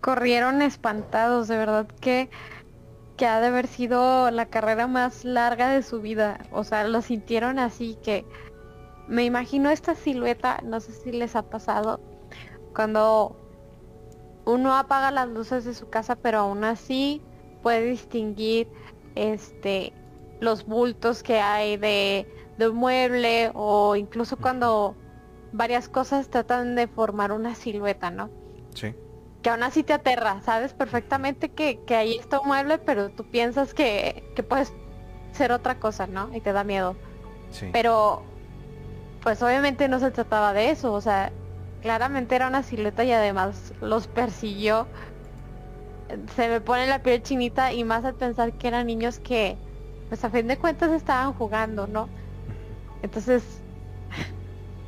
Corrieron 0.00 0.62
espantados, 0.62 1.48
de 1.48 1.56
verdad 1.56 1.86
que 2.00 2.30
que 3.16 3.26
ha 3.26 3.40
de 3.40 3.46
haber 3.46 3.66
sido 3.66 4.30
la 4.30 4.46
carrera 4.46 4.86
más 4.86 5.24
larga 5.24 5.70
de 5.70 5.82
su 5.82 6.00
vida. 6.00 6.38
O 6.50 6.64
sea, 6.64 6.86
lo 6.88 7.02
sintieron 7.02 7.58
así 7.58 7.96
que 8.02 8.24
me 9.06 9.24
imagino 9.24 9.70
esta 9.70 9.94
silueta, 9.94 10.60
no 10.64 10.80
sé 10.80 10.92
si 10.92 11.12
les 11.12 11.36
ha 11.36 11.42
pasado, 11.42 12.00
cuando 12.74 13.36
uno 14.44 14.76
apaga 14.76 15.10
las 15.10 15.28
luces 15.28 15.64
de 15.64 15.74
su 15.74 15.88
casa, 15.88 16.16
pero 16.16 16.38
aún 16.38 16.64
así 16.64 17.22
puede 17.62 17.84
distinguir 17.86 18.68
este 19.14 19.92
los 20.40 20.66
bultos 20.66 21.22
que 21.22 21.38
hay 21.38 21.76
de, 21.76 22.26
de 22.58 22.68
un 22.68 22.76
mueble 22.76 23.50
o 23.54 23.96
incluso 23.96 24.36
cuando 24.36 24.96
varias 25.52 25.88
cosas 25.88 26.28
tratan 26.28 26.74
de 26.74 26.88
formar 26.88 27.32
una 27.32 27.54
silueta, 27.54 28.10
¿no? 28.10 28.28
Sí. 28.74 28.94
Que 29.44 29.50
aún 29.50 29.62
así 29.62 29.84
te 29.84 29.92
aterra, 29.92 30.40
sabes 30.42 30.72
perfectamente 30.72 31.50
que, 31.50 31.78
que 31.86 31.94
ahí 31.94 32.16
está 32.16 32.40
un 32.40 32.48
mueble, 32.48 32.78
pero 32.78 33.10
tú 33.10 33.24
piensas 33.24 33.74
que, 33.74 34.24
que 34.34 34.42
puede 34.42 34.66
ser 35.32 35.52
otra 35.52 35.78
cosa, 35.78 36.08
¿no? 36.08 36.34
Y 36.34 36.40
te 36.40 36.52
da 36.52 36.64
miedo. 36.64 36.96
Sí. 37.50 37.68
Pero, 37.72 38.22
pues 39.22 39.42
obviamente 39.42 39.86
no 39.86 40.00
se 40.00 40.10
trataba 40.10 40.52
de 40.52 40.70
eso, 40.70 40.92
o 40.92 41.00
sea, 41.00 41.30
claramente 41.82 42.34
era 42.34 42.48
una 42.48 42.62
silueta 42.62 43.04
y 43.04 43.12
además 43.12 43.74
los 43.82 44.06
persiguió. 44.06 44.86
Se 46.34 46.48
me 46.48 46.60
pone 46.60 46.86
la 46.86 47.02
piel 47.02 47.22
chinita 47.22 47.72
y 47.72 47.84
más 47.84 48.04
al 48.04 48.14
pensar 48.14 48.54
que 48.54 48.68
eran 48.68 48.86
niños 48.86 49.18
que, 49.18 49.58
pues 50.08 50.24
a 50.24 50.30
fin 50.30 50.48
de 50.48 50.56
cuentas 50.56 50.90
estaban 50.90 51.34
jugando, 51.34 51.86
¿no? 51.86 52.08
Entonces, 53.02 53.62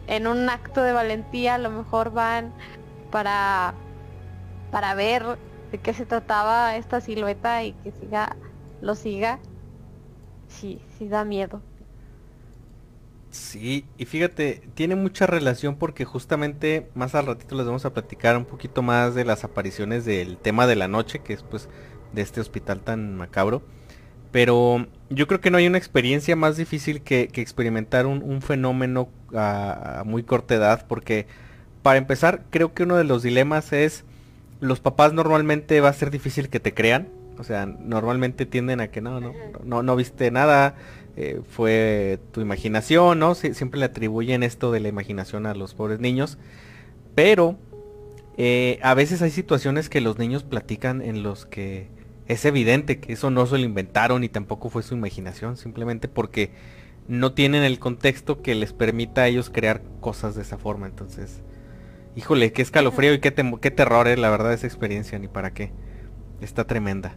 en 0.06 0.26
un 0.26 0.48
acto 0.48 0.82
de 0.82 0.92
valentía 0.92 1.56
a 1.56 1.58
lo 1.58 1.70
mejor 1.70 2.12
van 2.12 2.54
para, 3.10 3.74
para 4.76 4.94
ver 4.94 5.24
de 5.72 5.78
qué 5.78 5.94
se 5.94 6.04
trataba 6.04 6.76
esta 6.76 7.00
silueta 7.00 7.64
y 7.64 7.72
que 7.82 7.92
siga, 7.92 8.36
lo 8.82 8.94
siga. 8.94 9.38
Sí, 10.48 10.82
sí 10.98 11.08
da 11.08 11.24
miedo. 11.24 11.62
Sí, 13.30 13.86
y 13.96 14.04
fíjate, 14.04 14.68
tiene 14.74 14.94
mucha 14.94 15.26
relación 15.26 15.76
porque 15.76 16.04
justamente 16.04 16.90
más 16.94 17.14
al 17.14 17.24
ratito 17.24 17.54
les 17.54 17.64
vamos 17.64 17.86
a 17.86 17.94
platicar 17.94 18.36
un 18.36 18.44
poquito 18.44 18.82
más 18.82 19.14
de 19.14 19.24
las 19.24 19.44
apariciones 19.44 20.04
del 20.04 20.36
tema 20.36 20.66
de 20.66 20.76
la 20.76 20.88
noche, 20.88 21.20
que 21.20 21.32
es 21.32 21.42
pues 21.42 21.70
de 22.12 22.20
este 22.20 22.42
hospital 22.42 22.80
tan 22.80 23.16
macabro. 23.16 23.62
Pero 24.30 24.88
yo 25.08 25.26
creo 25.26 25.40
que 25.40 25.50
no 25.50 25.56
hay 25.56 25.66
una 25.66 25.78
experiencia 25.78 26.36
más 26.36 26.58
difícil 26.58 27.00
que, 27.00 27.30
experimentar 27.36 28.04
un, 28.04 28.42
fenómeno 28.42 29.08
a, 29.34 30.02
muy 30.04 30.22
corta 30.22 30.54
edad, 30.54 30.86
porque 30.86 31.26
para 31.82 31.96
empezar 31.96 32.44
creo 32.50 32.74
que 32.74 32.82
uno 32.82 32.98
de 32.98 33.04
los 33.04 33.22
dilemas 33.22 33.72
es, 33.72 34.04
los 34.60 34.80
papás 34.80 35.12
normalmente 35.12 35.80
va 35.80 35.88
a 35.88 35.92
ser 35.92 36.10
difícil 36.10 36.48
que 36.48 36.60
te 36.60 36.74
crean, 36.74 37.08
o 37.38 37.44
sea, 37.44 37.66
normalmente 37.66 38.46
tienden 38.46 38.80
a 38.80 38.88
que 38.88 39.00
no, 39.00 39.20
no, 39.20 39.32
no, 39.64 39.82
no 39.82 39.96
viste 39.96 40.30
nada, 40.30 40.76
eh, 41.16 41.40
fue 41.48 42.18
tu 42.32 42.40
imaginación, 42.40 43.18
¿no? 43.18 43.34
Sie 43.34 43.54
siempre 43.54 43.80
le 43.80 43.86
atribuyen 43.86 44.42
esto 44.42 44.70
de 44.70 44.80
la 44.80 44.88
imaginación 44.88 45.46
a 45.46 45.54
los 45.54 45.74
pobres 45.74 45.98
niños. 45.98 46.38
Pero 47.14 47.56
eh, 48.36 48.78
a 48.82 48.94
veces 48.94 49.22
hay 49.22 49.30
situaciones 49.30 49.88
que 49.88 50.02
los 50.02 50.18
niños 50.18 50.42
platican 50.42 51.00
en 51.00 51.22
los 51.22 51.46
que 51.46 51.88
es 52.28 52.44
evidente 52.44 53.00
que 53.00 53.14
eso 53.14 53.30
no 53.30 53.46
se 53.46 53.56
lo 53.56 53.64
inventaron 53.64 54.24
y 54.24 54.28
tampoco 54.28 54.68
fue 54.68 54.82
su 54.82 54.94
imaginación, 54.94 55.56
simplemente 55.56 56.08
porque 56.08 56.50
no 57.08 57.32
tienen 57.32 57.62
el 57.62 57.78
contexto 57.78 58.42
que 58.42 58.54
les 58.54 58.72
permita 58.72 59.22
a 59.22 59.28
ellos 59.28 59.48
crear 59.48 59.82
cosas 60.00 60.34
de 60.34 60.42
esa 60.42 60.58
forma. 60.58 60.86
Entonces, 60.86 61.40
híjole, 62.16 62.52
qué 62.52 62.62
escalofrío 62.62 63.14
y 63.14 63.20
qué, 63.20 63.32
qué 63.60 63.70
terror, 63.70 64.08
eh, 64.08 64.16
la 64.16 64.30
verdad, 64.30 64.52
esa 64.52 64.66
experiencia, 64.66 65.18
ni 65.18 65.28
para 65.28 65.52
qué. 65.54 65.72
Está 66.40 66.66
tremenda. 66.66 67.16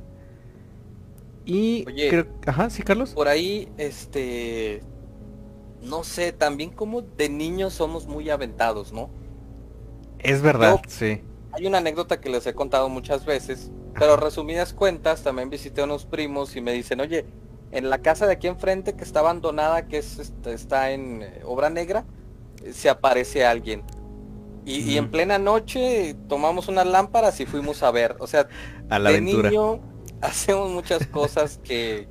Y 1.45 1.86
Oye, 1.88 2.10
creo, 2.10 2.28
ajá, 2.45 2.70
sí, 2.70 2.84
Carlos. 2.84 3.16
Por 3.16 3.28
ahí, 3.28 3.70
este, 3.78 4.84
no 5.82 6.04
sé, 6.04 6.32
también 6.34 6.72
como 6.72 7.02
de 7.02 7.30
niños 7.30 7.74
somos 7.74 8.08
muy 8.08 8.30
aventados, 8.30 8.93
¿no? 8.93 9.10
Es 10.20 10.41
verdad, 10.41 10.78
Yo- 10.78 10.82
sí. 10.88 11.22
Hay 11.52 11.66
una 11.68 11.80
anécdota 11.80 12.22
que 12.22 12.30
les 12.30 12.47
he 12.47 12.54
contado 12.56 12.89
muchas 12.89 13.26
veces, 13.26 13.72
pero 13.97 14.18
resumidas 14.18 14.74
cuentas, 14.74 15.24
también 15.24 15.50
visité 15.50 15.82
a 15.82 15.86
unos 15.86 16.06
primos 16.06 16.56
y 16.56 16.62
me 16.62 16.74
dicen, 16.74 17.02
oye, 17.02 17.26
en 17.72 17.89
la 17.89 18.00
casa 18.02 18.28
de 18.28 18.34
aquí 18.34 18.47
enfrente 18.47 18.95
que 18.95 19.04
está 19.04 19.22
abandonada, 19.22 19.88
que 19.88 19.97
es, 20.00 20.20
este, 20.20 20.54
está 20.54 20.91
en 20.91 21.24
eh, 21.24 21.41
obra 21.45 21.70
negra, 21.72 22.06
se 22.74 22.89
aparece 22.89 23.45
alguien. 23.45 23.84
Y, 24.70 24.82
y 24.82 24.97
en 24.97 25.09
plena 25.09 25.39
noche 25.39 26.15
tomamos 26.28 26.67
unas 26.67 26.86
lámparas 26.86 27.39
y 27.39 27.45
fuimos 27.45 27.82
a 27.84 27.91
ver. 27.91 28.15
O 28.20 28.28
sea, 28.28 28.47
A 28.89 28.99
la 28.99 29.11
de 29.11 29.17
aventura. 29.17 29.49
niño 29.49 29.82
hacemos 30.22 30.70
muchas 30.70 31.07
cosas 31.07 31.59
que, 31.63 32.07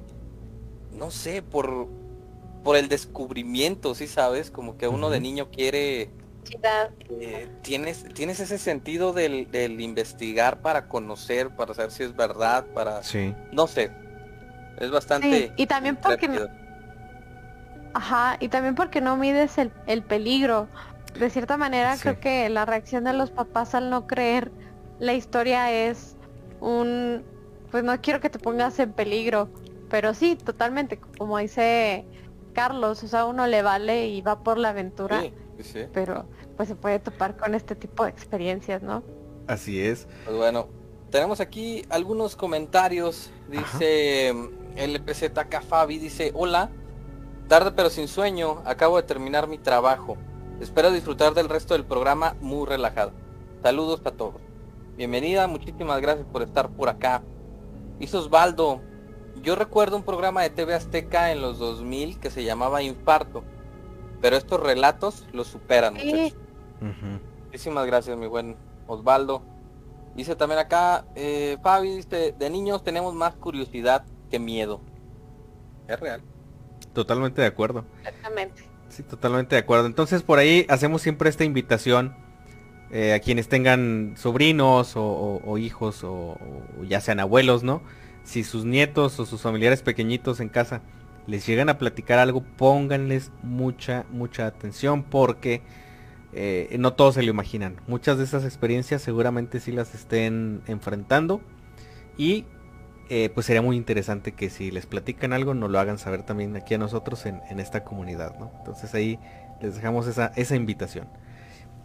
no 0.90 1.10
sé, 1.10 1.42
por, 1.42 1.88
por 2.64 2.76
el 2.76 2.88
descubrimiento, 2.88 3.94
¿sí 3.94 4.06
sabes? 4.08 4.50
Como 4.50 4.76
que 4.76 4.88
uno 4.88 5.10
de 5.10 5.20
niño 5.20 5.50
quiere 5.50 6.10
eh, 7.10 7.48
tienes, 7.62 8.04
tienes 8.14 8.40
ese 8.40 8.58
sentido 8.58 9.12
del, 9.12 9.50
del 9.50 9.80
investigar 9.80 10.62
para 10.62 10.88
conocer, 10.88 11.54
para 11.54 11.74
saber 11.74 11.90
si 11.90 12.02
es 12.04 12.16
verdad, 12.16 12.66
para... 12.74 13.02
Sí. 13.02 13.34
No 13.52 13.66
sé. 13.66 13.90
Es 14.78 14.90
bastante... 14.90 15.48
Sí, 15.48 15.52
y 15.56 15.66
también 15.66 15.96
porque. 15.96 16.28
Ajá, 17.94 18.36
y 18.40 18.48
también 18.48 18.74
porque 18.74 19.00
no 19.00 19.16
mides 19.16 19.58
el, 19.58 19.72
el 19.86 20.02
peligro. 20.02 20.68
De 21.18 21.30
cierta 21.30 21.56
manera, 21.56 21.96
Sí. 21.96 22.02
creo 22.02 22.20
que 22.20 22.48
la 22.48 22.64
reacción 22.64 23.04
de 23.04 23.12
los 23.12 23.30
papás 23.30 23.74
al 23.74 23.90
no 23.90 24.06
creer 24.06 24.50
la 25.00 25.14
historia 25.14 25.72
es 25.72 26.16
un, 26.60 27.24
pues 27.70 27.84
no 27.84 28.00
quiero 28.00 28.20
que 28.20 28.30
te 28.30 28.38
pongas 28.38 28.78
en 28.78 28.92
peligro, 28.92 29.48
pero 29.90 30.14
sí, 30.14 30.36
totalmente, 30.36 30.98
como 31.18 31.38
dice 31.38 32.04
Carlos, 32.52 33.02
o 33.04 33.08
sea, 33.08 33.24
uno 33.26 33.46
le 33.46 33.62
vale 33.62 34.08
y 34.08 34.20
va 34.22 34.42
por 34.42 34.58
la 34.58 34.70
aventura, 34.70 35.20
Sí, 35.20 35.32
sí, 35.58 35.62
sí. 35.64 35.80
pero 35.92 36.26
pues 36.56 36.68
se 36.68 36.74
puede 36.74 36.98
topar 36.98 37.36
con 37.36 37.54
este 37.54 37.74
tipo 37.76 38.04
de 38.04 38.10
experiencias, 38.10 38.82
¿no? 38.82 39.02
Así 39.46 39.80
es. 39.80 40.06
Pues 40.24 40.36
bueno, 40.36 40.66
tenemos 41.10 41.40
aquí 41.40 41.84
algunos 41.88 42.34
comentarios. 42.36 43.30
Dice 43.48 44.34
LPZK 44.76 45.62
Fabi, 45.62 45.98
dice, 45.98 46.32
hola, 46.34 46.68
tarde 47.48 47.72
pero 47.72 47.88
sin 47.90 48.08
sueño, 48.08 48.60
acabo 48.66 48.96
de 48.96 49.04
terminar 49.04 49.46
mi 49.48 49.58
trabajo. 49.58 50.16
Espero 50.60 50.90
disfrutar 50.90 51.34
del 51.34 51.48
resto 51.48 51.74
del 51.74 51.84
programa 51.84 52.34
muy 52.40 52.66
relajado. 52.66 53.12
Saludos 53.62 54.00
para 54.00 54.16
todos. 54.16 54.40
Bienvenida, 54.96 55.46
muchísimas 55.46 56.00
gracias 56.00 56.26
por 56.26 56.42
estar 56.42 56.68
por 56.70 56.88
acá. 56.88 57.22
Dice 58.00 58.16
Osvaldo, 58.16 58.80
yo 59.40 59.54
recuerdo 59.54 59.96
un 59.96 60.02
programa 60.02 60.42
de 60.42 60.50
TV 60.50 60.74
Azteca 60.74 61.30
en 61.30 61.42
los 61.42 61.60
2000 61.60 62.18
que 62.18 62.30
se 62.30 62.42
llamaba 62.42 62.82
Infarto, 62.82 63.44
pero 64.20 64.36
estos 64.36 64.60
relatos 64.60 65.26
los 65.32 65.46
superan. 65.46 65.96
Muchísimas 67.44 67.86
gracias, 67.86 68.18
mi 68.18 68.26
buen 68.26 68.56
Osvaldo. 68.88 69.42
Dice 70.16 70.34
también 70.34 70.58
acá, 70.58 71.04
eh, 71.14 71.56
Fabi, 71.62 71.98
dice, 71.98 72.34
de 72.36 72.50
niños 72.50 72.82
tenemos 72.82 73.14
más 73.14 73.36
curiosidad 73.36 74.04
que 74.28 74.40
miedo. 74.40 74.80
Es 75.86 76.00
real. 76.00 76.20
Totalmente 76.94 77.42
de 77.42 77.46
acuerdo. 77.46 77.84
Exactamente. 78.04 78.67
Sí, 78.98 79.04
totalmente 79.04 79.54
de 79.54 79.60
acuerdo. 79.60 79.86
Entonces 79.86 80.24
por 80.24 80.40
ahí 80.40 80.66
hacemos 80.68 81.02
siempre 81.02 81.30
esta 81.30 81.44
invitación 81.44 82.16
eh, 82.90 83.14
a 83.14 83.20
quienes 83.20 83.48
tengan 83.48 84.14
sobrinos 84.16 84.94
o, 84.96 85.56
hijos 85.56 86.02
o, 86.02 86.36
o 86.80 86.84
ya 86.84 87.00
sean 87.00 87.20
abuelos, 87.20 87.62
¿no? 87.62 87.80
Si 88.24 88.42
sus 88.42 88.64
nietos 88.64 89.20
o 89.20 89.24
sus 89.24 89.40
familiares 89.40 89.82
pequeñitos 89.82 90.40
en 90.40 90.48
casa 90.48 90.82
les 91.28 91.46
llegan 91.46 91.68
a 91.68 91.78
platicar 91.78 92.18
algo, 92.18 92.42
pónganles 92.42 93.30
mucha, 93.44 94.04
mucha 94.10 94.46
atención 94.48 95.04
porque 95.04 95.62
eh, 96.32 96.74
no 96.80 96.94
todos 96.94 97.14
se 97.14 97.22
lo 97.22 97.30
imaginan. 97.30 97.76
Muchas 97.86 98.18
de 98.18 98.24
esas 98.24 98.44
experiencias 98.44 99.00
seguramente 99.00 99.60
sí 99.60 99.70
las 99.70 99.94
estén 99.94 100.60
enfrentando 100.66 101.40
y 102.16 102.46
eh, 103.08 103.30
pues 103.32 103.46
sería 103.46 103.62
muy 103.62 103.76
interesante 103.76 104.32
que 104.32 104.50
si 104.50 104.70
les 104.70 104.86
platican 104.86 105.32
algo 105.32 105.54
nos 105.54 105.70
lo 105.70 105.78
hagan 105.78 105.98
saber 105.98 106.24
también 106.24 106.56
aquí 106.56 106.74
a 106.74 106.78
nosotros 106.78 107.26
en, 107.26 107.40
en 107.48 107.60
esta 107.60 107.84
comunidad, 107.84 108.38
¿no? 108.38 108.50
Entonces 108.58 108.94
ahí 108.94 109.18
les 109.60 109.74
dejamos 109.74 110.06
esa, 110.06 110.56
invitación. 110.56 111.08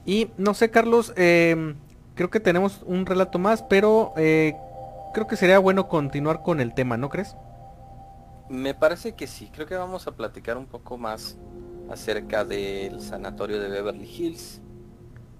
Y 0.05 0.31
no 0.37 0.53
sé, 0.53 0.69
Carlos, 0.69 1.13
eh, 1.15 1.75
creo 2.15 2.29
que 2.29 2.39
tenemos 2.39 2.81
un 2.85 3.05
relato 3.05 3.39
más, 3.39 3.63
pero 3.63 4.13
eh, 4.17 4.55
creo 5.13 5.27
que 5.27 5.35
sería 5.35 5.59
bueno 5.59 5.87
continuar 5.87 6.41
con 6.43 6.59
el 6.59 6.73
tema, 6.73 6.97
¿no 6.97 7.09
crees? 7.09 7.35
Me 8.49 8.73
parece 8.73 9.13
que 9.13 9.27
sí, 9.27 9.49
creo 9.53 9.65
que 9.65 9.75
vamos 9.75 10.07
a 10.07 10.11
platicar 10.11 10.57
un 10.57 10.65
poco 10.65 10.97
más 10.97 11.37
acerca 11.89 12.45
del 12.45 13.01
sanatorio 13.01 13.59
de 13.59 13.69
Beverly 13.69 14.05
Hills. 14.05 14.61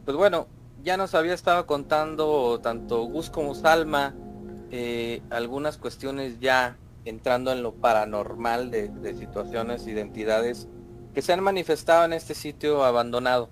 Pues 0.06 0.18
bueno, 0.18 0.48
ya 0.82 0.98
nos 0.98 1.14
había 1.16 1.34
estado 1.34 1.66
contando 1.66 2.60
tanto 2.62 3.04
Gus 3.04 3.30
como 3.30 3.56
Salma 3.56 4.16
eh, 4.76 5.22
algunas 5.30 5.78
cuestiones 5.78 6.40
ya 6.40 6.80
entrando 7.06 7.52
en 7.52 7.62
lo 7.62 7.76
paranormal 7.76 8.72
de, 8.72 8.88
de 8.88 9.14
situaciones, 9.14 9.86
identidades 9.86 10.68
que 11.14 11.22
se 11.22 11.32
han 11.32 11.44
manifestado 11.44 12.06
en 12.06 12.14
este 12.14 12.34
sitio 12.34 12.84
abandonado. 12.84 13.50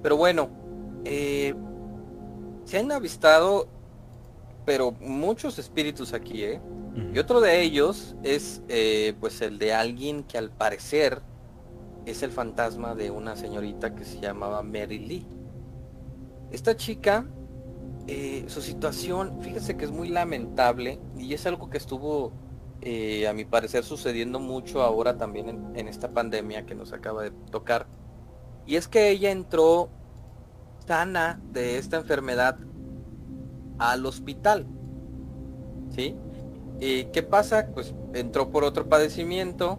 Pero 0.00 0.16
bueno, 0.16 0.48
eh, 1.04 1.54
se 2.64 2.78
han 2.78 2.92
avistado, 2.92 3.66
pero 4.64 4.92
muchos 4.92 5.58
espíritus 5.58 6.12
aquí, 6.12 6.44
¿eh? 6.44 6.60
Y 7.14 7.18
otro 7.18 7.40
de 7.40 7.62
ellos 7.62 8.14
es 8.22 8.62
eh, 8.68 9.14
pues 9.18 9.40
el 9.42 9.58
de 9.58 9.72
alguien 9.72 10.22
que 10.22 10.38
al 10.38 10.50
parecer 10.50 11.20
es 12.06 12.22
el 12.22 12.30
fantasma 12.30 12.94
de 12.94 13.10
una 13.10 13.34
señorita 13.34 13.94
que 13.96 14.04
se 14.04 14.20
llamaba 14.20 14.62
Mary 14.62 14.98
Lee. 14.98 15.26
Esta 16.50 16.76
chica, 16.76 17.26
eh, 18.06 18.44
su 18.48 18.60
situación, 18.60 19.40
fíjese 19.40 19.76
que 19.76 19.84
es 19.84 19.90
muy 19.90 20.08
lamentable 20.08 20.98
y 21.16 21.34
es 21.34 21.46
algo 21.46 21.70
que 21.70 21.78
estuvo, 21.78 22.32
eh, 22.80 23.28
a 23.28 23.32
mi 23.32 23.44
parecer, 23.44 23.84
sucediendo 23.84 24.40
mucho 24.40 24.82
ahora 24.82 25.16
también 25.16 25.72
en, 25.74 25.88
esta 25.88 26.10
pandemia 26.10 26.66
que 26.66 26.74
nos 26.74 26.92
acaba 26.92 27.22
de 27.22 27.30
tocar. 27.50 27.86
Y 28.66 28.76
es 28.76 28.88
que 28.88 29.10
ella 29.10 29.30
entró 29.30 29.90
sana 30.86 31.40
de 31.52 31.78
esta 31.78 31.98
enfermedad 31.98 32.56
al 33.78 34.06
hospital. 34.06 34.66
¿Sí? 35.94 36.16
¿Y 36.80 37.04
qué 37.06 37.22
pasa? 37.22 37.68
Pues 37.74 37.94
entró 38.14 38.50
por 38.50 38.64
otro 38.64 38.88
padecimiento, 38.88 39.78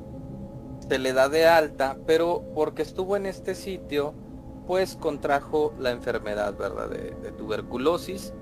se 0.87 0.99
le 0.99 1.13
da 1.13 1.29
de 1.29 1.47
alta, 1.47 1.97
pero 2.05 2.43
porque 2.53 2.81
estuvo 2.81 3.15
en 3.15 3.25
este 3.25 3.55
sitio, 3.55 4.13
pues 4.67 4.95
contrajo 4.95 5.73
la 5.79 5.91
enfermedad, 5.91 6.55
¿verdad? 6.57 6.89
De, 6.89 7.31
tuberculosis 7.31 8.33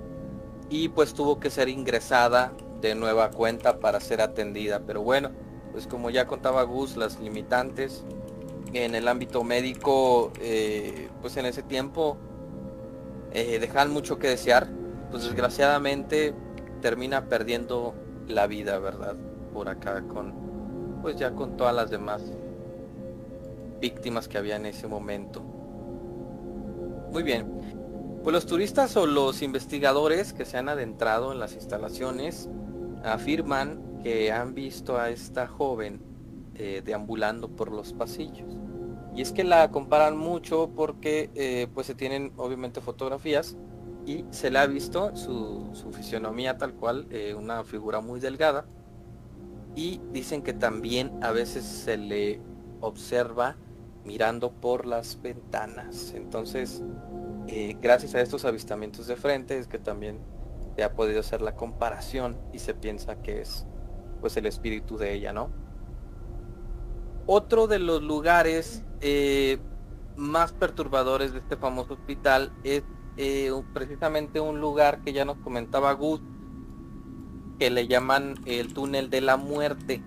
y 0.70 0.89
pues 0.89 1.13
tuvo 1.13 1.39
que 1.39 1.49
ser 1.49 1.70
ingresada 1.70 2.53
de 2.82 2.95
nueva 2.95 3.32
cuenta 3.32 3.80
para 3.80 3.99
ser 3.99 4.22
atendida. 4.22 4.82
Pero 4.86 5.01
bueno, 5.01 5.32
pues 5.72 5.88
como 5.88 6.09
ya 6.09 6.28
contaba 6.28 6.63
Gus, 6.63 6.97
las 6.97 7.20
limitantes 7.20 8.03
en 8.74 8.95
el 8.95 9.07
ámbito 9.07 9.43
médico, 9.43 10.32
eh, 10.39 11.09
pues 11.22 11.38
en 11.38 11.45
ese 11.45 11.63
tiempo 11.63 12.17
eh, 13.32 13.59
dejan 13.59 13.91
mucho 13.91 14.20
que 14.20 14.28
desear. 14.28 14.67
Pues 15.11 15.24
desgraciadamente 15.24 16.34
termina 16.82 17.26
perdiendo 17.26 17.95
la 18.28 18.45
vida, 18.47 18.78
¿verdad? 18.78 19.15
Por 19.53 19.70
acá 19.70 20.03
con, 20.03 20.34
pues 21.01 21.15
ya 21.15 21.32
con 21.32 21.57
todas 21.57 21.76
las 21.76 21.89
demás 21.89 22.22
víctimas 23.80 24.28
que 24.28 24.38
había 24.38 24.55
en 24.55 24.65
ese 24.67 24.88
momento. 24.88 25.41
Muy 27.12 27.24
bien. 27.24 27.47
Pues 28.24 28.34
los 28.34 28.45
turistas 28.45 28.95
o 28.97 29.07
los 29.07 29.41
investigadores 29.41 30.34
que 30.34 30.45
se 30.45 30.57
han 30.57 30.70
adentrado 30.70 31.32
en 31.32 31.39
las 31.39 31.53
instalaciones 31.53 32.49
afirman 33.03 34.01
que 34.03 34.32
han 34.32 34.53
visto 34.53 34.97
a 34.97 35.10
esta 35.10 35.47
joven 35.47 36.01
eh, 36.55 36.82
deambulando 36.86 37.49
por 37.49 37.72
los 37.72 37.93
pasillos. 37.93 38.57
Y 39.16 39.22
es 39.22 39.32
que 39.32 39.43
la 39.43 39.72
comparan 39.72 40.18
mucho 40.18 40.70
porque 40.76 41.32
eh, 41.34 41.68
pues 41.74 41.88
se 41.88 41.95
tienen 41.95 42.32
obviamente 42.38 42.82
fotografías 42.82 43.57
y 44.05 44.26
se 44.30 44.51
le 44.51 44.60
ha 44.60 44.68
visto 44.68 45.16
su, 45.16 45.70
su 45.74 45.91
fisionomía 45.91 46.57
tal 46.57 46.74
cual, 46.74 47.07
eh, 47.10 47.34
una 47.34 47.64
figura 47.64 48.01
muy 48.01 48.20
delgada. 48.20 48.66
Y 49.76 50.01
dicen 50.12 50.41
que 50.41 50.53
también 50.53 51.12
a 51.24 51.32
veces 51.32 51.64
se 51.64 51.97
le 51.97 52.41
observa 52.82 53.55
mirando 54.10 54.51
por 54.51 54.88
las 54.88 55.22
ventanas. 55.22 56.16
Entonces, 56.16 56.82
eh, 57.47 57.78
gracias 57.80 58.16
a 58.16 58.22
estos 58.22 58.43
avistamientos 58.43 59.05
de 59.05 59.16
frente 59.16 59.60
es 59.60 59.68
que 59.68 59.78
también 59.78 60.20
se 60.76 60.84
ha 60.84 60.93
podido 60.93 61.20
hacer 61.20 61.43
la 61.43 61.55
comparación 61.55 62.36
y 62.51 62.57
se 62.57 62.74
piensa 62.74 63.22
que 63.22 63.41
es 63.41 63.68
pues 64.20 64.36
el 64.36 64.47
espíritu 64.47 64.97
de 64.97 65.14
ella, 65.14 65.32
¿no? 65.32 65.51
Otro 67.28 67.68
de 67.68 67.78
los 67.78 68.01
lugares 68.01 68.84
eh, 69.01 69.60
más 70.16 70.53
perturbadores 70.53 71.32
de 71.32 71.38
este 71.38 71.55
famoso 71.55 71.93
hospital 71.93 72.51
es 72.64 72.82
eh, 73.18 73.51
precisamente 73.76 74.39
un 74.39 74.60
lugar 74.60 75.03
que 75.03 75.14
ya 75.14 75.24
nos 75.24 75.38
comentaba 75.38 75.93
Gus, 75.93 76.20
que 77.60 77.70
le 77.70 77.88
llaman 77.88 78.34
el 78.47 78.74
túnel 78.74 79.12
de 79.12 79.22
la 79.22 79.38
muerte. 79.38 80.01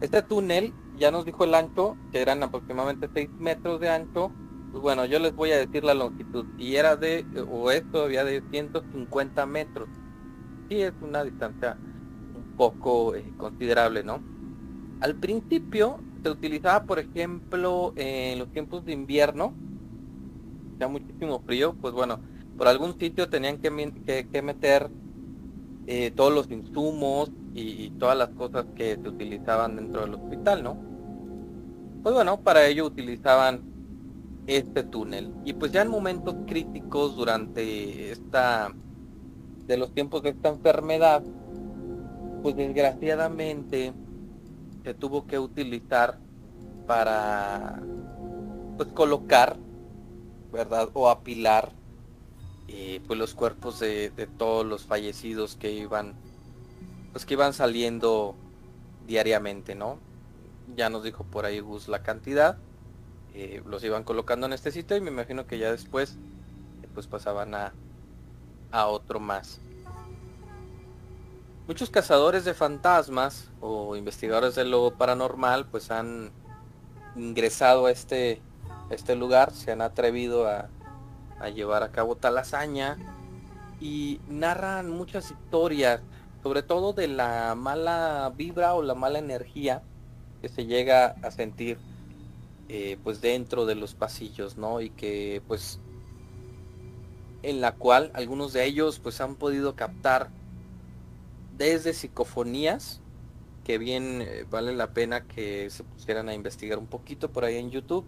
Este 0.00 0.22
túnel, 0.22 0.72
ya 1.00 1.10
nos 1.10 1.24
dijo 1.24 1.44
el 1.44 1.54
ancho, 1.54 1.96
que 2.12 2.20
eran 2.20 2.42
aproximadamente 2.42 3.08
6 3.12 3.30
metros 3.38 3.80
de 3.80 3.88
ancho. 3.88 4.30
Pues 4.70 4.82
bueno, 4.82 5.06
yo 5.06 5.18
les 5.18 5.34
voy 5.34 5.50
a 5.50 5.56
decir 5.56 5.82
la 5.82 5.94
longitud. 5.94 6.44
Y 6.58 6.76
era 6.76 6.94
de, 6.94 7.24
o 7.50 7.70
es 7.70 7.90
todavía 7.90 8.22
de 8.22 8.42
150 8.50 9.46
metros. 9.46 9.88
Sí, 10.68 10.82
es 10.82 10.92
una 11.00 11.24
distancia 11.24 11.78
un 12.36 12.54
poco 12.56 13.14
eh, 13.14 13.24
considerable, 13.38 14.04
¿no? 14.04 14.20
Al 15.00 15.16
principio 15.16 15.98
se 16.22 16.30
utilizaba, 16.30 16.84
por 16.84 16.98
ejemplo, 16.98 17.94
en 17.96 18.38
los 18.38 18.52
tiempos 18.52 18.84
de 18.84 18.92
invierno, 18.92 19.54
ya 20.78 20.86
muchísimo 20.86 21.40
frío, 21.46 21.74
pues 21.80 21.94
bueno, 21.94 22.20
por 22.58 22.68
algún 22.68 22.98
sitio 22.98 23.30
tenían 23.30 23.56
que, 23.58 24.28
que, 24.30 24.42
meter 24.42 24.90
eh, 25.86 26.10
todos 26.10 26.32
los 26.32 26.50
insumos 26.50 27.30
y, 27.54 27.90
todas 27.98 28.16
las 28.16 28.28
cosas 28.30 28.66
que 28.76 28.96
se 28.96 29.08
utilizaban 29.08 29.76
dentro 29.76 30.02
del 30.02 30.14
hospital, 30.14 30.62
¿no? 30.62 30.89
Pues 32.02 32.14
bueno, 32.14 32.40
para 32.40 32.66
ello 32.66 32.86
utilizaban 32.86 33.60
este 34.46 34.82
túnel. 34.82 35.32
Y 35.44 35.52
pues 35.52 35.70
ya 35.72 35.82
en 35.82 35.88
momentos 35.88 36.34
críticos 36.46 37.14
durante 37.14 38.10
esta, 38.10 38.72
de 39.66 39.76
los 39.76 39.92
tiempos 39.92 40.22
de 40.22 40.30
esta 40.30 40.48
enfermedad, 40.48 41.22
pues 42.42 42.56
desgraciadamente 42.56 43.92
se 44.82 44.94
tuvo 44.94 45.26
que 45.26 45.38
utilizar 45.38 46.18
para 46.86 47.82
pues 48.78 48.88
colocar 48.88 49.58
verdad 50.50 50.88
o 50.94 51.10
apilar 51.10 51.70
eh, 52.68 53.02
pues 53.06 53.18
los 53.18 53.34
cuerpos 53.34 53.78
de, 53.78 54.10
de, 54.10 54.26
todos 54.26 54.64
los 54.64 54.86
fallecidos 54.86 55.54
que 55.56 55.70
iban 55.72 56.14
pues 57.12 57.26
que 57.26 57.34
iban 57.34 57.52
saliendo 57.52 58.34
diariamente 59.06 59.74
no 59.74 59.98
ya 60.76 60.90
nos 60.90 61.02
dijo 61.02 61.24
por 61.24 61.44
ahí 61.44 61.60
Gus 61.60 61.88
la 61.88 62.02
cantidad 62.02 62.58
eh, 63.34 63.62
los 63.64 63.84
iban 63.84 64.02
colocando 64.02 64.46
en 64.46 64.52
este 64.52 64.72
sitio 64.72 64.96
y 64.96 65.00
me 65.00 65.10
imagino 65.10 65.46
que 65.46 65.58
ya 65.58 65.70
después 65.70 66.18
eh, 66.82 66.88
pues 66.92 67.06
pasaban 67.06 67.54
a, 67.54 67.72
a 68.72 68.86
otro 68.86 69.20
más. 69.20 69.60
Muchos 71.68 71.90
cazadores 71.90 72.44
de 72.44 72.54
fantasmas 72.54 73.48
o 73.60 73.94
investigadores 73.94 74.56
de 74.56 74.64
lo 74.64 74.94
paranormal 74.94 75.66
pues 75.66 75.92
han 75.92 76.32
ingresado 77.14 77.86
a 77.86 77.92
este, 77.92 78.42
este 78.90 79.14
lugar, 79.14 79.52
se 79.52 79.70
han 79.70 79.80
atrevido 79.80 80.48
a, 80.48 80.68
a 81.38 81.48
llevar 81.50 81.84
a 81.84 81.92
cabo 81.92 82.16
tal 82.16 82.36
hazaña 82.38 82.96
y 83.80 84.20
narran 84.28 84.90
muchas 84.90 85.30
historias, 85.30 86.00
sobre 86.42 86.64
todo 86.64 86.92
de 86.92 87.06
la 87.06 87.54
mala 87.54 88.32
vibra 88.36 88.74
o 88.74 88.82
la 88.82 88.96
mala 88.96 89.20
energía 89.20 89.82
que 90.40 90.48
se 90.48 90.66
llega 90.66 91.16
a 91.22 91.30
sentir 91.30 91.78
eh, 92.68 92.98
pues 93.02 93.20
dentro 93.20 93.66
de 93.66 93.74
los 93.74 93.94
pasillos, 93.94 94.56
¿no? 94.56 94.80
Y 94.80 94.90
que 94.90 95.42
pues 95.46 95.80
en 97.42 97.60
la 97.60 97.72
cual 97.72 98.10
algunos 98.14 98.52
de 98.52 98.64
ellos 98.64 98.98
pues 98.98 99.20
han 99.20 99.34
podido 99.34 99.74
captar 99.74 100.30
desde 101.56 101.92
psicofonías, 101.92 103.00
que 103.64 103.78
bien 103.78 104.22
eh, 104.22 104.44
vale 104.50 104.74
la 104.74 104.92
pena 104.92 105.26
que 105.26 105.68
se 105.70 105.84
pusieran 105.84 106.28
a 106.28 106.34
investigar 106.34 106.78
un 106.78 106.86
poquito 106.86 107.30
por 107.30 107.44
ahí 107.44 107.56
en 107.56 107.70
YouTube. 107.70 108.06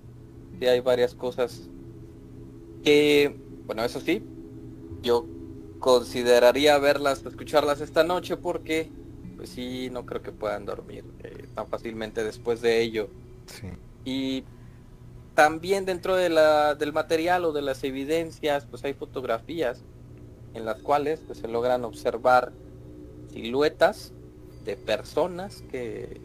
Y 0.61 0.67
hay 0.67 0.81
varias 0.81 1.15
cosas 1.15 1.69
que, 2.83 3.37
bueno, 3.67 3.85
eso 3.85 4.01
sí, 4.01 4.23
yo 5.03 5.27
consideraría 5.81 6.79
verlas, 6.79 7.25
escucharlas 7.27 7.81
esta 7.81 8.05
noche 8.05 8.37
porque, 8.37 8.91
pues 9.43 9.51
sí, 9.51 9.91
no 9.91 10.07
creo 10.07 10.23
que 10.23 10.31
puedan 10.31 10.65
dormir 10.67 11.05
eh, 11.25 11.49
tan 11.57 11.67
fácilmente 11.67 12.23
después 12.23 12.61
de 12.61 12.81
ello. 12.81 13.09
Y 14.05 14.45
también 15.35 15.85
dentro 15.85 16.15
de 16.15 16.29
la, 16.29 16.77
del 16.77 16.93
material 16.93 17.45
o 17.45 17.53
de 17.53 17.61
las 17.61 17.83
evidencias, 17.83 18.67
pues 18.67 18.85
hay 18.85 18.95
fotografías 18.95 19.83
en 20.55 20.65
las 20.65 20.81
cuales 20.81 21.19
pues, 21.27 21.39
se 21.39 21.49
logran 21.49 21.85
observar 21.85 22.53
siluetas 23.33 24.13
de 24.65 24.77
personas 24.77 25.65
que, 25.73 26.21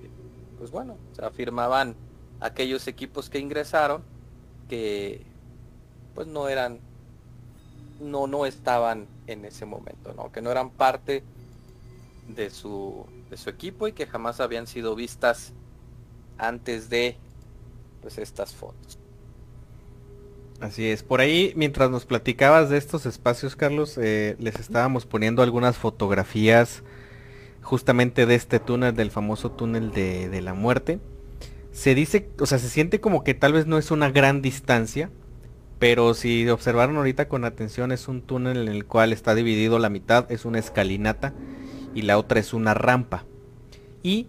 pues 0.59 0.69
bueno, 0.69 0.95
se 1.13 1.25
afirmaban 1.25 1.95
aquellos 2.39 2.87
equipos 2.87 3.31
que 3.31 3.39
ingresaron 3.39 4.03
que 4.69 5.25
pues 6.13 6.27
no 6.27 6.49
eran, 6.49 6.81
no, 7.99 8.27
no 8.27 8.45
estaban 8.45 9.07
en 9.25 9.43
ese 9.43 9.65
momento, 9.65 10.13
¿no? 10.13 10.31
Que 10.31 10.39
no 10.39 10.51
eran 10.51 10.69
parte 10.69 11.23
de 12.27 12.49
su, 12.49 13.05
de 13.29 13.37
su 13.37 13.49
equipo 13.49 13.87
y 13.87 13.93
que 13.93 14.05
jamás 14.05 14.39
habían 14.39 14.67
sido 14.67 14.95
vistas 14.95 15.53
antes 16.37 16.89
de 16.89 17.17
pues 18.01 18.17
estas 18.17 18.53
fotos. 18.53 18.99
Así 20.59 20.87
es, 20.87 21.03
por 21.03 21.21
ahí 21.21 21.53
mientras 21.55 21.91
nos 21.91 22.05
platicabas 22.05 22.69
de 22.69 22.77
estos 22.77 23.05
espacios, 23.05 23.55
Carlos, 23.55 23.97
eh, 23.97 24.35
les 24.39 24.59
estábamos 24.59 25.05
poniendo 25.05 25.43
algunas 25.43 25.77
fotografías 25.77 26.83
justamente 27.61 28.25
de 28.25 28.35
este 28.35 28.59
túnel, 28.59 28.95
del 28.95 29.11
famoso 29.11 29.51
túnel 29.51 29.91
de, 29.91 30.29
de, 30.29 30.41
la 30.41 30.55
muerte. 30.55 30.99
Se 31.71 31.93
dice, 31.93 32.29
o 32.39 32.47
sea, 32.47 32.57
se 32.57 32.69
siente 32.69 32.99
como 32.99 33.23
que 33.23 33.35
tal 33.35 33.53
vez 33.53 33.67
no 33.67 33.77
es 33.77 33.91
una 33.91 34.09
gran 34.09 34.41
distancia, 34.41 35.11
pero 35.77 36.15
si 36.15 36.49
observaron 36.49 36.97
ahorita 36.97 37.27
con 37.27 37.45
atención 37.45 37.91
es 37.91 38.07
un 38.07 38.23
túnel 38.23 38.67
en 38.67 38.69
el 38.69 38.85
cual 38.85 39.13
está 39.13 39.35
dividido 39.35 39.77
la 39.77 39.89
mitad, 39.89 40.31
es 40.31 40.45
una 40.45 40.57
escalinata 40.57 41.35
y 41.97 42.03
la 42.03 42.19
otra 42.19 42.39
es 42.39 42.53
una 42.53 42.75
rampa. 42.75 43.25
Y 44.03 44.27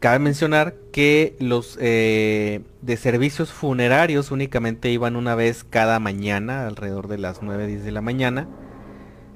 cabe 0.00 0.18
mencionar 0.18 0.74
que 0.90 1.36
los 1.38 1.78
eh, 1.80 2.62
de 2.80 2.96
servicios 2.96 3.52
funerarios 3.52 4.32
únicamente 4.32 4.90
iban 4.90 5.14
una 5.14 5.36
vez 5.36 5.62
cada 5.62 6.00
mañana, 6.00 6.66
alrededor 6.66 7.06
de 7.06 7.18
las 7.18 7.40
9, 7.40 7.68
10 7.68 7.84
de 7.84 7.92
la 7.92 8.00
mañana. 8.00 8.48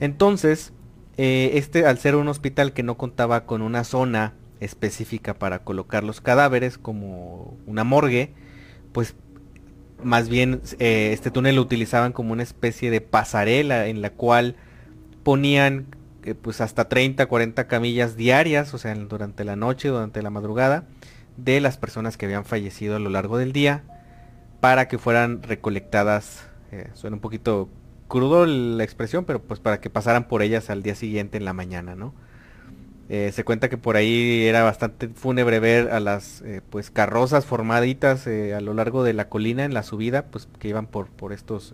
Entonces, 0.00 0.72
eh, 1.18 1.52
este 1.54 1.86
al 1.86 1.98
ser 1.98 2.16
un 2.16 2.26
hospital 2.26 2.72
que 2.72 2.82
no 2.82 2.96
contaba 2.96 3.46
con 3.46 3.62
una 3.62 3.84
zona 3.84 4.34
específica 4.58 5.32
para 5.34 5.60
colocar 5.60 6.02
los 6.02 6.20
cadáveres 6.20 6.78
como 6.78 7.56
una 7.66 7.84
morgue, 7.84 8.34
pues 8.90 9.14
más 10.02 10.28
bien 10.28 10.62
eh, 10.80 11.10
este 11.12 11.30
túnel 11.30 11.54
lo 11.54 11.62
utilizaban 11.62 12.12
como 12.12 12.32
una 12.32 12.42
especie 12.42 12.90
de 12.90 13.00
pasarela 13.00 13.86
en 13.86 14.02
la 14.02 14.10
cual 14.10 14.56
ponían 15.22 15.86
eh, 16.26 16.34
pues 16.34 16.60
hasta 16.60 16.88
30, 16.88 17.26
40 17.26 17.68
camillas 17.68 18.16
diarias, 18.16 18.74
o 18.74 18.78
sea, 18.78 18.92
durante 18.96 19.44
la 19.44 19.54
noche, 19.54 19.88
durante 19.88 20.22
la 20.22 20.30
madrugada, 20.30 20.84
de 21.36 21.60
las 21.60 21.76
personas 21.78 22.16
que 22.16 22.26
habían 22.26 22.44
fallecido 22.44 22.96
a 22.96 22.98
lo 22.98 23.10
largo 23.10 23.38
del 23.38 23.52
día, 23.52 23.84
para 24.60 24.88
que 24.88 24.98
fueran 24.98 25.44
recolectadas, 25.44 26.48
eh, 26.72 26.88
suena 26.94 27.14
un 27.14 27.20
poquito 27.20 27.68
crudo 28.08 28.44
la 28.44 28.82
expresión, 28.82 29.24
pero 29.24 29.40
pues 29.40 29.60
para 29.60 29.80
que 29.80 29.88
pasaran 29.88 30.26
por 30.26 30.42
ellas 30.42 30.68
al 30.68 30.82
día 30.82 30.96
siguiente 30.96 31.38
en 31.38 31.44
la 31.44 31.52
mañana, 31.52 31.94
¿no? 31.94 32.12
Eh, 33.08 33.30
se 33.32 33.44
cuenta 33.44 33.68
que 33.68 33.78
por 33.78 33.94
ahí 33.94 34.46
era 34.46 34.64
bastante 34.64 35.08
fúnebre 35.08 35.60
ver 35.60 35.90
a 35.90 36.00
las 36.00 36.42
pues 36.70 36.90
carrozas 36.90 37.46
formaditas 37.46 38.26
a 38.26 38.60
lo 38.60 38.74
largo 38.74 39.04
de 39.04 39.12
la 39.12 39.28
colina 39.28 39.64
en 39.64 39.74
la 39.74 39.84
subida, 39.84 40.24
pues 40.24 40.48
que 40.58 40.66
iban 40.66 40.88
por, 40.88 41.06
por 41.06 41.32
estos 41.32 41.72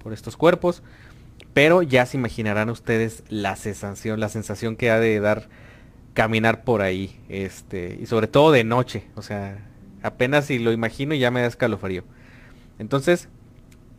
por 0.00 0.12
estos 0.12 0.36
cuerpos. 0.36 0.84
Pero 1.60 1.82
ya 1.82 2.06
se 2.06 2.16
imaginarán 2.16 2.70
ustedes 2.70 3.22
la 3.28 3.54
sensación, 3.54 4.18
la 4.18 4.30
sensación 4.30 4.76
que 4.76 4.90
ha 4.90 4.98
de 4.98 5.20
dar 5.20 5.50
caminar 6.14 6.64
por 6.64 6.80
ahí, 6.80 7.20
este, 7.28 7.98
y 8.00 8.06
sobre 8.06 8.28
todo 8.28 8.50
de 8.50 8.64
noche, 8.64 9.04
o 9.14 9.20
sea, 9.20 9.58
apenas 10.02 10.46
si 10.46 10.58
lo 10.58 10.72
imagino 10.72 11.14
ya 11.14 11.30
me 11.30 11.42
da 11.42 11.46
escalofrío. 11.46 12.04
Entonces, 12.78 13.28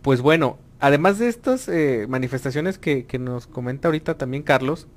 pues 0.02 0.22
bueno, 0.22 0.58
además 0.80 1.20
de 1.20 1.28
estas 1.28 1.70
manifestaciones 2.08 2.80
que, 2.80 3.06
que 3.06 3.20
nos 3.20 3.46
comenta 3.46 3.90
ahorita 3.90 4.18
también 4.18 4.42
Carlos, 4.42 4.88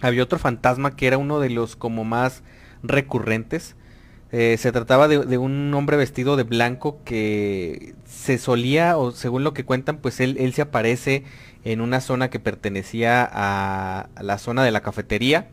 había 0.00 0.24
otro 0.24 0.40
fantasma 0.40 0.96
que 0.96 1.06
era 1.06 1.18
uno 1.18 1.38
de 1.38 1.50
los 1.50 1.76
como 1.76 2.02
más 2.02 2.42
recurrentes. 2.82 3.76
Eh, 4.32 4.56
se 4.56 4.72
trataba 4.72 5.08
de, 5.08 5.36
un 5.36 5.72
hombre 5.74 5.98
vestido 5.98 6.36
de 6.36 6.44
blanco 6.44 6.98
que 7.04 7.94
se 8.06 8.38
solía, 8.38 8.96
o 8.96 9.12
según 9.12 9.44
lo 9.44 9.52
que 9.52 9.66
cuentan, 9.66 9.98
pues 9.98 10.20
él, 10.20 10.36
él 10.40 10.54
se 10.54 10.62
aparece 10.62 11.24
en 11.64 11.80
una 11.80 12.00
zona 12.00 12.30
que 12.30 12.40
pertenecía 12.40 13.28
a, 13.30 14.08
la 14.20 14.38
zona 14.38 14.64
de 14.64 14.70
la 14.70 14.80
cafetería. 14.80 15.48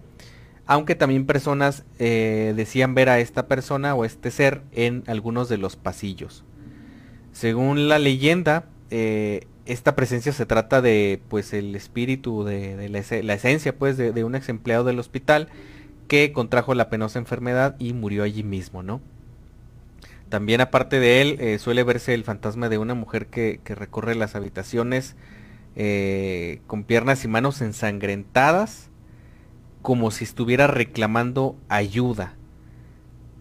Aunque 0.66 0.96
también 0.96 1.26
personas 1.26 1.84
eh, 1.98 2.54
decían 2.56 2.94
ver 2.94 3.10
a 3.10 3.20
esta 3.20 3.48
persona 3.48 3.96
o 3.96 4.06
este 4.06 4.30
ser 4.30 4.62
en 4.72 5.04
algunos 5.08 5.50
de 5.50 5.58
los 5.58 5.76
pasillos. 5.76 6.44
Según 7.32 7.88
la 7.88 8.00
leyenda, 8.00 8.66
eh, 8.92 9.48
esta 9.66 9.96
presencia 9.96 10.32
se 10.34 10.46
trata 10.46 10.82
de 10.82 11.22
pues 11.30 11.54
el 11.54 11.76
espíritu 11.76 12.44
de, 12.44 12.90
la, 12.90 13.34
esencia 13.34 13.78
pues 13.78 13.98
de, 13.98 14.24
un 14.24 14.36
ex 14.36 14.50
empleado 14.50 14.84
del 14.84 15.00
hospital 15.00 15.48
que 16.08 16.34
contrajo 16.34 16.74
la 16.74 16.90
penosa 16.90 17.20
enfermedad 17.20 17.76
y 17.78 17.94
murió 17.94 18.24
allí 18.24 18.42
mismo, 18.42 18.82
¿no? 18.82 19.00
También 20.30 20.62
aparte 20.62 21.00
de 21.00 21.22
él 21.22 21.38
eh, 21.40 21.60
suele 21.60 21.84
verse 21.84 22.14
el 22.16 22.24
fantasma 22.24 22.68
de 22.68 22.80
una 22.80 22.96
mujer 22.96 23.28
que, 23.28 23.62
recorre 23.66 24.16
las 24.16 24.36
habitaciones 24.36 25.16
eh, 25.76 26.62
con 26.68 26.84
piernas 26.84 27.24
y 27.24 27.28
manos 27.28 27.62
ensangrentadas 27.62 28.90
como 29.82 30.12
si 30.12 30.24
estuviera 30.24 30.68
reclamando 30.68 31.56
ayuda. 31.70 32.36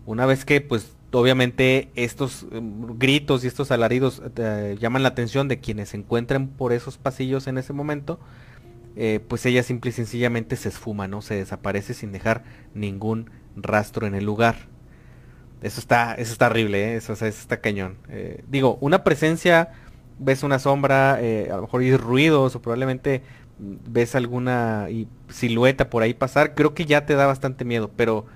Una 0.07 0.27
vez 0.27 0.45
que 0.45 0.61
pues 0.61 0.93
obviamente 1.13 1.91
estos 1.95 2.47
em, 2.53 2.99
gritos 2.99 3.45
y 3.45 3.47
estos 3.47 3.71
alaridos 3.71 4.23
eh, 4.37 4.77
llaman 4.79 5.03
la 5.03 5.09
atención 5.09 5.49
de 5.49 5.59
quienes 5.59 5.91
se 5.91 5.97
encuentran 5.97 6.49
por 6.49 6.73
esos 6.73 6.99
pasillos 6.99 7.47
en 7.47 7.59
ese 7.59 7.73
momento, 7.73 8.21
eh, 8.97 9.21
pues 9.27 9.45
ella 9.47 9.63
simple 9.63 9.91
y 9.91 9.93
sencillamente 9.93 10.57
se 10.57 10.69
esfuma, 10.69 11.09
¿no? 11.09 11.23
Se 11.23 11.35
desaparece 11.35 11.95
sin 11.95 12.13
dejar 12.13 12.45
ningún 12.75 13.31
rastro 13.57 14.07
en 14.07 14.15
el 14.15 14.25
lugar. 14.25 14.69
Eso 15.63 15.81
está, 15.81 16.15
eso 16.15 16.33
está 16.33 16.47
horrible, 16.47 16.93
¿eh? 16.93 16.97
eso, 16.97 17.13
está 17.15 17.61
cañón. 17.61 17.99
digo, 18.49 18.79
una 18.81 19.03
presencia, 19.03 19.73
ves 20.19 20.43
una 20.43 20.59
sombra, 20.59 21.15
a 21.15 21.57
lo 21.57 21.63
mejor 21.63 21.81
oyes 21.81 22.01
ruidos 22.01 22.55
o 22.57 22.63
probablemente 22.63 23.23
mm, 23.59 23.75
ves 23.89 24.15
alguna 24.15 24.89
silueta 25.29 25.91
por 25.91 26.03
ahí 26.03 26.15
pasar, 26.15 26.55
creo 26.55 26.75
que 26.75 26.85
ya 26.87 27.07
te 27.07 27.15
da 27.15 27.27
bastante 27.27 27.65
miedo, 27.65 27.91
pero 27.97 28.27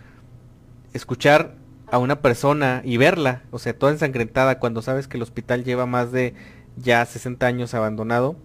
escuchar 0.93 1.55
a 1.91 1.99
una 1.99 2.23
persona 2.23 2.81
y 2.85 2.97
verla, 2.97 3.43
o 3.51 3.59
sea, 3.59 3.79
toda 3.79 3.93
ensangrentada 3.93 4.59
cuando 4.59 4.81
sabes 4.83 5.09
que 5.09 5.19
el 5.19 5.23
hospital 5.23 5.65
lleva 5.65 5.87
más 5.87 6.11
de 6.11 6.35
ya 6.77 7.05
60 7.05 7.47
años 7.47 7.75
abandonado, 7.75 8.37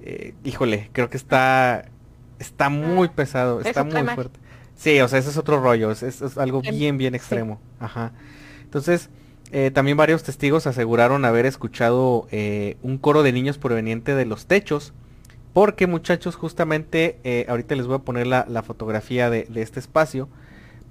eh, 0.00 0.34
híjole, 0.44 0.88
creo 0.92 1.10
que 1.10 1.16
está 1.16 1.90
está 2.38 2.68
muy 2.68 3.08
pesado, 3.08 3.60
está 3.60 3.84
muy 3.84 4.02
fuerte. 4.08 4.38
Sí, 4.74 5.00
o 5.00 5.08
sea, 5.08 5.18
ese 5.18 5.30
es 5.30 5.36
otro 5.36 5.60
rollo, 5.60 5.90
es, 5.90 6.36
algo 6.36 6.60
bien, 6.60 6.98
bien 6.98 7.14
extremo. 7.14 7.60
Ajá. 7.80 8.12
Entonces, 8.62 9.08
eh, 9.52 9.70
también 9.70 9.96
varios 9.96 10.22
testigos 10.22 10.66
aseguraron 10.66 11.24
haber 11.24 11.46
escuchado 11.46 12.26
eh, 12.30 12.76
un 12.82 12.98
coro 12.98 13.22
de 13.22 13.32
niños 13.32 13.58
proveniente 13.58 14.14
de 14.14 14.26
los 14.26 14.46
techos. 14.46 14.92
Porque 15.52 15.86
muchachos, 15.86 16.36
justamente, 16.36 17.46
ahorita 17.48 17.76
les 17.76 17.86
voy 17.86 17.96
a 17.96 18.00
poner 18.00 18.26
la, 18.26 18.62
fotografía 18.62 19.30
de, 19.30 19.48
este 19.54 19.80
espacio. 19.80 20.28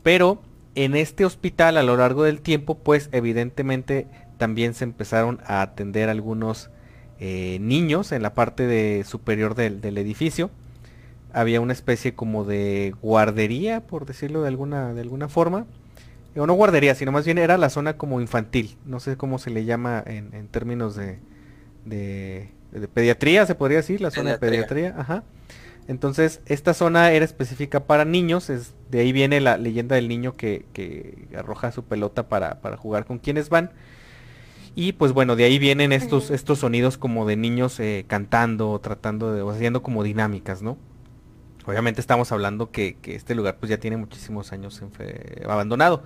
Pero 0.02 0.42
en 0.74 0.96
este 0.96 1.24
hospital 1.24 1.78
a 1.78 1.84
lo 1.84 1.98
largo 1.98 2.24
del 2.24 2.42
tiempo, 2.42 2.74
pues 2.74 3.10
evidentemente 3.12 4.08
también 4.38 4.74
se 4.74 4.84
empezaron 4.84 5.40
a 5.46 5.62
atender 5.62 6.10
algunos 6.10 6.72
eh, 7.20 7.60
niños 7.62 8.12
en 8.12 8.22
la 8.22 8.34
parte 8.34 8.68
de 8.68 9.04
superior 9.06 9.56
del, 9.56 9.98
edificio. 9.98 10.50
Había 11.34 11.62
una 11.62 11.74
especie 11.74 12.14
como 12.14 12.44
de 12.44 12.94
guardería, 13.02 13.82
por 13.82 14.06
decirlo 14.06 14.42
de 14.42 14.50
alguna, 14.50 14.94
de 14.94 15.02
alguna 15.02 15.30
forma. 15.30 15.66
O 16.38 16.46
no 16.46 16.54
guardería, 16.54 16.96
sino 16.96 17.12
más 17.12 17.26
bien 17.26 17.38
era 17.38 17.58
la 17.58 17.70
zona 17.70 17.98
como 17.98 18.20
infantil. 18.20 18.78
No 18.86 19.00
sé 19.00 19.16
cómo 19.16 19.40
se 19.40 19.50
le 19.50 19.66
llama 19.66 20.04
en, 20.06 20.48
términos 20.50 20.96
de, 20.96 21.20
de, 21.86 22.50
pediatría, 22.94 23.46
se 23.46 23.56
podría 23.56 23.78
decir, 23.78 24.02
la 24.02 24.12
zona 24.12 24.32
de 24.32 24.38
pediatría. 24.38 24.96
Ajá. 24.98 25.24
Entonces, 25.88 26.42
esta 26.48 26.74
zona 26.74 27.12
era 27.12 27.24
específica 27.24 27.86
para 27.86 28.06
niños, 28.06 28.50
es, 28.50 28.74
de 28.90 29.02
ahí 29.02 29.12
viene 29.12 29.40
la 29.40 29.58
leyenda 29.58 29.96
del 29.96 30.08
niño 30.08 30.34
que, 30.36 31.28
arroja 31.38 31.72
su 31.72 31.84
pelota 31.84 32.28
para, 32.28 32.60
jugar 32.78 33.06
con 33.06 33.20
quienes 33.20 33.50
van. 33.50 33.72
Y 34.74 34.94
pues 34.94 35.14
bueno, 35.14 35.36
de 35.38 35.46
ahí 35.46 35.58
vienen 35.58 35.94
estos, 35.94 36.32
estos 36.32 36.60
sonidos 36.60 36.98
como 36.98 37.26
de 37.26 37.38
niños 37.38 37.80
eh, 37.80 38.04
cantando, 38.08 38.78
tratando 38.80 39.32
de, 39.32 39.42
o 39.42 39.52
haciendo 39.52 39.82
como 39.82 40.04
dinámicas, 40.04 40.62
¿no? 40.62 40.78
Obviamente 41.66 42.02
estamos 42.02 42.32
hablando 42.32 42.72
que, 42.72 42.98
este 43.06 43.36
lugar 43.36 43.58
pues 43.60 43.70
ya 43.70 43.78
tiene 43.78 43.98
muchísimos 43.98 44.52
años 44.52 44.82
abandonado. 45.48 46.04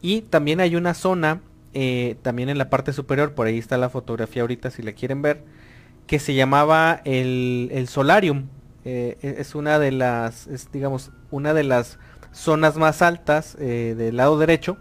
Y 0.00 0.22
también 0.22 0.60
hay 0.60 0.76
una 0.76 0.94
zona, 0.94 1.40
eh, 1.74 2.16
también 2.22 2.48
en 2.48 2.58
la 2.58 2.70
parte 2.70 2.92
superior, 2.92 3.34
por 3.34 3.46
ahí 3.46 3.58
está 3.58 3.76
la 3.76 3.90
fotografía 3.90 4.42
ahorita 4.42 4.70
si 4.70 4.82
la 4.82 4.92
quieren 4.92 5.22
ver, 5.22 5.44
que 6.06 6.18
se 6.18 6.34
llamaba 6.34 7.00
el, 7.04 7.68
el 7.72 7.88
Solarium 7.88 8.48
eh, 8.84 9.16
e-, 9.22 9.36
es 9.38 9.54
una 9.54 9.78
de 9.78 9.92
las, 9.92 10.48
digamos, 10.72 11.10
una 11.30 11.54
de 11.54 11.64
las 11.64 11.98
zonas 12.32 12.76
más 12.76 13.02
altas 13.02 13.56
eh, 13.60 13.94
del 13.96 14.16
lado 14.16 14.38
derecho, 14.38 14.78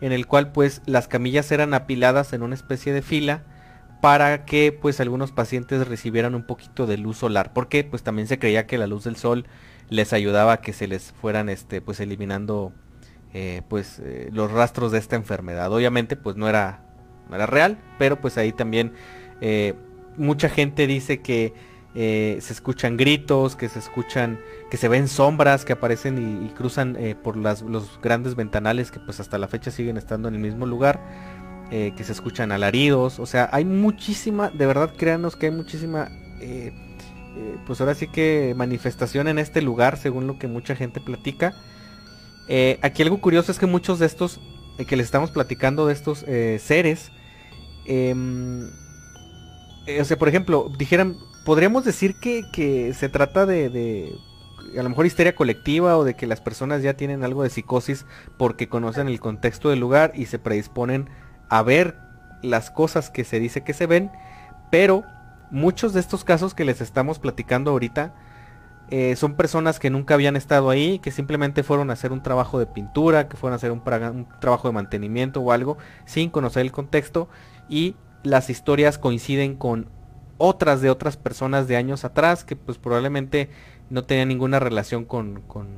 en 0.00 0.12
el 0.12 0.26
cual 0.26 0.52
pues 0.52 0.82
las 0.86 1.08
camillas 1.08 1.50
eran 1.52 1.74
apiladas 1.74 2.32
en 2.32 2.42
una 2.42 2.54
especie 2.54 2.92
de 2.92 3.02
fila 3.02 3.42
para 4.06 4.44
que 4.44 4.70
pues 4.70 5.00
algunos 5.00 5.32
pacientes 5.32 5.88
recibieran 5.88 6.36
un 6.36 6.44
poquito 6.44 6.86
de 6.86 6.96
luz 6.96 7.16
solar, 7.16 7.52
porque 7.52 7.82
pues 7.82 8.04
también 8.04 8.28
se 8.28 8.38
creía 8.38 8.64
que 8.64 8.78
la 8.78 8.86
luz 8.86 9.02
del 9.02 9.16
sol 9.16 9.46
les 9.88 10.12
ayudaba 10.12 10.52
a 10.52 10.60
que 10.60 10.72
se 10.72 10.86
les 10.86 11.10
fueran 11.10 11.48
este 11.48 11.80
pues 11.80 11.98
eliminando 11.98 12.72
eh, 13.34 13.62
pues 13.68 14.00
los 14.30 14.52
rastros 14.52 14.92
de 14.92 14.98
esta 14.98 15.16
enfermedad. 15.16 15.72
Obviamente 15.72 16.14
pues 16.14 16.36
no 16.36 16.48
era, 16.48 16.84
no 17.28 17.34
era 17.34 17.46
real, 17.46 17.78
pero 17.98 18.20
pues 18.20 18.38
ahí 18.38 18.52
también 18.52 18.92
mucha 20.16 20.50
gente 20.50 20.86
dice 20.86 21.20
que 21.20 21.52
eh, 21.98 22.36
se 22.42 22.52
escuchan 22.52 22.98
gritos, 22.98 23.56
que 23.56 23.70
se 23.70 23.78
escuchan, 23.78 24.38
que 24.70 24.76
se 24.76 24.86
ven 24.86 25.08
sombras 25.08 25.64
que 25.64 25.72
aparecen 25.72 26.44
y, 26.44 26.50
cruzan 26.50 26.94
eh, 26.98 27.14
por 27.14 27.38
los 27.38 27.98
grandes 28.02 28.34
ventanales 28.34 28.90
que 28.90 29.00
pues 29.00 29.18
hasta 29.18 29.38
la 29.38 29.48
fecha 29.48 29.70
siguen 29.70 29.96
estando 29.96 30.28
en 30.28 30.34
el 30.34 30.40
mismo 30.42 30.66
lugar, 30.66 31.00
eh, 31.70 31.92
que 31.96 32.04
se 32.04 32.12
escuchan 32.12 32.52
alaridos, 32.52 33.18
o 33.18 33.26
sea, 33.26 33.48
hay 33.52 33.64
muchísima, 33.64 34.50
de 34.50 34.66
verdad 34.66 34.92
créanos 34.96 35.36
que 35.36 35.46
hay 35.46 35.52
muchísima, 35.52 36.10
pues 37.66 37.80
ahora 37.80 37.94
sí 37.94 38.08
que 38.08 38.54
manifestación 38.56 39.28
en 39.28 39.38
este 39.38 39.62
lugar, 39.62 39.96
según 39.98 40.26
lo 40.26 40.38
que 40.38 40.46
mucha 40.48 40.76
gente 40.76 41.00
platica. 41.00 41.54
aquí 42.82 43.02
algo 43.02 43.20
curioso 43.20 43.52
es 43.52 43.58
que 43.58 43.66
muchos 43.66 43.98
de 43.98 44.06
estos, 44.06 44.40
que 44.86 44.96
les 44.96 45.06
estamos 45.06 45.30
platicando 45.30 45.86
de 45.86 45.92
estos 45.92 46.24
seres, 46.58 47.10
em, 47.86 48.68
eh, 49.86 50.00
o 50.00 50.04
sea, 50.04 50.18
por 50.18 50.28
ejemplo, 50.28 50.70
dijeran, 50.76 51.16
podríamos 51.44 51.84
decir 51.84 52.16
que, 52.16 52.42
que 52.52 52.92
se 52.92 53.08
trata 53.08 53.46
de, 53.46 53.70
de, 53.70 54.12
a 54.76 54.82
lo 54.82 54.88
mejor 54.88 55.06
histeria 55.06 55.36
colectiva 55.36 55.96
o 55.96 56.04
de 56.04 56.14
que 56.14 56.26
las 56.26 56.40
personas 56.40 56.82
ya 56.82 56.94
tienen 56.94 57.22
algo 57.22 57.44
de 57.44 57.50
psicosis 57.50 58.04
porque 58.36 58.68
conocen 58.68 59.08
el 59.08 59.20
contexto 59.20 59.70
del 59.70 59.78
lugar 59.78 60.12
y 60.16 60.26
se 60.26 60.40
predisponen 60.40 61.08
a 61.48 61.62
ver 61.62 61.98
las 62.42 62.70
cosas 62.70 63.10
que 63.10 63.24
se 63.24 63.40
dice 63.40 63.62
que 63.62 63.72
se 63.72 63.86
ven, 63.86 64.10
pero 64.70 65.04
muchos 65.50 65.92
de 65.92 66.00
estos 66.00 66.24
casos 66.24 66.54
que 66.54 66.64
les 66.64 66.80
estamos 66.80 67.18
platicando 67.18 67.70
ahorita 67.70 68.14
eh, 68.88 69.16
son 69.16 69.34
personas 69.34 69.80
que 69.80 69.90
nunca 69.90 70.14
habían 70.14 70.36
estado 70.36 70.70
ahí, 70.70 71.00
que 71.00 71.10
simplemente 71.10 71.62
fueron 71.64 71.90
a 71.90 71.94
hacer 71.94 72.12
un 72.12 72.22
trabajo 72.22 72.58
de 72.58 72.66
pintura, 72.66 73.28
que 73.28 73.36
fueron 73.36 73.54
a 73.54 73.56
hacer 73.56 73.72
un, 73.72 73.80
un 73.80 74.28
trabajo 74.40 74.68
de 74.68 74.74
mantenimiento 74.74 75.40
o 75.40 75.50
algo, 75.50 75.76
sin 76.04 76.30
conocer 76.30 76.62
el 76.62 76.72
contexto 76.72 77.28
y 77.68 77.96
las 78.22 78.48
historias 78.48 78.98
coinciden 78.98 79.56
con 79.56 79.88
otras 80.38 80.80
de 80.82 80.90
otras 80.90 81.16
personas 81.16 81.66
de 81.66 81.76
años 81.76 82.04
atrás 82.04 82.44
que 82.44 82.56
pues 82.56 82.78
probablemente 82.78 83.50
no 83.90 84.04
tenían 84.04 84.28
ninguna 84.28 84.60
relación 84.60 85.04
con, 85.04 85.42
con, 85.42 85.68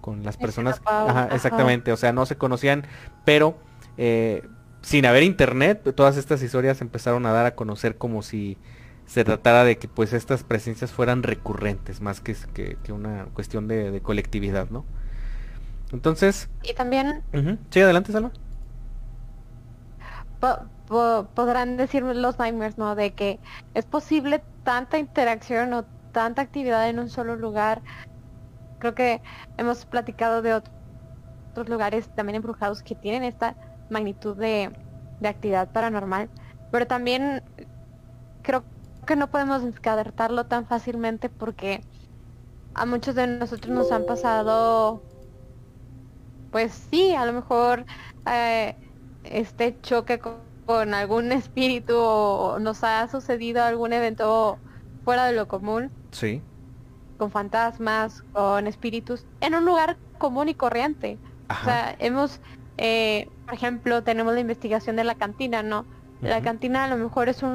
con 0.00 0.22
las 0.22 0.36
personas. 0.36 0.80
Ajá, 0.84 1.28
exactamente, 1.32 1.90
o 1.92 1.96
sea, 1.96 2.12
no 2.12 2.26
se 2.26 2.36
conocían, 2.36 2.86
pero 3.24 3.58
eh, 3.96 4.46
sin 4.84 5.06
haber 5.06 5.22
internet, 5.22 5.94
todas 5.96 6.18
estas 6.18 6.42
historias 6.42 6.82
empezaron 6.82 7.24
a 7.24 7.32
dar 7.32 7.46
a 7.46 7.54
conocer 7.54 7.96
como 7.96 8.22
si 8.22 8.58
se 9.06 9.24
tratara 9.24 9.64
de 9.64 9.78
que 9.78 9.88
pues 9.88 10.12
estas 10.12 10.44
presencias 10.44 10.92
fueran 10.92 11.22
recurrentes, 11.22 12.02
más 12.02 12.20
que, 12.20 12.36
que, 12.52 12.92
una 12.92 13.24
cuestión 13.32 13.66
de, 13.66 14.00
colectividad, 14.02 14.68
¿no? 14.68 14.84
Entonces... 15.92 16.50
Y 16.62 16.74
también... 16.74 17.22
Sí, 17.70 17.80
adelante, 17.80 18.12
Salva. 18.12 18.30
podrán 21.34 21.78
decir 21.78 22.02
los 22.02 22.38
nightmares, 22.38 22.76
¿no? 22.76 22.94
De 22.94 23.14
que 23.14 23.40
es 23.72 23.86
posible 23.86 24.42
tanta 24.64 24.98
interacción 24.98 25.72
o 25.72 25.84
tanta 26.12 26.42
actividad 26.42 26.90
en 26.90 26.98
un 26.98 27.08
solo 27.08 27.36
lugar. 27.36 27.80
Creo 28.80 28.94
que 28.94 29.22
hemos 29.56 29.86
platicado 29.86 30.42
de 30.42 30.54
otros 30.54 31.68
lugares 31.70 32.06
también 32.14 32.36
embrujados 32.36 32.82
que 32.82 32.94
tienen 32.94 33.24
esta 33.24 33.56
magnitud 33.90 34.36
de, 34.36 34.70
de 35.20 35.28
actividad 35.28 35.70
paranormal. 35.72 36.28
Pero 36.70 36.86
también 36.86 37.42
creo 38.42 38.64
que 39.06 39.16
no 39.16 39.30
podemos 39.30 39.62
descartarlo 39.62 40.46
tan 40.46 40.66
fácilmente 40.66 41.28
porque 41.28 41.82
a 42.74 42.86
muchos 42.86 43.14
de 43.14 43.26
nosotros 43.26 43.72
nos 43.72 43.92
han 43.92 44.04
pasado, 44.04 45.02
pues 46.50 46.72
sí, 46.90 47.14
a 47.14 47.24
lo 47.24 47.32
mejor 47.32 47.84
eh, 48.30 48.76
este 49.24 49.80
choque 49.80 50.18
con, 50.18 50.94
algún 50.94 51.30
espíritu 51.32 51.94
o 51.96 52.58
nos 52.58 52.82
ha 52.84 53.06
sucedido 53.08 53.62
algún 53.62 53.92
evento 53.92 54.58
fuera 55.04 55.26
de 55.26 55.34
lo 55.34 55.46
común. 55.46 55.90
Sí. 56.10 56.42
Con 57.18 57.30
fantasmas, 57.30 58.22
con 58.32 58.66
espíritus, 58.66 59.26
en 59.40 59.54
un 59.54 59.64
lugar 59.64 59.98
común 60.18 60.48
y 60.48 60.54
corriente. 60.54 61.18
O 61.50 61.64
sea, 61.64 61.94
hemos, 61.98 62.40
eh, 62.76 63.32
por 63.44 63.54
ejemplo, 63.54 64.02
tenemos 64.04 64.34
la 64.34 64.40
investigación 64.40 64.96
de 64.96 65.04
la 65.04 65.14
cantina, 65.16 65.62
¿no? 65.62 65.88
La 66.20 66.42
cantina 66.42 66.84
a 66.84 66.88
lo 66.88 66.96
mejor 66.96 67.28
es 67.28 67.42
un 67.42 67.54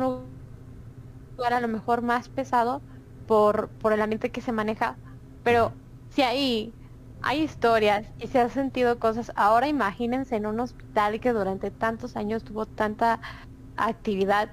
lugar 1.37 1.53
a 1.53 1.61
lo 1.61 1.67
mejor 1.67 2.01
más 2.01 2.29
pesado 2.29 2.83
por, 3.25 3.73
por 3.77 3.93
el 3.93 4.01
ambiente 4.01 4.31
que 4.31 4.41
se 4.41 4.51
maneja, 4.51 4.99
pero 5.43 5.79
si 6.09 6.21
ahí 6.23 6.77
hay 7.21 7.41
historias 7.43 8.07
y 8.17 8.27
se 8.27 8.39
han 8.39 8.49
sentido 8.49 8.99
cosas, 8.99 9.31
ahora 9.35 9.67
imagínense 9.67 10.35
en 10.35 10.45
un 10.47 10.59
hospital 10.59 11.19
que 11.19 11.33
durante 11.33 11.71
tantos 11.71 12.15
años 12.15 12.43
tuvo 12.43 12.65
tanta 12.67 13.21
actividad 13.75 14.51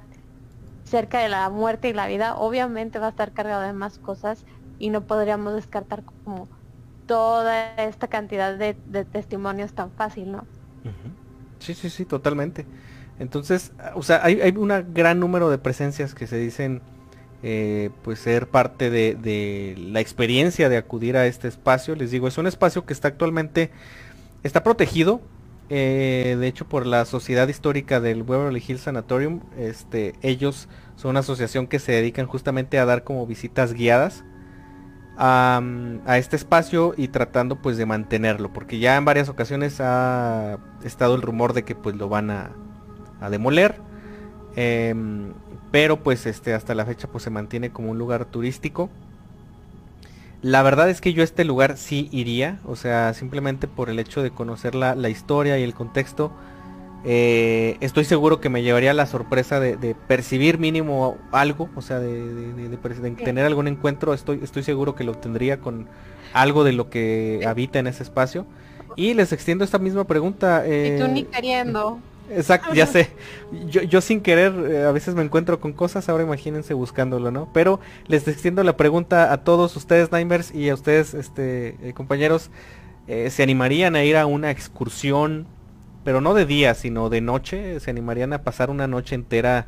cerca 0.84 1.20
de 1.20 1.28
la 1.28 1.50
muerte 1.50 1.88
y 1.88 1.92
la 1.92 2.06
vida, 2.06 2.36
obviamente 2.36 2.98
va 2.98 3.06
a 3.08 3.10
estar 3.10 3.32
cargado 3.32 3.62
de 3.62 3.72
más 3.72 3.98
cosas 3.98 4.44
y 4.78 4.90
no 4.90 5.06
podríamos 5.06 5.54
descartar 5.54 6.04
como 6.04 6.50
toda 7.06 7.74
esta 7.76 8.08
cantidad 8.08 8.56
de, 8.56 8.74
testimonios 9.04 9.72
tan 9.72 9.90
fácil, 9.90 10.32
¿no? 10.32 10.46
Sí, 11.58 11.74
sí, 11.74 11.90
sí, 11.90 12.04
totalmente. 12.04 12.66
Entonces, 13.18 13.72
o 13.94 14.02
sea, 14.02 14.20
hay, 14.22 14.40
hay 14.40 14.56
un 14.56 14.72
gran 14.92 15.18
número 15.18 15.48
de 15.50 15.58
presencias 15.58 16.14
que 16.14 16.26
se 16.26 16.36
dicen 16.36 16.82
eh, 17.42 17.90
pues 18.02 18.18
ser 18.18 18.48
parte 18.48 18.90
de, 18.90 19.74
la 19.78 20.00
experiencia 20.00 20.68
de 20.68 20.76
acudir 20.76 21.16
a 21.16 21.26
este 21.26 21.48
espacio. 21.48 21.94
Les 21.94 22.10
digo, 22.10 22.28
es 22.28 22.38
un 22.38 22.46
espacio 22.46 22.84
que 22.84 22.92
está 22.92 23.08
actualmente, 23.08 23.70
está 24.42 24.62
protegido, 24.62 25.20
eh, 25.68 26.36
de 26.40 26.46
hecho 26.46 26.66
por 26.66 26.86
la 26.86 27.04
Sociedad 27.04 27.46
Histórica 27.48 28.00
del 28.00 28.22
Beverly 28.22 28.62
Hills 28.66 28.82
Sanatorium. 28.82 29.40
Este, 29.58 30.14
ellos 30.22 30.68
son 30.96 31.10
una 31.10 31.20
asociación 31.20 31.66
que 31.66 31.78
se 31.78 31.92
dedican 31.92 32.26
justamente 32.26 32.78
a 32.78 32.84
dar 32.84 33.04
como 33.04 33.26
visitas 33.26 33.74
guiadas 33.74 34.24
a, 35.16 35.60
este 36.16 36.36
espacio 36.36 36.94
y 36.96 37.08
tratando 37.08 37.56
pues 37.56 37.76
de 37.76 37.86
mantenerlo, 37.86 38.52
porque 38.52 38.78
ya 38.78 38.96
en 38.96 39.04
varias 39.04 39.28
ocasiones 39.28 39.80
ha 39.80 40.58
estado 40.84 41.14
el 41.14 41.22
rumor 41.22 41.52
de 41.52 41.64
que 41.64 41.74
pues 41.74 41.96
lo 41.96 42.08
van 42.08 42.30
a 42.30 42.50
a 43.20 43.30
demoler. 43.30 43.76
Em, 44.54 45.32
pero 45.70 46.02
pues 46.02 46.26
este 46.26 46.54
hasta 46.54 46.74
la 46.74 46.86
fecha 46.86 47.08
pues 47.08 47.24
se 47.24 47.30
mantiene 47.30 47.70
como 47.70 47.90
un 47.90 47.98
lugar 47.98 48.24
turístico. 48.26 48.88
La 50.42 50.62
verdad 50.62 50.88
es 50.88 51.00
que 51.00 51.12
yo 51.12 51.22
a 51.22 51.24
este 51.24 51.44
lugar 51.44 51.76
sí 51.76 52.08
iría, 52.12 52.60
o 52.64 52.76
sea, 52.76 53.14
simplemente 53.14 53.66
por 53.66 53.90
el 53.90 53.98
hecho 53.98 54.22
de 54.22 54.30
conocer 54.30 54.74
la, 54.74 55.08
historia 55.08 55.58
y 55.58 55.62
el 55.62 55.74
contexto. 55.74 56.30
Eh, 57.06 57.76
estoy 57.80 58.04
seguro 58.04 58.40
que 58.40 58.48
me 58.48 58.62
llevaría 58.62 58.92
la 58.92 59.06
sorpresa 59.06 59.60
de, 59.60 59.94
percibir 60.08 60.58
mínimo 60.58 61.16
algo, 61.30 61.68
o 61.76 61.82
sea, 61.82 62.00
de, 62.00 62.76
tener 63.24 63.46
algún 63.46 63.68
encuentro. 63.68 64.12
Estoy, 64.12 64.40
estoy 64.42 64.62
seguro 64.62 64.94
que 64.94 65.04
lo 65.04 65.14
tendría 65.14 65.60
con 65.60 65.86
algo 66.32 66.64
de 66.64 66.72
lo 66.72 66.90
que 66.90 67.44
habita 67.46 67.78
en 67.78 67.86
ese 67.86 68.02
espacio. 68.02 68.46
Y 68.96 69.14
les 69.14 69.32
extiendo 69.32 69.64
esta 69.64 69.78
misma 69.78 70.04
pregunta. 70.04 70.64
y 70.66 70.98
tú 70.98 71.06
ni 71.08 71.20
eh, 71.20 71.26
queriendo. 71.30 72.00
Exacto, 72.30 72.74
ya 72.74 72.86
sé. 72.86 73.10
Yo, 73.68 73.82
yo 73.82 74.00
sin 74.00 74.20
querer 74.20 74.52
eh, 74.70 74.84
a 74.84 74.92
veces 74.92 75.14
me 75.14 75.22
encuentro 75.22 75.60
con 75.60 75.72
cosas, 75.72 76.08
ahora 76.08 76.24
imagínense 76.24 76.74
buscándolo, 76.74 77.30
¿no? 77.30 77.48
Pero 77.52 77.80
les 78.06 78.26
extiendo 78.28 78.62
la 78.62 78.76
pregunta 78.76 79.32
a 79.32 79.38
todos 79.38 79.76
ustedes, 79.76 80.12
Nimers, 80.12 80.54
y 80.54 80.68
a 80.68 80.74
ustedes, 80.74 81.14
este, 81.14 81.76
eh, 81.82 81.92
compañeros, 81.94 82.50
eh, 83.06 83.30
¿se 83.30 83.42
animarían 83.42 83.94
a 83.96 84.04
ir 84.04 84.16
a 84.16 84.26
una 84.26 84.50
excursión, 84.50 85.46
pero 86.06 86.20
no 86.20 86.34
de 86.34 86.46
día, 86.46 86.74
sino 86.74 87.08
de 87.08 87.20
noche? 87.20 87.80
¿Se 87.80 87.90
animarían 87.90 88.32
a 88.32 88.44
pasar 88.44 88.70
una 88.70 88.86
noche 88.86 89.16
entera 89.16 89.66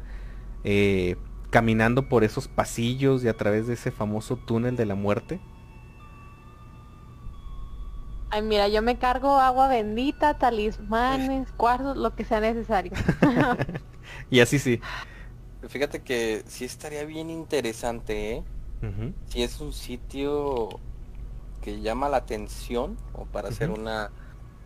caminando 1.50 2.08
por 2.08 2.22
esos 2.22 2.46
pasillos 2.46 3.24
y 3.24 3.28
a 3.28 3.36
través 3.36 3.66
de 3.66 3.74
ese 3.74 3.90
famoso 3.90 4.36
túnel 4.36 4.76
de 4.76 4.86
la 4.86 4.94
muerte? 4.94 5.40
Ay, 8.30 8.42
mira, 8.42 8.68
yo 8.68 8.82
me 8.82 8.98
cargo 8.98 9.40
agua 9.40 9.66
bendita, 9.66 10.38
talismanes, 10.38 11.50
cuarzos, 11.56 11.96
lo 11.96 12.14
que 12.14 12.24
sea 12.24 12.38
necesario. 12.38 12.92
y 14.30 14.38
así 14.38 14.60
sí. 14.60 14.80
Fíjate 15.68 16.02
que 16.02 16.44
sí 16.46 16.64
estaría 16.64 17.04
bien 17.04 17.30
interesante, 17.30 18.34
¿eh? 18.34 18.44
Si 19.26 19.42
es 19.42 19.60
un 19.60 19.72
sitio 19.72 20.68
que 21.62 21.80
llama 21.80 22.08
la 22.08 22.18
atención 22.18 22.96
o 23.12 23.24
para 23.26 23.48
hacer 23.48 23.70
una 23.70 24.12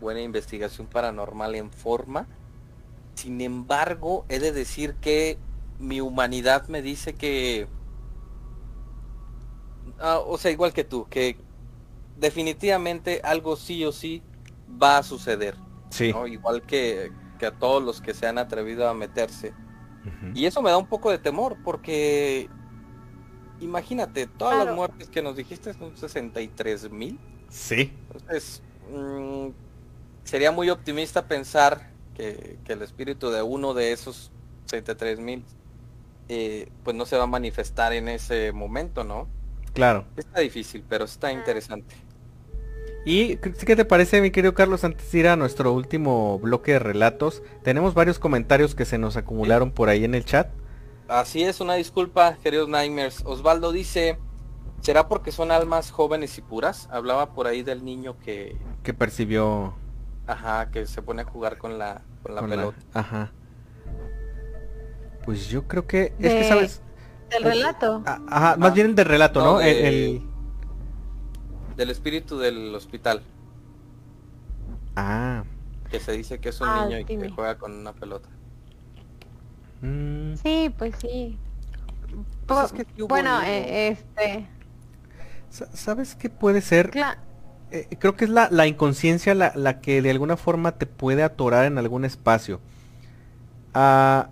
buena 0.03 0.21
investigación 0.21 0.85
paranormal 0.87 1.55
en 1.55 1.71
forma. 1.71 2.27
Sin 3.15 3.41
embargo, 3.41 4.25
he 4.29 4.39
de 4.39 4.51
decir 4.51 4.95
que 4.95 5.37
mi 5.79 6.01
humanidad 6.01 6.67
me 6.67 6.81
dice 6.81 7.13
que... 7.15 7.67
Ah, 9.99 10.19
o 10.19 10.37
sea, 10.37 10.51
igual 10.51 10.73
que 10.73 10.83
tú, 10.83 11.07
que 11.09 11.37
definitivamente 12.17 13.21
algo 13.23 13.55
sí 13.55 13.83
o 13.85 13.91
sí 13.91 14.21
va 14.81 14.99
a 14.99 15.03
suceder. 15.03 15.55
Sí. 15.89 16.13
Igual 16.27 16.61
que, 16.63 17.11
a 17.41 17.51
todos 17.51 17.83
los 17.83 17.99
que 17.99 18.13
se 18.13 18.27
han 18.27 18.37
atrevido 18.37 18.87
a 18.87 18.93
meterse. 18.93 19.53
Y 20.33 20.45
eso 20.45 20.61
me 20.61 20.69
da 20.69 20.77
un 20.77 20.87
poco 20.87 21.11
de 21.11 21.17
temor 21.17 21.57
porque 21.63 22.49
imagínate, 23.63 24.27
todas 24.27 24.65
las 24.65 24.75
muertes 24.75 25.09
que 25.09 25.21
nos 25.21 25.35
dijiste 25.35 25.73
son 25.73 25.95
63 25.95 26.91
mil. 26.91 27.19
Sí. 27.49 27.93
Entonces, 28.11 28.61
mm, 28.91 29.47
sería 30.23 30.51
muy 30.51 30.69
optimista 30.69 31.27
pensar 31.27 31.91
que, 32.15 32.57
el 32.67 32.81
espíritu 32.81 33.29
de 33.29 33.41
uno 33.41 33.73
de 33.73 33.91
esos 33.91 34.31
63 34.65 35.19
mil 35.19 35.43
eh, 36.29 36.69
pues 36.83 36.95
no 36.95 37.05
se 37.05 37.17
va 37.17 37.23
a 37.23 37.27
manifestar 37.27 37.93
en 37.93 38.07
ese 38.07 38.51
momento, 38.51 39.03
¿no? 39.03 39.27
Claro. 39.73 40.05
Está 40.15 40.39
difícil, 40.39 40.83
pero 40.87 41.05
está 41.05 41.31
interesante. 41.31 41.95
Y 43.05 43.35
¿qué 43.37 43.75
te 43.75 43.83
parece, 43.83 44.21
mi 44.21 44.31
querido 44.31 44.53
Carlos, 44.53 44.85
antes 44.85 45.11
de 45.11 45.19
ir 45.19 45.27
a 45.27 45.35
nuestro 45.35 45.73
último 45.73 46.39
bloque 46.39 46.73
de 46.73 46.79
relatos? 46.79 47.43
Tenemos 47.61 47.93
varios 47.93 48.17
comentarios 48.17 48.75
que 48.75 48.85
se 48.85 48.97
nos 48.97 49.17
acumularon 49.17 49.71
por 49.71 49.89
ahí 49.89 50.05
en 50.05 50.15
el 50.15 50.23
chat. 50.23 50.49
Así 51.09 51.43
es, 51.43 51.59
una 51.59 51.73
disculpa, 51.73 52.37
queridos 52.41 52.69
Nightmares. 52.69 53.21
Osvaldo 53.25 53.73
dice, 53.73 54.17
¿será 54.79 55.09
porque 55.09 55.33
son 55.33 55.51
almas 55.51 55.91
jóvenes 55.91 56.37
y 56.37 56.41
puras? 56.41 56.87
Hablaba 56.91 57.33
por 57.33 57.47
ahí 57.47 57.61
del 57.61 57.83
niño 57.83 58.17
que... 58.19 58.55
Que 58.83 58.93
percibió... 58.93 59.75
Ajá, 60.27 60.71
que 60.71 60.85
se 60.85 61.01
pone 61.01 61.21
a 61.23 61.25
jugar 61.25 61.57
con 61.57 61.77
la, 61.77 62.01
con 62.21 62.35
la 62.35 62.41
pelota. 62.41 62.77
Ajá. 62.93 63.31
Pues 65.25 65.47
yo 65.49 65.67
creo 65.67 65.87
que... 65.87 66.13
Es 66.19 66.33
que, 66.33 66.43
¿sabes? 66.47 66.81
Del 67.29 67.43
relato. 67.43 68.03
Ah, 68.05 68.19
Ajá, 68.29 68.57
más 68.57 68.71
Ah, 68.71 68.73
bien 68.73 68.95
del 68.95 69.05
relato, 69.05 69.39
¿no? 69.41 69.53
no, 69.53 69.61
El- 69.61 69.73
de- 69.75 69.87
el- 70.15 70.21
Del 71.77 71.89
espíritu 71.89 72.37
del 72.37 72.73
hospital. 72.75 73.21
Ah. 74.95 75.43
Que 75.89 75.99
se 75.99 76.11
dice 76.11 76.39
que 76.39 76.49
es 76.49 76.61
un 76.61 76.67
Ah, 76.69 76.85
niño 76.85 76.99
y 76.99 77.05
que 77.05 77.29
juega 77.29 77.57
con 77.57 77.73
una 77.73 77.93
pelota. 77.93 78.29
mm, 79.81 80.35
Sí, 80.35 80.73
pues 80.77 80.95
sí. 80.99 81.37
Pues 82.45 82.65
es 82.65 82.73
que 82.73 83.03
bueno, 83.03 83.41
eh, 83.41 83.89
este, 83.89 84.47
sa- 85.49 85.71
¿Sabes 85.75 86.15
qué 86.15 86.29
puede 86.29 86.61
ser? 86.61 86.91
cla- 86.91 87.17
Eh, 87.75 87.87
creo 87.97 88.15
que 88.15 88.25
es 88.25 88.29
la, 88.29 88.49
la 88.51 88.67
inconsciencia 88.67 89.33
la, 89.33 89.51
la 89.55 89.81
que 89.81 90.01
de 90.03 90.11
alguna 90.11 90.37
forma 90.37 90.73
te 90.73 90.85
puede 90.85 91.23
atorar 91.23 91.65
en 91.65 91.79
algún 91.79 92.05
espacio. 92.05 92.59
Ah, 93.73 94.29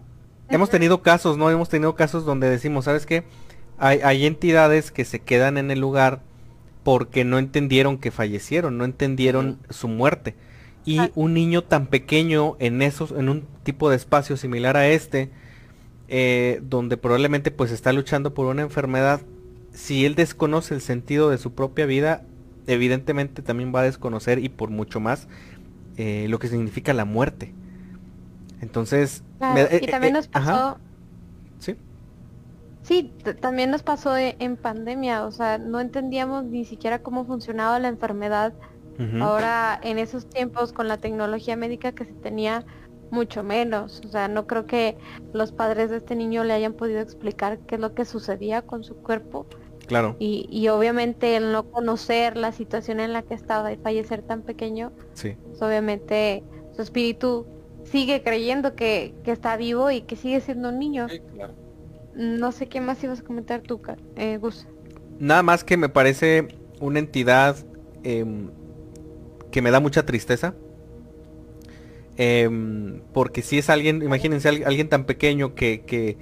hemos 0.49 0.69
tenido 0.69 1.01
casos, 1.01 1.37
¿no? 1.37 1.49
Hemos 1.49 1.67
tenido 1.69 1.95
casos 1.95 2.23
donde 2.25 2.49
decimos, 2.49 2.85
¿sabes 2.85 3.05
qué? 3.05 3.23
Hay, 3.79 3.99
hay 4.03 4.25
entidades 4.27 4.91
que 4.91 5.05
se 5.05 5.19
quedan 5.19 5.57
en 5.57 5.71
el 5.71 5.79
lugar 5.79 6.21
porque 6.83 7.25
no 7.25 7.39
entendieron 7.39 7.97
que 7.97 8.11
fallecieron, 8.11 8.77
no 8.77 8.85
entendieron 8.85 9.57
su 9.69 9.87
muerte. 9.87 10.35
Y 10.85 10.99
Ah. 10.99 11.09
un 11.15 11.33
niño 11.33 11.63
tan 11.63 11.87
pequeño 11.87 12.55
en 12.59 12.81
esos, 12.81 13.11
en 13.11 13.29
un 13.29 13.45
tipo 13.63 13.89
de 13.89 13.95
espacio 13.95 14.37
similar 14.37 14.77
a 14.77 14.87
este, 14.87 15.29
eh, 16.09 16.59
donde 16.63 16.97
probablemente 16.97 17.49
pues 17.51 17.71
está 17.71 17.91
luchando 17.93 18.33
por 18.33 18.45
una 18.47 18.61
enfermedad, 18.63 19.21
si 19.73 20.05
él 20.05 20.15
desconoce 20.15 20.73
el 20.75 20.81
sentido 20.81 21.29
de 21.29 21.37
su 21.37 21.53
propia 21.53 21.85
vida, 21.85 22.23
evidentemente 22.68 23.41
también 23.43 23.74
va 23.76 23.82
a 23.82 23.84
desconocer 23.84 24.39
y 24.39 24.49
por 24.49 24.70
mucho 24.70 24.99
más 24.99 25.28
eh, 25.97 26.28
lo 26.30 26.39
que 26.39 26.47
significa 26.49 26.93
la 26.93 27.05
muerte. 27.05 27.55
Entonces, 28.59 29.24
claro, 29.38 29.68
me- 29.70 29.76
eh, 29.76 29.82
y 29.82 29.88
también 29.88 30.14
eh, 30.14 30.14
nos 30.14 30.28
pasó, 30.30 30.80
ajá, 30.80 30.80
sí, 31.59 31.78
sí, 32.84 33.16
también 33.41 33.72
nos 33.72 33.84
pasó 33.84 34.18
en 34.18 34.57
pandemia, 34.57 35.26
o 35.26 35.32
sea, 35.32 35.57
no 35.57 35.80
entendíamos 35.80 36.45
ni 36.45 36.66
siquiera 36.66 36.99
cómo 37.01 37.26
funcionaba 37.26 37.80
la 37.80 37.88
enfermedad. 37.89 38.53
Ahora, 39.18 39.80
en 39.84 39.99
esos 39.99 40.28
tiempos, 40.30 40.74
con 40.74 40.88
la 40.89 40.99
tecnología 40.99 41.55
médica 41.57 41.93
que 41.93 42.05
se 42.05 42.16
tenía, 42.16 42.66
mucho 43.12 43.43
menos. 43.43 44.01
O 44.05 44.09
sea, 44.09 44.28
no 44.30 44.47
creo 44.47 44.66
que 44.68 44.97
los 45.34 45.53
padres 45.53 45.89
de 45.91 45.97
este 45.97 46.16
niño 46.16 46.43
le 46.45 46.53
hayan 46.53 46.76
podido 46.76 47.01
explicar 47.01 47.62
qué 47.68 47.76
es 47.76 47.82
lo 47.82 47.93
que 47.95 48.05
sucedía 48.05 48.64
con 48.64 48.84
su 48.84 48.97
cuerpo. 49.01 49.49
Claro, 49.91 50.15
Y, 50.19 50.47
y 50.49 50.67
obviamente 50.69 51.35
el 51.35 51.51
no 51.51 51.63
conocer 51.69 52.37
la 52.37 52.51
situación 52.51 52.99
en 52.99 53.11
la 53.13 53.21
que 53.23 53.33
estaba 53.33 53.71
y 53.73 53.77
fallecer 53.77 54.21
tan 54.21 54.41
pequeño, 54.43 54.91
sí. 55.13 55.35
pues 55.43 55.61
obviamente 55.61 56.43
su 56.75 56.81
espíritu 56.81 57.45
sigue 57.83 58.23
creyendo 58.23 58.75
que, 58.75 59.13
que 59.23 59.31
está 59.31 59.57
vivo 59.57 59.91
y 59.91 60.01
que 60.01 60.15
sigue 60.15 60.39
siendo 60.39 60.69
un 60.69 60.79
niño. 60.79 61.09
Sí, 61.09 61.19
claro. 61.33 61.53
No 62.15 62.51
sé 62.51 62.67
qué 62.67 62.81
más 62.81 63.03
ibas 63.03 63.19
a 63.19 63.23
comentar 63.23 63.61
tú, 63.61 63.81
eh, 64.15 64.37
Gus. 64.37 64.67
Nada 65.19 65.43
más 65.43 65.63
que 65.63 65.77
me 65.77 65.89
parece 65.89 66.47
una 66.79 66.99
entidad 66.99 67.55
em, 68.03 68.49
que 69.51 69.61
me 69.61 69.71
da 69.71 69.79
mucha 69.79 70.05
tristeza. 70.05 70.53
Em, 72.17 73.01
porque 73.13 73.41
si 73.41 73.57
es 73.57 73.69
alguien, 73.69 74.01
imagínense 74.03 74.49
al- 74.49 74.63
alguien 74.65 74.89
tan 74.89 75.05
pequeño 75.05 75.55
que, 75.55 75.83
que 75.85 76.17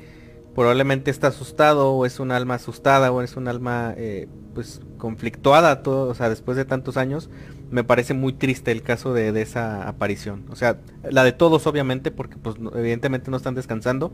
probablemente 0.56 1.12
está 1.12 1.28
asustado 1.28 1.92
o 1.92 2.06
es 2.06 2.20
un 2.20 2.32
alma 2.32 2.56
asustada 2.56 3.12
o 3.12 3.22
es 3.22 3.38
un 3.38 3.48
alma 3.48 3.94
eh, 3.98 4.28
pues 4.54 4.82
conflictuada 4.98 5.84
todo, 5.84 6.10
o 6.10 6.14
sea, 6.14 6.30
después 6.30 6.58
de 6.58 6.66
tantos 6.66 6.98
años, 6.98 7.30
me 7.72 7.84
parece 7.84 8.14
muy 8.14 8.34
triste 8.34 8.72
el 8.72 8.82
caso 8.82 9.14
de, 9.14 9.32
de 9.32 9.42
esa 9.42 9.88
aparición. 9.88 10.46
O 10.50 10.56
sea, 10.56 10.80
la 11.10 11.24
de 11.24 11.32
todos 11.32 11.68
obviamente, 11.68 12.12
porque 12.12 12.38
pues 12.38 12.56
evidentemente 12.76 13.32
no 13.32 13.38
están 13.38 13.56
descansando, 13.56 14.12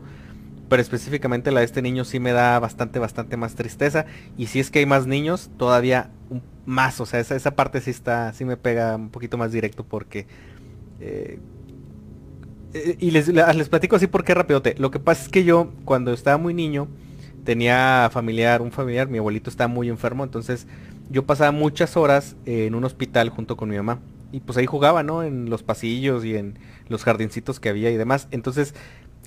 pero 0.68 0.82
específicamente 0.82 1.50
la 1.52 1.60
de 1.60 1.66
este 1.66 1.82
niño 1.82 2.04
sí 2.04 2.20
me 2.20 2.32
da 2.32 2.58
bastante, 2.58 2.98
bastante 2.98 3.36
más 3.36 3.54
tristeza. 3.54 4.06
Y 4.36 4.46
si 4.46 4.60
es 4.60 4.70
que 4.70 4.80
hay 4.80 4.86
más 4.86 5.06
niños, 5.06 5.50
todavía 5.56 6.10
más. 6.66 7.00
O 7.00 7.06
sea, 7.06 7.20
esa, 7.20 7.36
esa 7.36 7.56
parte 7.56 7.80
sí 7.80 7.90
está, 7.90 8.32
sí 8.32 8.44
me 8.44 8.56
pega 8.56 8.96
un 8.96 9.10
poquito 9.10 9.38
más 9.38 9.52
directo 9.52 9.84
porque... 9.84 10.26
eh, 11.00 11.38
y 12.74 13.10
les, 13.10 13.28
les 13.28 13.68
platico 13.68 13.96
así 13.96 14.06
porque 14.06 14.34
rapidote. 14.34 14.74
Lo 14.78 14.90
que 14.90 14.98
pasa 14.98 15.22
es 15.22 15.28
que 15.28 15.44
yo, 15.44 15.72
cuando 15.84 16.12
estaba 16.12 16.36
muy 16.36 16.54
niño, 16.54 16.88
tenía 17.44 18.10
familiar, 18.12 18.60
un 18.60 18.72
familiar, 18.72 19.08
mi 19.08 19.18
abuelito 19.18 19.48
estaba 19.48 19.68
muy 19.68 19.88
enfermo, 19.88 20.24
entonces 20.24 20.66
yo 21.08 21.24
pasaba 21.24 21.52
muchas 21.52 21.96
horas 21.96 22.36
en 22.44 22.74
un 22.74 22.84
hospital 22.84 23.30
junto 23.30 23.56
con 23.56 23.70
mi 23.70 23.76
mamá. 23.76 24.00
Y 24.32 24.40
pues 24.40 24.58
ahí 24.58 24.66
jugaba, 24.66 25.02
¿no? 25.02 25.22
En 25.22 25.48
los 25.48 25.62
pasillos 25.62 26.24
y 26.24 26.34
en 26.36 26.58
los 26.88 27.04
jardincitos 27.04 27.60
que 27.60 27.68
había 27.68 27.90
y 27.90 27.96
demás. 27.96 28.28
Entonces, 28.32 28.74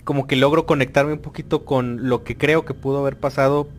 como 0.04 0.28
que 0.28 0.36
logro 0.36 0.66
conectarme 0.66 1.14
un 1.14 1.20
poquito 1.20 1.66
con 1.66 2.10
lo 2.10 2.24
que 2.24 2.38
creo 2.38 2.66
que 2.66 2.74
pudo 2.74 3.00
haber 3.00 3.18
pasado 3.18 3.70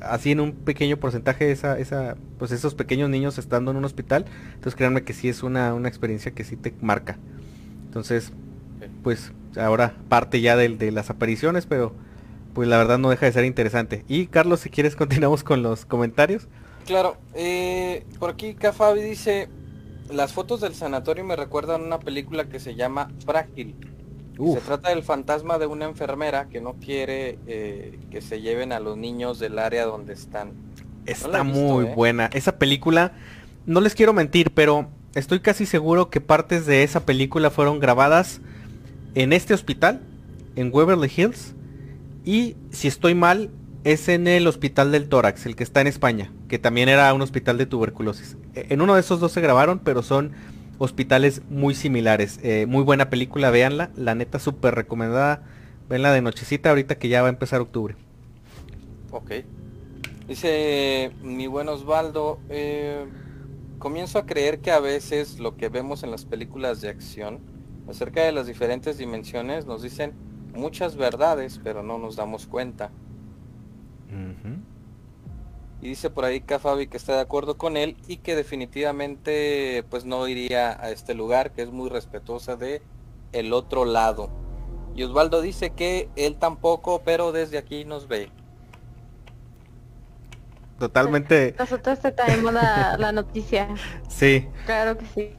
así 0.00 0.30
en 0.32 0.40
un 0.40 0.52
pequeño 0.52 0.96
porcentaje 0.98 1.50
esa, 1.50 1.78
esa, 1.78 2.16
pues 2.38 2.52
esos 2.52 2.74
pequeños 2.74 3.10
niños 3.10 3.38
estando 3.38 3.70
en 3.70 3.76
un 3.76 3.84
hospital. 3.84 4.24
Entonces 4.54 4.74
créanme 4.74 5.04
que 5.04 5.12
sí 5.12 5.28
es 5.28 5.42
una, 5.42 5.74
una 5.74 5.88
experiencia 5.88 6.32
que 6.32 6.42
sí 6.42 6.56
te 6.56 6.74
marca. 6.80 7.18
Entonces. 7.84 8.32
Pues 9.02 9.32
ahora 9.56 9.94
parte 10.08 10.40
ya 10.40 10.56
del- 10.56 10.78
de, 10.78 10.90
las 10.92 11.10
apariciones, 11.10 11.66
pero 11.66 11.92
pues 12.54 12.68
la 12.68 12.78
verdad 12.78 12.98
no 12.98 13.10
deja 13.10 13.26
de 13.26 13.32
ser 13.32 13.44
interesante. 13.44 14.04
Y 14.08 14.26
Carlos, 14.26 14.60
si 14.60 14.70
quieres 14.70 14.96
continuamos 14.96 15.44
con 15.44 15.62
los 15.62 15.84
comentarios. 15.84 16.48
Claro, 16.86 17.16
eh, 17.34 18.04
por 18.18 18.30
aquí 18.30 18.54
Cafabi 18.54 19.00
dice, 19.02 19.48
las 20.10 20.32
fotos 20.32 20.60
del 20.60 20.74
sanatorio 20.74 21.24
me 21.24 21.36
recuerdan 21.36 21.82
una 21.82 21.98
película 21.98 22.48
que 22.48 22.60
se 22.60 22.74
llama 22.74 23.10
Frágil. 23.24 23.74
Se 24.38 24.60
trata 24.60 24.90
del 24.90 25.02
fantasma 25.02 25.58
de 25.58 25.66
una 25.66 25.86
enfermera 25.86 26.46
que 26.50 26.60
no 26.60 26.74
quiere 26.74 27.38
eh, 27.46 27.98
que 28.10 28.20
se 28.20 28.42
lleven 28.42 28.70
a 28.72 28.80
los 28.80 28.98
niños 28.98 29.38
del 29.38 29.58
área 29.58 29.86
donde 29.86 30.12
están. 30.12 30.52
está 31.06 31.42
visto, 31.42 31.58
muy 31.58 31.86
¿eh? 31.86 31.94
buena. 31.94 32.26
Esa 32.34 32.58
película, 32.58 33.12
no 33.64 33.80
les 33.80 33.94
quiero 33.94 34.12
mentir, 34.12 34.50
pero 34.52 34.88
estoy 35.14 35.40
casi 35.40 35.64
seguro 35.64 36.10
que 36.10 36.20
partes 36.20 36.66
de 36.66 36.82
esa 36.82 37.06
película 37.06 37.50
fueron 37.50 37.80
grabadas 37.80 38.42
en 39.16 39.32
este 39.32 39.54
hospital, 39.54 40.00
en 40.54 40.70
Waverly 40.72 41.10
Hills. 41.14 41.54
Y 42.24 42.56
si 42.70 42.86
estoy 42.86 43.14
mal, 43.14 43.50
es 43.84 44.08
en 44.08 44.26
el 44.28 44.46
hospital 44.46 44.92
del 44.92 45.08
tórax, 45.08 45.46
el 45.46 45.56
que 45.56 45.64
está 45.64 45.80
en 45.80 45.86
España, 45.86 46.32
que 46.48 46.58
también 46.58 46.88
era 46.88 47.12
un 47.14 47.22
hospital 47.22 47.56
de 47.58 47.66
tuberculosis. 47.66 48.36
E- 48.54 48.66
En 48.70 48.80
uno 48.82 48.94
de 48.94 49.00
esos 49.00 49.18
dos 49.20 49.32
se 49.32 49.40
grabaron, 49.40 49.78
pero 49.78 50.02
son 50.02 50.32
hospitales 50.78 51.40
muy 51.48 51.74
similares. 51.74 52.38
Eh, 52.42 52.66
muy 52.68 52.82
buena 52.82 53.08
película, 53.08 53.50
véanla. 53.50 53.90
La 53.96 54.14
neta 54.14 54.38
súper 54.38 54.74
recomendada. 54.74 55.42
Venla 55.88 56.12
de 56.12 56.20
nochecita 56.20 56.68
ahorita 56.70 56.96
que 56.96 57.08
ya 57.08 57.22
va 57.22 57.28
a 57.28 57.30
empezar 57.30 57.60
octubre. 57.60 57.94
Ok. 59.12 59.30
Dice 60.28 61.12
mi 61.22 61.46
buen 61.46 61.68
Osvaldo, 61.68 62.40
eh, 62.50 63.06
comienzo 63.78 64.18
a 64.18 64.26
creer 64.26 64.58
que 64.58 64.72
a 64.72 64.80
veces 64.80 65.38
lo 65.38 65.56
que 65.56 65.68
vemos 65.68 66.02
en 66.02 66.10
las 66.10 66.24
películas 66.24 66.80
de 66.80 66.88
acción 66.88 67.38
acerca 67.88 68.22
de 68.22 68.32
las 68.32 68.46
diferentes 68.46 68.98
dimensiones 68.98 69.66
nos 69.66 69.82
dicen 69.82 70.14
muchas 70.54 70.96
verdades, 70.96 71.60
pero 71.62 71.82
no 71.82 71.98
nos 71.98 72.16
damos 72.16 72.46
cuenta. 72.46 72.90
Y 75.82 75.88
dice 75.88 76.08
por 76.10 76.24
ahí 76.24 76.40
Fabi 76.40 76.86
que 76.86 76.96
está 76.96 77.14
de 77.14 77.20
acuerdo 77.20 77.58
con 77.58 77.76
él 77.76 77.96
y 78.08 78.16
que 78.18 78.34
definitivamente 78.34 79.84
pues 79.90 80.04
no 80.04 80.26
iría 80.26 80.82
a 80.82 80.90
este 80.90 81.14
lugar, 81.14 81.52
que 81.52 81.62
es 81.62 81.70
muy 81.70 81.90
respetuosa 81.90 82.56
de 82.56 82.82
el 83.32 83.52
otro 83.52 83.84
lado. 83.84 84.30
Y 84.94 85.02
Osvaldo 85.02 85.42
dice 85.42 85.70
que 85.70 86.08
él 86.16 86.36
tampoco, 86.36 87.02
pero 87.04 87.30
desde 87.30 87.58
aquí 87.58 87.84
nos 87.84 88.08
ve. 88.08 88.30
Totalmente, 90.78 91.54
Nosotros 91.58 92.00
te 92.00 92.12
traemos 92.12 92.52
la, 92.52 92.96
la 92.98 93.12
noticia. 93.12 93.68
sí. 94.08 94.46
Claro 94.64 94.98
que 94.98 95.06
sí. 95.06 95.36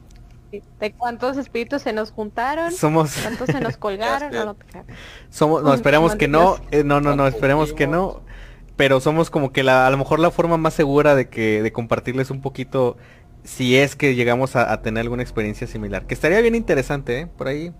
De 0.50 0.92
cuántos 0.92 1.36
espíritus 1.36 1.82
se 1.82 1.92
nos 1.92 2.10
juntaron, 2.10 2.72
Somos, 2.72 3.14
cuántos 3.22 3.48
se 3.48 3.60
nos 3.60 3.76
colgaron. 3.78 4.32
No, 4.32 4.56
somos, 5.30 5.62
no, 5.62 5.74
esperemos 5.74 6.16
que 6.16 6.28
no, 6.28 6.56
eh, 6.70 6.84
no, 6.84 7.00
no, 7.00 7.10
no, 7.10 7.16
¿Cuántos 7.16 7.34
esperemos 7.34 7.72
que 7.72 7.86
no. 7.86 8.22
Pero 8.76 9.00
somos 9.00 9.28
como 9.28 9.52
que 9.52 9.62
la, 9.62 9.86
a 9.86 9.90
lo 9.90 9.98
mejor 9.98 10.20
la 10.20 10.30
forma 10.30 10.56
más 10.56 10.72
segura 10.72 11.14
de 11.14 11.28
que, 11.28 11.62
de 11.62 11.72
compartirles 11.72 12.30
un 12.30 12.40
poquito, 12.40 12.96
si 13.44 13.76
es 13.76 13.96
que 13.96 14.14
llegamos 14.14 14.56
a, 14.56 14.72
a 14.72 14.82
tener 14.82 15.02
alguna 15.02 15.22
experiencia 15.22 15.66
similar. 15.66 16.06
Que 16.06 16.14
estaría 16.14 16.40
bien 16.40 16.54
interesante, 16.54 17.20
¿eh? 17.20 17.26
Por 17.26 17.48
ahí 17.48 17.72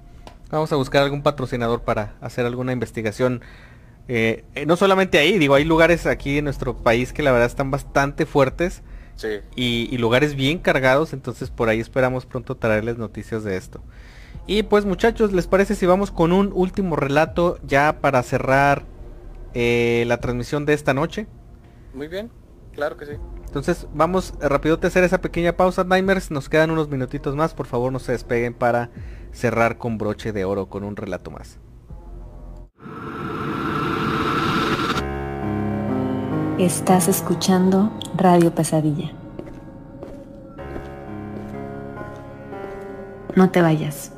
vamos 0.51 0.73
a 0.73 0.77
buscar 0.77 1.03
algún 1.03 1.23
patrocinador 1.23 1.83
para 1.83 2.15
hacer 2.21 2.47
alguna 2.47 2.73
investigación. 2.73 3.43
Eh, 4.09 4.45
eh, 4.55 4.67
no 4.67 4.77
solamente 4.77 5.19
ahí, 5.19 5.39
digo, 5.39 5.55
hay 5.55 5.65
lugares 5.65 6.07
aquí 6.07 6.39
en 6.39 6.45
nuestro 6.45 6.77
país 6.77 7.13
que 7.13 7.23
la 7.23 7.33
verdad 7.33 7.47
están 7.47 7.71
bastante 7.71 8.27
fuertes. 8.27 8.83
Sí. 9.19 9.41
y, 9.57 9.89
y 9.93 9.99
lugares 9.99 10.37
bien 10.37 10.59
cargados, 10.59 11.13
entonces 11.13 11.51
por 11.51 11.69
ahí 11.69 11.81
esperamos 11.81 12.25
pronto 12.25 12.57
traerles 12.57 12.99
noticias 12.99 13.43
de 13.43 13.57
esto. 13.57 13.83
Y 14.47 14.63
pues 14.63 14.87
muchachos, 14.87 15.33
¿les 15.35 15.47
parece 15.47 15.75
si 15.75 15.85
vamos 15.85 16.11
con 16.11 16.33
un 16.33 16.53
último 16.55 16.97
relato 16.97 17.59
ya 17.67 18.01
para 18.01 18.23
cerrar 18.23 18.85
eh, 19.53 20.05
la 20.07 20.21
transmisión 20.21 20.65
de 20.65 20.73
esta 20.73 20.95
noche? 20.95 21.27
Muy 21.93 22.09
bien, 22.09 22.31
claro 22.73 22.97
que 22.97 23.05
sí. 23.05 23.13
Entonces 23.45 23.87
vamos 23.93 24.35
rapidote 24.41 24.87
a 24.87 24.89
hacer 24.89 25.05
esa 25.05 25.21
pequeña 25.21 25.55
pausa, 25.55 25.85
Nimers, 25.85 26.31
nos 26.31 26.49
quedan 26.49 26.71
unos 26.71 26.89
minutitos 26.89 27.37
más, 27.37 27.53
por 27.55 27.67
favor 27.67 27.93
no 27.93 27.99
se 27.99 28.13
despeguen 28.13 28.55
para 28.55 28.89
cerrar 29.33 29.79
con 29.79 29.99
broche 29.99 30.33
de 30.33 30.45
oro 30.45 30.71
con 30.71 30.85
un 30.85 30.97
relato 30.97 31.31
más. 31.31 31.59
Estás 36.59 37.09
escuchando 37.09 37.93
Radio 38.19 38.53
Pesadilla. 38.53 39.13
No 43.37 43.51
te 43.51 43.63
vayas. 43.63 44.11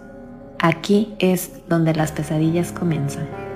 Aquí 0.58 1.14
es 1.18 1.60
donde 1.68 1.94
las 1.94 2.10
pesadillas 2.10 2.72
comienzan. 2.72 3.49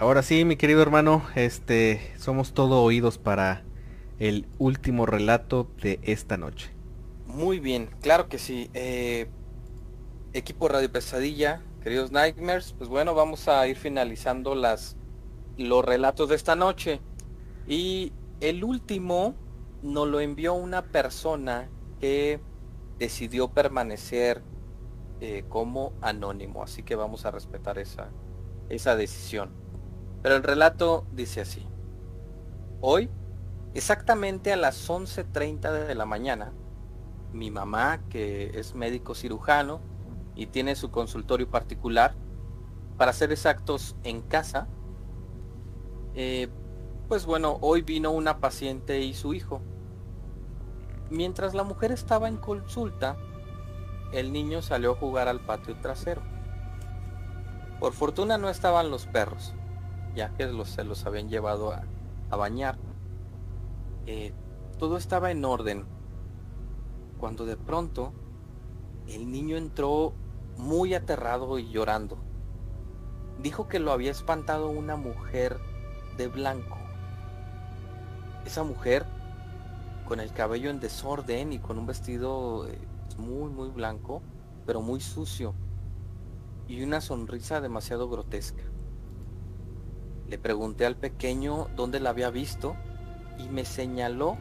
Ahora 0.00 0.22
sí, 0.22 0.46
mi 0.46 0.56
querido 0.56 0.80
hermano, 0.80 1.22
este, 1.34 2.00
somos 2.16 2.54
todo 2.54 2.82
oídos 2.82 3.18
para 3.18 3.64
el 4.18 4.46
último 4.56 5.04
relato 5.04 5.68
de 5.82 6.00
esta 6.02 6.38
noche. 6.38 6.70
Muy 7.26 7.60
bien, 7.60 7.90
claro 8.00 8.26
que 8.26 8.38
sí. 8.38 8.70
Eh, 8.72 9.28
equipo 10.32 10.68
Radio 10.68 10.90
Pesadilla, 10.90 11.60
queridos 11.82 12.12
Nightmares, 12.12 12.74
pues 12.78 12.88
bueno, 12.88 13.14
vamos 13.14 13.46
a 13.46 13.68
ir 13.68 13.76
finalizando 13.76 14.54
las 14.54 14.96
los 15.58 15.84
relatos 15.84 16.30
de 16.30 16.36
esta 16.36 16.56
noche. 16.56 17.02
Y 17.68 18.14
el 18.40 18.64
último 18.64 19.34
nos 19.82 20.08
lo 20.08 20.20
envió 20.20 20.54
una 20.54 20.80
persona 20.80 21.68
que 22.00 22.40
decidió 22.98 23.48
permanecer 23.48 24.42
eh, 25.20 25.44
como 25.50 25.92
anónimo, 26.00 26.62
así 26.62 26.82
que 26.84 26.94
vamos 26.94 27.26
a 27.26 27.30
respetar 27.32 27.78
esa, 27.78 28.08
esa 28.70 28.96
decisión. 28.96 29.59
Pero 30.22 30.36
el 30.36 30.42
relato 30.42 31.06
dice 31.12 31.40
así. 31.40 31.66
Hoy, 32.80 33.10
exactamente 33.74 34.52
a 34.52 34.56
las 34.56 34.88
11.30 34.88 35.86
de 35.86 35.94
la 35.94 36.06
mañana, 36.06 36.52
mi 37.32 37.50
mamá, 37.50 38.00
que 38.08 38.58
es 38.58 38.74
médico 38.74 39.14
cirujano 39.14 39.80
y 40.34 40.46
tiene 40.46 40.76
su 40.76 40.90
consultorio 40.90 41.48
particular, 41.48 42.14
para 42.96 43.12
ser 43.12 43.32
exactos 43.32 43.96
en 44.02 44.20
casa, 44.20 44.68
eh, 46.14 46.48
pues 47.08 47.24
bueno, 47.26 47.58
hoy 47.60 47.82
vino 47.82 48.10
una 48.10 48.40
paciente 48.40 49.00
y 49.00 49.14
su 49.14 49.34
hijo. 49.34 49.62
Mientras 51.10 51.54
la 51.54 51.64
mujer 51.64 51.92
estaba 51.92 52.28
en 52.28 52.36
consulta, 52.36 53.16
el 54.12 54.32
niño 54.32 54.62
salió 54.62 54.92
a 54.92 54.96
jugar 54.96 55.28
al 55.28 55.40
patio 55.40 55.76
trasero. 55.76 56.22
Por 57.78 57.92
fortuna 57.92 58.38
no 58.38 58.48
estaban 58.48 58.90
los 58.90 59.06
perros, 59.06 59.54
ya 60.14 60.34
que 60.34 60.46
los, 60.46 60.70
se 60.70 60.84
los 60.84 61.06
habían 61.06 61.28
llevado 61.28 61.72
a, 61.72 61.84
bañar. 62.36 62.78
Eh, 64.06 64.32
todo 64.78 64.96
estaba 64.96 65.30
en 65.30 65.44
orden, 65.44 65.84
cuando 67.18 67.44
de 67.44 67.56
pronto 67.56 68.12
el 69.08 69.30
niño 69.30 69.56
entró 69.56 70.14
muy 70.56 70.94
aterrado 70.94 71.58
y 71.58 71.68
llorando. 71.70 72.18
Dijo 73.42 73.68
que 73.68 73.78
lo 73.78 73.92
había 73.92 74.10
espantado 74.10 74.70
una 74.70 74.96
mujer 74.96 75.58
de 76.16 76.28
blanco. 76.28 76.76
Esa 78.44 78.62
mujer 78.62 79.06
con 80.06 80.20
el 80.20 80.32
cabello 80.32 80.70
en 80.70 80.80
desorden 80.80 81.52
y 81.52 81.58
con 81.58 81.78
un 81.78 81.86
vestido 81.86 82.66
eh, 82.68 82.78
muy 83.18 83.50
muy 83.50 83.68
blanco, 83.68 84.22
pero 84.66 84.80
muy 84.80 85.00
sucio 85.00 85.54
y 86.70 86.82
una 86.84 87.00
sonrisa 87.00 87.60
demasiado 87.60 88.08
grotesca. 88.08 88.62
Le 90.30 90.38
pregunté 90.38 90.86
al 90.86 90.94
pequeño 90.94 91.66
dónde 91.74 91.98
la 91.98 92.10
había 92.10 92.30
visto 92.30 92.76
y 93.36 93.48
me 93.48 93.64
señaló 93.64 94.38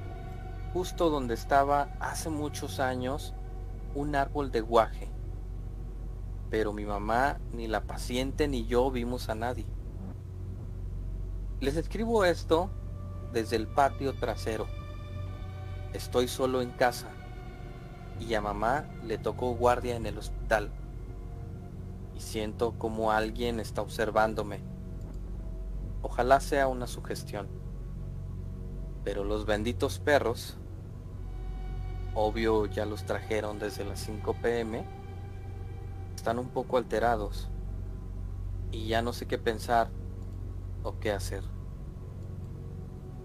justo 0.72 1.10
donde 1.10 1.34
estaba 1.34 1.96
hace 2.00 2.30
muchos 2.30 2.80
años 2.80 3.34
un 3.96 4.16
árbol 4.16 4.52
de 4.52 4.62
guaje. 4.62 5.10
Pero 6.52 6.74
mi 6.74 6.86
mamá, 6.86 7.40
ni 7.54 7.68
la 7.68 7.82
paciente, 7.82 8.48
ni 8.48 8.68
yo 8.68 8.92
vimos 8.92 9.30
a 9.30 9.36
nadie. 9.36 9.66
Les 11.60 11.76
escribo 11.76 12.24
esto 12.24 12.70
desde 13.34 13.56
el 13.56 13.68
patio 13.68 14.14
trasero. 14.14 14.68
Estoy 15.94 16.28
solo 16.28 16.62
en 16.62 16.70
casa 16.70 17.08
y 18.20 18.32
a 18.36 18.42
mamá 18.42 18.86
le 19.04 19.18
tocó 19.18 19.56
guardia 19.56 19.96
en 19.96 20.06
el 20.06 20.20
hospital. 20.20 20.70
Y 22.16 22.20
siento 22.20 22.78
como 22.78 23.12
alguien 23.12 23.60
está 23.60 23.82
observándome 23.82 24.62
Ojalá 26.02 26.40
sea 26.40 26.68
una 26.68 26.88
sugestión. 26.88 27.48
Pero 29.04 29.24
los 29.24 29.46
benditos 29.46 30.00
perros, 30.00 30.58
obvio 32.14 32.66
ya 32.66 32.86
los 32.86 33.06
trajeron 33.06 33.60
desde 33.60 33.86
las 33.86 34.00
5 34.00 34.36
pm, 34.42 34.86
están 36.16 36.40
un 36.40 36.50
poco 36.50 36.78
alterados 36.78 37.50
y 38.72 38.88
ya 38.88 39.02
no 39.02 39.14
sé 39.14 39.26
qué 39.26 39.38
pensar 39.38 39.90
o 40.84 41.00
qué 41.00 41.12
hacer. 41.12 41.44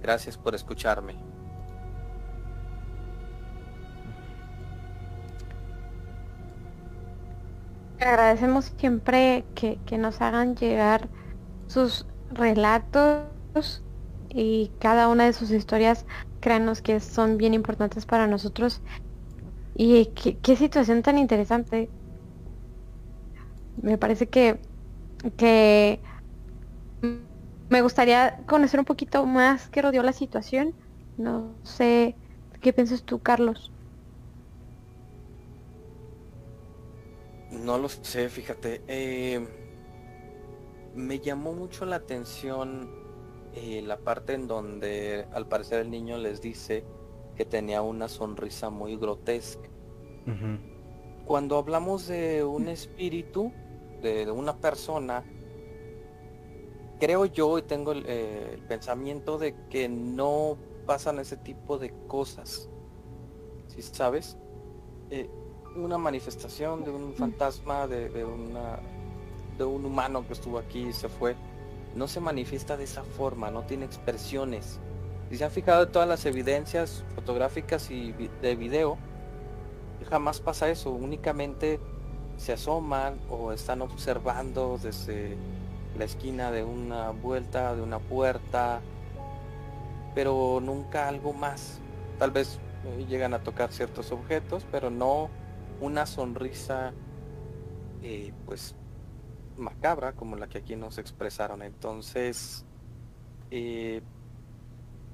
Gracias 0.01 0.37
por 0.37 0.55
escucharme. 0.55 1.17
Agradecemos 8.01 8.67
siempre 8.77 9.45
que, 9.55 9.79
que 9.87 9.97
nos 9.97 10.21
hagan 10.21 10.57
llegar 10.57 11.09
sus 11.69 12.07
relatos 12.31 13.83
y 14.29 14.71
cada 14.81 15.09
una 15.09 15.25
de 15.27 15.33
sus 15.33 15.51
historias, 15.51 16.07
créanos 16.41 16.83
que 16.83 17.01
son 17.01 17.37
bien 17.37 17.55
importantes 17.55 18.05
para 18.07 18.27
nosotros. 18.27 18.81
Y 19.77 20.07
qué, 20.07 20.57
situación 20.57 21.03
tan 21.03 21.19
interesante. 21.19 21.89
Me 23.83 23.99
parece 23.99 24.27
que, 24.29 24.61
que 25.37 26.01
me 27.69 27.83
gustaría 27.83 28.39
conocer 28.47 28.81
un 28.81 28.87
poquito 28.87 29.27
más 29.27 29.69
qué 29.69 29.83
rodeó 29.83 30.03
la 30.03 30.13
situación. 30.13 30.75
No 31.17 31.55
sé, 31.65 32.17
¿qué 32.61 32.73
piensas 32.73 33.03
tú, 33.03 33.21
Carlos? 33.21 33.73
No 37.51 37.79
lo 37.79 37.89
sé, 37.89 38.29
fíjate. 38.29 38.83
Eh, 38.89 39.64
me 40.95 41.19
llamó 41.19 41.53
mucho 41.53 41.85
la 41.85 41.97
atención 41.97 42.89
eh, 43.55 43.83
la 43.83 43.99
parte 43.99 44.35
en 44.35 44.49
donde 44.49 45.27
al 45.33 45.47
parecer 45.47 45.81
el 45.81 45.91
niño 45.91 46.19
les 46.19 46.41
dice 46.41 46.85
que 47.37 47.45
tenía 47.45 47.83
una 47.83 48.09
sonrisa 48.09 48.71
muy 48.71 48.97
grotesca. 48.97 49.69
Cuando 51.27 51.59
hablamos 51.59 52.07
de 52.07 52.45
un 52.45 52.69
espíritu, 52.69 53.53
de, 54.03 54.31
una 54.31 54.57
persona, 54.57 55.23
creo 56.99 57.27
yo 57.27 57.59
y 57.59 57.63
tengo 57.63 57.93
eh, 57.93 58.53
el, 58.55 58.61
pensamiento 58.63 59.39
de 59.39 59.55
que 59.69 59.89
no 59.89 60.57
pasan 60.87 61.19
ese 61.19 61.37
tipo 61.37 61.79
de 61.79 61.93
cosas. 62.07 62.71
Si 63.69 63.83
sabes? 63.83 64.39
Eh, 65.11 65.29
una 65.77 65.99
manifestación 65.99 66.85
de 66.85 66.91
un 66.91 67.15
fantasma, 67.15 67.87
de 67.87 68.25
una 68.25 68.81
de 69.59 69.65
un 69.65 69.85
humano 69.85 70.27
que 70.27 70.33
estuvo 70.33 70.59
aquí 70.59 70.89
y 70.89 70.93
se 70.93 71.09
fue, 71.09 71.37
no 71.95 72.09
se 72.09 72.21
manifiesta 72.21 72.77
de 72.77 72.85
esa 72.85 73.05
forma, 73.05 73.51
no 73.51 73.63
tiene 73.63 73.85
expresiones. 73.85 74.81
Si 75.31 75.37
se 75.37 75.45
han 75.45 75.51
fijado 75.51 75.85
en 75.85 75.93
todas 75.93 76.09
las 76.09 76.27
evidencias 76.27 77.05
fotográficas 77.15 77.91
y 77.91 78.13
de 78.43 78.57
video, 78.57 78.99
jamás 80.09 80.41
pasa 80.41 80.69
eso, 80.69 80.91
únicamente 80.91 81.81
se 82.37 82.53
asoman 82.53 83.19
o 83.31 83.53
están 83.53 83.83
observando 83.83 84.79
desde 84.83 85.37
la 85.99 86.05
esquina 86.05 86.51
de 86.51 86.65
una 86.65 87.11
vuelta, 87.11 87.75
de 87.75 87.83
una 87.83 87.99
puerta, 87.99 88.81
pero 90.15 90.61
nunca 90.61 91.09
algo 91.09 91.33
más. 91.33 91.81
Tal 92.19 92.31
vez 92.31 92.59
eh, 92.85 93.07
llegan 93.09 93.35
a 93.35 93.43
tocar 93.43 93.73
ciertos 93.73 94.11
objetos, 94.13 94.67
pero 94.71 94.91
no 94.91 95.31
una 95.81 96.07
sonrisa 96.07 96.93
eh, 98.03 98.33
pues 98.47 98.75
macabra 99.57 100.13
como 100.13 100.37
la 100.37 100.49
que 100.49 100.59
aquí 100.59 100.77
nos 100.77 100.99
expresaron. 100.99 101.63
Entonces, 101.63 102.65
eh, 103.51 104.03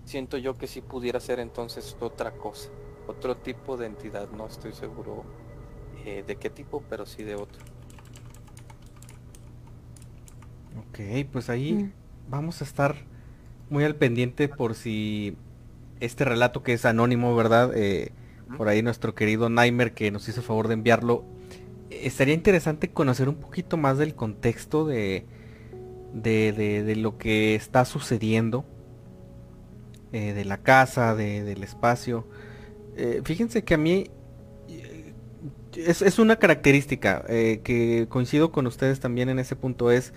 siento 0.04 0.38
yo 0.38 0.56
que 0.56 0.66
si 0.66 0.80
pudiera 0.80 1.20
ser 1.20 1.40
entonces 1.40 1.96
otra 2.00 2.32
cosa, 2.32 2.70
otro 3.06 3.36
tipo 3.36 3.76
de 3.76 3.86
entidad. 3.86 4.28
No 4.30 4.46
estoy 4.46 4.72
seguro 4.72 5.24
eh, 6.04 6.24
de 6.26 6.36
qué 6.36 6.50
tipo, 6.50 6.82
pero 6.88 7.06
sí 7.06 7.22
de 7.22 7.34
otro. 7.34 7.62
Ok, 10.78 11.00
pues 11.32 11.50
ahí 11.50 11.72
mm. 11.74 11.92
vamos 12.28 12.60
a 12.60 12.64
estar 12.64 12.96
muy 13.68 13.84
al 13.84 13.96
pendiente 13.96 14.48
por 14.48 14.74
si 14.74 15.36
este 16.00 16.24
relato 16.24 16.62
que 16.62 16.72
es 16.72 16.84
anónimo, 16.84 17.34
¿verdad? 17.36 17.72
Eh, 17.74 18.12
por 18.56 18.68
ahí 18.68 18.82
nuestro 18.82 19.14
querido 19.14 19.48
Naimer 19.48 19.92
que 19.92 20.10
nos 20.10 20.28
hizo 20.28 20.42
favor 20.42 20.68
de 20.68 20.74
enviarlo 20.74 21.24
estaría 21.90 22.34
interesante 22.34 22.90
conocer 22.90 23.28
un 23.28 23.36
poquito 23.36 23.76
más 23.76 23.98
del 23.98 24.14
contexto 24.14 24.86
de, 24.86 25.26
de, 26.14 26.52
de, 26.52 26.96
lo 26.96 27.18
que 27.18 27.54
está 27.54 27.84
sucediendo, 27.84 28.64
eh, 30.12 30.32
de 30.32 30.44
la 30.44 30.58
casa, 30.58 31.14
de, 31.14 31.42
del 31.42 31.62
espacio. 31.62 32.26
Eh, 32.96 33.20
fíjense 33.24 33.64
que 33.64 33.74
a 33.74 33.78
mí 33.78 34.10
es, 35.76 36.02
es 36.02 36.18
una 36.18 36.36
característica 36.36 37.24
que 37.26 38.06
coincido 38.08 38.50
con 38.50 38.66
ustedes 38.66 39.00
también 39.00 39.28
en 39.28 39.38
ese 39.38 39.56
punto, 39.56 39.90
es, 39.90 40.12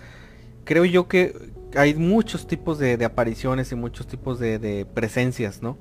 creo 0.64 0.84
yo 0.84 1.08
que 1.08 1.54
hay 1.76 1.94
muchos 1.94 2.46
tipos 2.46 2.78
de, 2.78 3.02
apariciones 3.04 3.72
y 3.72 3.74
muchos 3.74 4.06
tipos 4.06 4.38
de, 4.38 4.86
presencias, 4.94 5.62
¿no? 5.62 5.76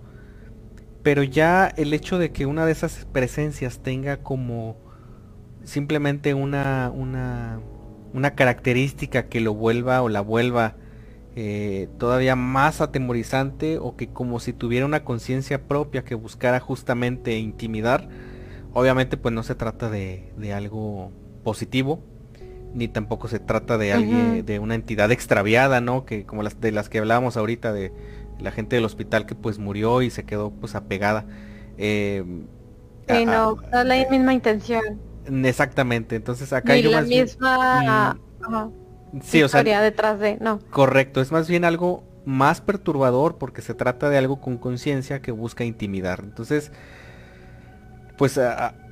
Pero 1.02 1.24
ya 1.24 1.68
el 1.68 1.94
hecho 1.94 2.18
de 2.18 2.32
que 2.32 2.46
una 2.46 2.66
de 2.66 2.72
esas 2.72 3.06
presencias 3.12 3.80
tenga 3.80 4.18
como 4.18 4.78
simplemente 5.64 6.34
una, 6.34 6.92
una, 6.94 7.60
una 8.14 8.36
característica 8.36 9.28
que 9.28 9.40
lo 9.42 9.54
vuelva 9.54 10.02
o 10.02 10.10
la 10.10 10.22
vuelva 10.22 10.76
eh, 11.36 11.90
todavía 11.98 12.36
más 12.36 12.80
atemorizante 12.80 13.80
o 13.80 13.96
que 13.96 14.08
como 14.08 14.40
si 14.40 14.54
tuviera 14.54 14.86
una 14.86 15.04
conciencia 15.04 15.64
propia 15.68 16.04
que 16.04 16.16
buscara 16.16 16.60
justamente 16.60 17.38
intimidar, 17.38 18.08
obviamente 18.74 19.18
pues 19.18 19.34
no 19.34 19.42
se 19.44 19.56
trata 19.56 19.90
de, 19.90 20.32
de 20.38 20.54
algo 20.54 21.12
positivo, 21.44 22.04
ni 22.74 22.88
tampoco 22.88 23.28
se 23.28 23.40
trata 23.40 23.78
de 23.78 23.94
alguien, 23.94 24.46
de 24.46 24.60
una 24.60 24.76
entidad 24.76 25.12
extraviada, 25.12 25.82
¿no? 25.82 26.06
Que 26.06 26.26
como 26.26 26.44
las 26.44 26.60
de 26.60 26.72
las 26.72 26.90
que 26.90 27.00
hablábamos 27.00 27.38
ahorita 27.38 27.74
de 27.74 27.92
la 28.40 28.52
gente 28.52 28.76
del 28.76 28.86
hospital 28.86 29.26
que 29.26 29.36
pues 29.36 29.60
murió 29.60 30.02
y 30.02 30.10
se 30.10 30.24
quedó 30.24 30.52
pues 30.52 30.76
apegada. 30.76 31.26
Eh, 31.78 32.24
sí, 33.08 33.26
no, 33.26 33.58
no 33.72 33.84
la 33.84 34.08
misma 34.10 34.34
intención. 34.34 35.00
Exactamente, 35.26 36.16
entonces 36.16 36.52
acá 36.54 36.76
yo 36.78 36.92
la 36.92 37.02
misma 37.02 38.18
mm, 39.12 39.20
sí, 39.22 39.44
o 39.44 39.48
sea, 39.48 39.64
detrás 39.64 40.20
de, 40.20 40.38
no. 40.42 40.60
Correcto, 40.70 41.22
es 41.22 41.32
más 41.32 41.48
bien 41.48 41.66
algo 41.66 42.04
más 42.26 42.62
perturbador 42.62 43.38
porque 43.38 43.62
se 43.62 43.74
trata 43.74 44.10
de 44.10 44.18
algo 44.18 44.40
con 44.40 44.58
conciencia 44.58 45.22
que 45.22 45.32
busca 45.32 45.64
intimidar. 45.64 46.22
Entonces, 46.24 46.72
pues 48.18 48.40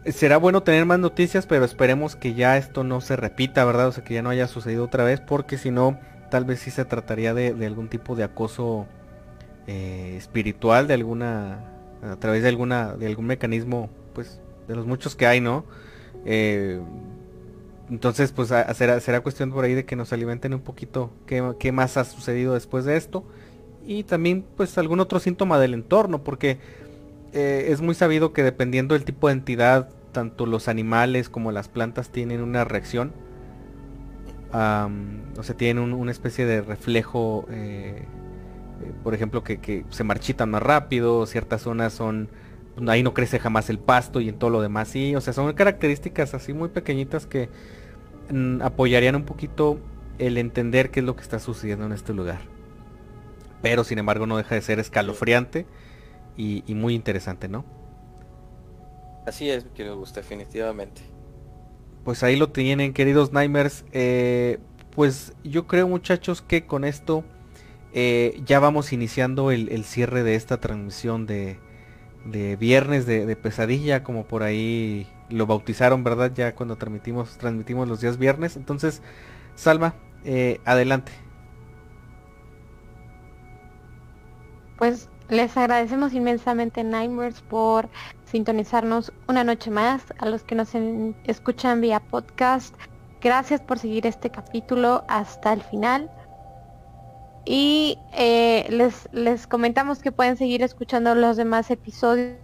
será 0.05 0.37
bueno 0.37 0.63
tener 0.63 0.85
más 0.85 0.99
noticias, 0.99 1.45
pero 1.45 1.65
esperemos 1.65 2.15
que 2.15 2.33
ya 2.33 2.57
esto 2.57 2.83
no 2.83 3.01
se 3.01 3.15
repita, 3.15 3.63
¿verdad? 3.65 3.87
O 3.87 3.91
sea, 3.91 4.03
que 4.03 4.13
ya 4.13 4.21
no 4.21 4.29
haya 4.29 4.47
sucedido 4.47 4.85
otra 4.85 5.03
vez, 5.03 5.21
porque 5.21 5.57
si 5.57 5.71
no, 5.71 5.99
tal 6.29 6.45
vez 6.45 6.59
sí 6.59 6.71
se 6.71 6.85
trataría 6.85 7.33
de, 7.33 7.65
algún 7.65 7.87
tipo 7.87 8.15
de 8.15 8.23
acoso 8.23 8.87
eh, 9.67 10.15
espiritual, 10.17 10.87
de 10.87 10.95
alguna, 10.95 11.59
a 12.01 12.15
través 12.17 12.43
de 12.43 12.49
alguna, 12.49 12.93
de 12.93 13.07
algún 13.07 13.25
mecanismo, 13.25 13.89
pues, 14.13 14.41
de 14.67 14.75
los 14.75 14.85
muchos 14.85 15.15
que 15.15 15.27
hay, 15.27 15.39
¿no? 15.39 15.65
Eh, 16.25 16.79
entonces, 17.89 18.31
pues 18.31 18.47
será, 18.47 19.21
cuestión 19.21 19.51
por 19.51 19.65
ahí 19.65 19.73
de 19.73 19.85
que 19.85 19.95
nos 19.95 20.13
alimenten 20.13 20.53
un 20.53 20.61
poquito 20.61 21.11
qué, 21.25 21.71
más 21.71 21.97
ha 21.97 22.05
sucedido 22.05 22.53
después 22.53 22.85
de 22.85 22.95
esto. 22.95 23.25
Y 23.85 24.03
también, 24.03 24.45
pues, 24.55 24.77
algún 24.77 24.99
otro 24.99 25.19
síntoma 25.19 25.59
del 25.59 25.73
entorno, 25.73 26.23
porque 26.23 26.59
eh, 27.33 27.67
es 27.69 27.81
muy 27.81 27.95
sabido 27.95 28.31
que 28.31 28.43
dependiendo 28.43 28.93
del 28.93 29.03
tipo 29.03 29.27
de 29.27 29.33
entidad, 29.33 29.89
tanto 30.13 30.45
los 30.45 30.67
animales 30.67 31.29
como 31.29 31.51
las 31.51 31.67
plantas 31.67 32.09
tienen 32.09 32.41
una 32.41 32.63
reacción. 32.63 33.11
o 34.53 35.43
sea, 35.43 35.57
tienen 35.57 35.93
una 35.93 36.11
especie 36.11 36.45
de 36.45 36.61
reflejo, 36.61 37.45
eh, 37.49 38.05
por 39.03 39.13
ejemplo, 39.13 39.43
que, 39.43 39.83
se 39.89 40.03
marchitan 40.03 40.49
más 40.51 40.63
rápido, 40.63 41.25
ciertas 41.25 41.61
zonas 41.61 41.93
son, 41.93 42.29
ahí 42.87 43.03
no 43.03 43.13
crece 43.13 43.39
jamás 43.39 43.69
el 43.69 43.79
pasto 43.79 44.21
y 44.21 44.29
en 44.29 44.37
todo 44.37 44.49
lo 44.49 44.61
demás 44.61 44.87
sí, 44.87 45.15
o 45.15 45.21
sea, 45.21 45.33
son 45.33 45.51
características 45.53 46.33
así 46.33 46.53
muy 46.53 46.69
pequeñitas 46.69 47.27
que 47.27 47.49
mm, 48.29 48.61
apoyarían 48.61 49.15
un 49.15 49.23
poquito 49.23 49.79
el 50.19 50.37
entender 50.37 50.91
qué 50.91 51.01
es 51.01 51.05
lo 51.05 51.15
que 51.15 51.21
está 51.21 51.39
sucediendo 51.39 51.85
en 51.85 51.91
este 51.91 52.13
lugar. 52.13 52.39
Pero 53.61 53.83
sin 53.83 53.99
embargo 53.99 54.25
no 54.25 54.37
deja 54.37 54.55
de 54.55 54.61
ser 54.61 54.79
escalofriante 54.79 55.65
y, 56.37 56.63
muy 56.69 56.95
interesante, 56.95 57.47
¿no? 57.47 57.65
Así 59.27 59.49
es, 59.49 59.65
que 59.75 59.83
me 59.83 59.91
gusta 59.91 60.21
definitivamente. 60.21 61.01
Pues 62.03 62.23
ahí 62.23 62.35
lo 62.35 62.49
tienen, 62.49 62.93
queridos 62.93 63.31
Nightmares. 63.31 63.85
Eh, 63.91 64.57
pues 64.95 65.33
yo 65.43 65.67
creo, 65.67 65.87
muchachos, 65.87 66.41
que 66.41 66.65
con 66.65 66.83
esto 66.83 67.23
eh, 67.93 68.41
ya 68.45 68.59
vamos 68.59 68.93
iniciando 68.93 69.51
el, 69.51 69.83
cierre 69.83 70.23
de 70.23 70.35
esta 70.35 70.59
transmisión 70.59 71.27
de, 71.27 71.59
de 72.25 72.55
viernes 72.55 73.05
de, 73.05 73.35
pesadilla, 73.35 74.03
como 74.03 74.25
por 74.25 74.43
ahí 74.43 75.07
lo 75.29 75.47
bautizaron, 75.47 76.03
¿verdad? 76.03 76.31
Ya 76.33 76.55
cuando 76.55 76.75
transmitimos, 76.75 77.37
transmitimos 77.37 77.87
los 77.87 78.01
días 78.01 78.17
viernes. 78.17 78.57
Entonces, 78.57 79.01
Salma, 79.55 79.93
eh, 80.23 80.59
adelante. 80.65 81.11
Pues 84.77 85.09
les 85.29 85.55
agradecemos 85.55 86.13
inmensamente 86.13 86.83
Nightmares 86.83 87.41
por 87.41 87.89
sintonizarnos 88.25 89.13
una 89.27 89.43
noche 89.43 89.71
más. 89.71 90.01
A 90.17 90.25
los 90.27 90.43
que 90.43 90.55
nos 90.55 90.69
escuchan 91.23 91.81
vía 91.81 91.99
podcast, 91.99 92.75
gracias 93.21 93.61
por 93.61 93.79
seguir 93.79 94.07
este 94.07 94.29
capítulo 94.29 95.05
hasta 95.07 95.53
el 95.53 95.61
final. 95.61 96.09
Y 97.45 97.97
eh, 98.13 98.67
les, 98.69 99.09
les 99.11 99.47
comentamos 99.47 99.99
que 99.99 100.11
pueden 100.11 100.37
seguir 100.37 100.61
escuchando 100.61 101.15
los 101.15 101.37
demás 101.37 101.71
episodios 101.71 102.37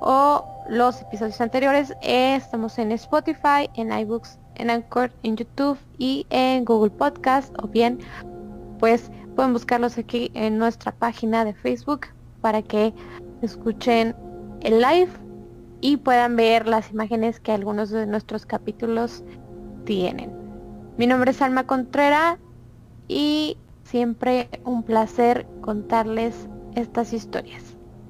o 0.00 0.46
los 0.68 1.02
episodios 1.02 1.40
anteriores. 1.40 1.94
estamos 2.02 2.78
en 2.78 2.92
Spotify, 2.92 3.68
en 3.74 3.92
iBooks, 3.92 4.38
en 4.54 4.70
Anchor, 4.70 5.10
en 5.22 5.36
YouTube 5.36 5.78
y 5.98 6.26
en 6.30 6.64
Google 6.64 6.90
Podcast. 6.90 7.52
O 7.62 7.66
bien, 7.66 7.98
pues 8.78 9.10
Pueden 9.36 9.52
buscarlos 9.52 9.98
aquí 9.98 10.30
en 10.32 10.56
nuestra 10.56 10.92
página 10.92 11.44
de 11.44 11.52
Facebook 11.52 12.06
para 12.40 12.62
que 12.62 12.94
escuchen 13.42 14.16
el 14.62 14.80
live 14.80 15.10
y 15.82 15.98
puedan 15.98 16.36
ver 16.36 16.66
las 16.66 16.90
imágenes 16.90 17.38
que 17.38 17.52
algunos 17.52 17.90
de 17.90 18.06
nuestros 18.06 18.46
capítulos 18.46 19.22
tienen. 19.84 20.32
Mi 20.96 21.06
nombre 21.06 21.32
es 21.32 21.42
Alma 21.42 21.66
Contrera 21.66 22.38
y 23.08 23.56
siempre 23.84 24.48
un 24.64 24.82
placer 24.82 25.46
contarles 25.60 26.34
estas 26.74 27.12
historias. 27.12 27.62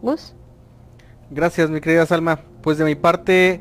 Gus. 0.03 0.35
Gracias, 1.31 1.71
mi 1.71 1.81
querida 1.81 2.07
Salma. 2.07 2.41
Pues 2.63 2.79
de 2.79 2.85
mi 2.85 2.95
parte, 2.95 3.61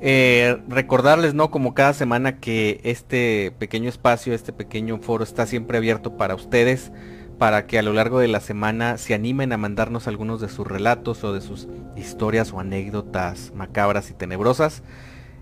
eh, 0.00 0.58
recordarles, 0.68 1.34
¿no? 1.34 1.50
Como 1.50 1.74
cada 1.74 1.92
semana 1.92 2.38
que 2.38 2.80
este 2.84 3.52
pequeño 3.58 3.88
espacio, 3.88 4.34
este 4.34 4.52
pequeño 4.52 4.98
foro 4.98 5.24
está 5.24 5.46
siempre 5.46 5.78
abierto 5.78 6.16
para 6.16 6.34
ustedes, 6.34 6.92
para 7.38 7.66
que 7.66 7.78
a 7.78 7.82
lo 7.82 7.92
largo 7.92 8.18
de 8.18 8.28
la 8.28 8.40
semana 8.40 8.98
se 8.98 9.14
animen 9.14 9.52
a 9.52 9.56
mandarnos 9.56 10.06
algunos 10.06 10.40
de 10.40 10.48
sus 10.48 10.66
relatos 10.66 11.24
o 11.24 11.32
de 11.32 11.40
sus 11.40 11.68
historias 11.96 12.52
o 12.52 12.60
anécdotas 12.60 13.52
macabras 13.54 14.10
y 14.10 14.14
tenebrosas. 14.14 14.82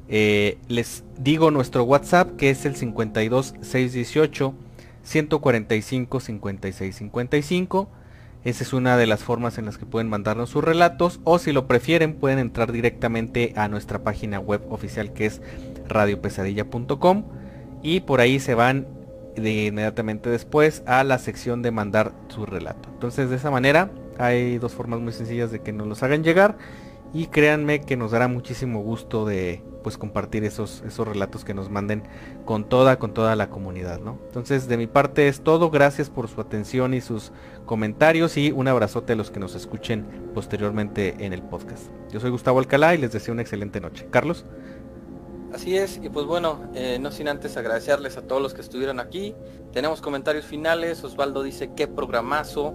Eh, 0.09 0.59
les 0.69 1.03
digo 1.19 1.51
nuestro 1.51 1.85
WhatsApp 1.85 2.37
que 2.37 2.51
es 2.51 2.67
el 2.67 2.77
52 2.77 3.55
618 3.63 4.55
145 5.05 6.21
56 6.21 6.97
55 6.97 7.89
esa 8.45 8.63
es 8.63 8.75
una 8.75 8.99
de 8.99 9.07
las 9.07 9.25
formas 9.25 9.57
en 9.57 9.65
las 9.65 9.79
que 9.79 9.87
pueden 9.87 10.11
mandarnos 10.11 10.51
sus 10.51 10.63
relatos 10.63 11.19
o 11.25 11.39
si 11.39 11.53
lo 11.53 11.67
prefieren 11.67 12.15
pueden 12.15 12.39
entrar 12.39 12.73
directamente 12.73 13.55
a 13.57 13.69
nuestra 13.69 14.05
página 14.05 14.39
web 14.39 14.61
oficial 14.69 15.15
que 15.15 15.25
es 15.25 15.41
radiopesadilla.com 15.89 17.25
y 17.83 18.01
por 18.01 18.21
ahí 18.21 18.39
se 18.41 18.55
van 18.55 18.87
de 19.35 19.67
inmediatamente 19.67 20.29
después 20.29 20.83
a 20.87 21.05
la 21.05 21.19
sección 21.19 21.63
de 21.63 21.71
mandar 21.71 22.13
su 22.29 22.45
relato. 22.45 22.91
Entonces 22.93 23.31
de 23.31 23.37
esa 23.37 23.51
manera 23.51 23.91
hay 24.19 24.59
dos 24.59 24.75
formas 24.75 25.01
muy 25.01 25.13
sencillas 25.15 25.51
de 25.51 25.61
que 25.61 25.73
nos 25.73 25.87
los 25.87 26.03
hagan 26.03 26.23
llegar 26.23 26.59
y 27.15 27.29
créanme 27.29 27.81
que 27.81 27.97
nos 27.97 28.11
dará 28.11 28.29
muchísimo 28.29 28.83
gusto 28.83 29.25
de 29.25 29.63
pues 29.85 29.97
compartir 29.97 30.43
esos, 30.43 30.83
esos 30.85 31.07
relatos 31.07 31.45
que 31.45 31.55
nos 31.55 31.71
manden 31.71 32.03
con 32.45 32.65
toda, 32.65 32.99
con 32.99 33.15
toda 33.15 33.37
la 33.37 33.51
comunidad, 33.51 34.01
¿no? 34.01 34.19
Entonces 34.27 34.67
de 34.67 34.77
mi 34.77 34.89
parte 34.89 35.29
es 35.29 35.43
todo, 35.43 35.71
gracias 35.71 36.11
por 36.11 36.27
su 36.27 36.41
atención 36.41 36.95
y 36.95 37.01
sus 37.01 37.31
comentarios 37.67 38.37
y 38.37 38.51
un 38.51 38.67
abrazote 38.67 39.13
a 39.13 39.17
los 39.17 39.31
que 39.31 39.39
nos 39.39 39.55
escuchen 39.55 40.07
posteriormente 40.35 41.15
en 41.21 41.33
el 41.33 41.43
podcast. 41.43 41.85
Yo 42.11 42.19
soy 42.19 42.31
Gustavo 42.31 42.59
Alcalá 42.59 42.95
y 42.95 42.99
les 42.99 43.13
deseo 43.13 43.33
una 43.33 43.43
excelente 43.43 43.81
noche. 43.81 44.09
Carlos. 44.11 44.45
Así 45.53 45.77
es, 45.77 46.01
y 46.03 46.09
pues 46.09 46.27
bueno, 46.27 46.69
eh, 46.75 46.99
no 47.01 47.13
sin 47.13 47.29
antes 47.29 47.57
agradecerles 47.57 48.17
a 48.17 48.23
todos 48.23 48.43
los 48.43 48.55
que 48.55 48.61
estuvieron 48.61 48.99
aquí. 48.99 49.37
Tenemos 49.73 50.01
comentarios 50.01 50.47
finales, 50.47 51.05
Osvaldo 51.05 51.45
dice 51.45 51.71
qué 51.77 51.87
programazo. 51.87 52.75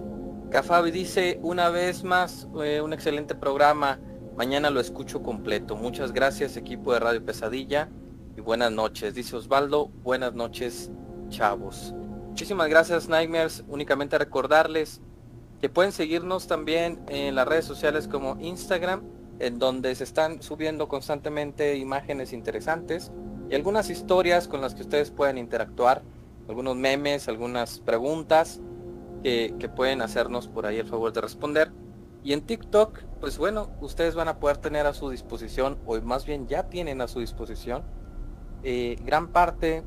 Cafabi 0.50 0.90
dice 0.90 1.38
una 1.42 1.68
vez 1.68 2.04
más 2.04 2.48
eh, 2.64 2.80
un 2.80 2.94
excelente 2.94 3.34
programa. 3.34 4.00
Mañana 4.40 4.70
lo 4.70 4.80
escucho 4.80 5.22
completo. 5.22 5.76
Muchas 5.76 6.12
gracias 6.14 6.56
equipo 6.56 6.94
de 6.94 6.98
Radio 6.98 7.22
Pesadilla 7.22 7.90
y 8.38 8.40
buenas 8.40 8.72
noches. 8.72 9.14
Dice 9.14 9.36
Osvaldo, 9.36 9.88
buenas 10.02 10.32
noches 10.32 10.90
chavos. 11.28 11.94
Muchísimas 12.28 12.70
gracias 12.70 13.06
Nightmares. 13.06 13.64
Únicamente 13.68 14.16
recordarles 14.16 15.02
que 15.60 15.68
pueden 15.68 15.92
seguirnos 15.92 16.46
también 16.46 17.02
en 17.08 17.34
las 17.34 17.46
redes 17.46 17.66
sociales 17.66 18.08
como 18.08 18.38
Instagram, 18.40 19.02
en 19.40 19.58
donde 19.58 19.94
se 19.94 20.04
están 20.04 20.40
subiendo 20.40 20.88
constantemente 20.88 21.76
imágenes 21.76 22.32
interesantes 22.32 23.12
y 23.50 23.54
algunas 23.54 23.90
historias 23.90 24.48
con 24.48 24.62
las 24.62 24.74
que 24.74 24.80
ustedes 24.80 25.10
pueden 25.10 25.36
interactuar. 25.36 26.02
algunos 26.48 26.76
memes, 26.76 27.28
algunas 27.28 27.80
preguntas 27.80 28.58
que, 29.22 29.54
que 29.58 29.68
pueden 29.68 30.00
hacernos 30.00 30.48
por 30.48 30.64
ahí 30.64 30.78
el 30.78 30.86
favor 30.86 31.12
de 31.12 31.20
responder. 31.20 31.70
Y 32.22 32.32
en 32.32 32.42
TikTok, 32.42 32.98
pues 33.20 33.38
bueno, 33.38 33.70
ustedes 33.80 34.14
van 34.14 34.28
a 34.28 34.38
poder 34.38 34.58
tener 34.58 34.86
a 34.86 34.92
su 34.92 35.08
disposición, 35.08 35.78
o 35.86 35.98
más 36.00 36.26
bien 36.26 36.46
ya 36.48 36.68
tienen 36.68 37.00
a 37.00 37.08
su 37.08 37.20
disposición, 37.20 37.82
eh, 38.62 38.96
gran 39.04 39.28
parte 39.28 39.84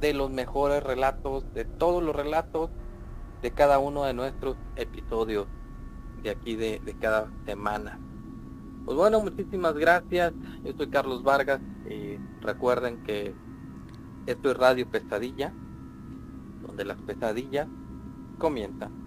de 0.00 0.14
los 0.14 0.30
mejores 0.30 0.82
relatos, 0.82 1.52
de 1.52 1.64
todos 1.64 2.02
los 2.02 2.14
relatos 2.14 2.70
de 3.42 3.50
cada 3.50 3.78
uno 3.78 4.04
de 4.04 4.14
nuestros 4.14 4.56
episodios 4.76 5.46
de 6.22 6.30
aquí 6.30 6.56
de, 6.56 6.80
cada 7.00 7.30
semana. 7.44 7.98
Pues 8.84 8.96
bueno, 8.96 9.20
muchísimas 9.20 9.74
gracias. 9.74 10.32
Yo 10.62 10.72
soy 10.76 10.88
Carlos 10.88 11.22
Vargas. 11.22 11.60
y 11.88 12.16
recuerden 12.40 13.02
que 13.02 13.34
esto 14.26 14.50
es 14.50 14.56
Radio 14.56 14.88
Pesadilla, 14.88 15.52
donde 16.66 16.84
las 16.84 16.98
pesadillas 17.02 17.68
comienzan. 18.38 19.03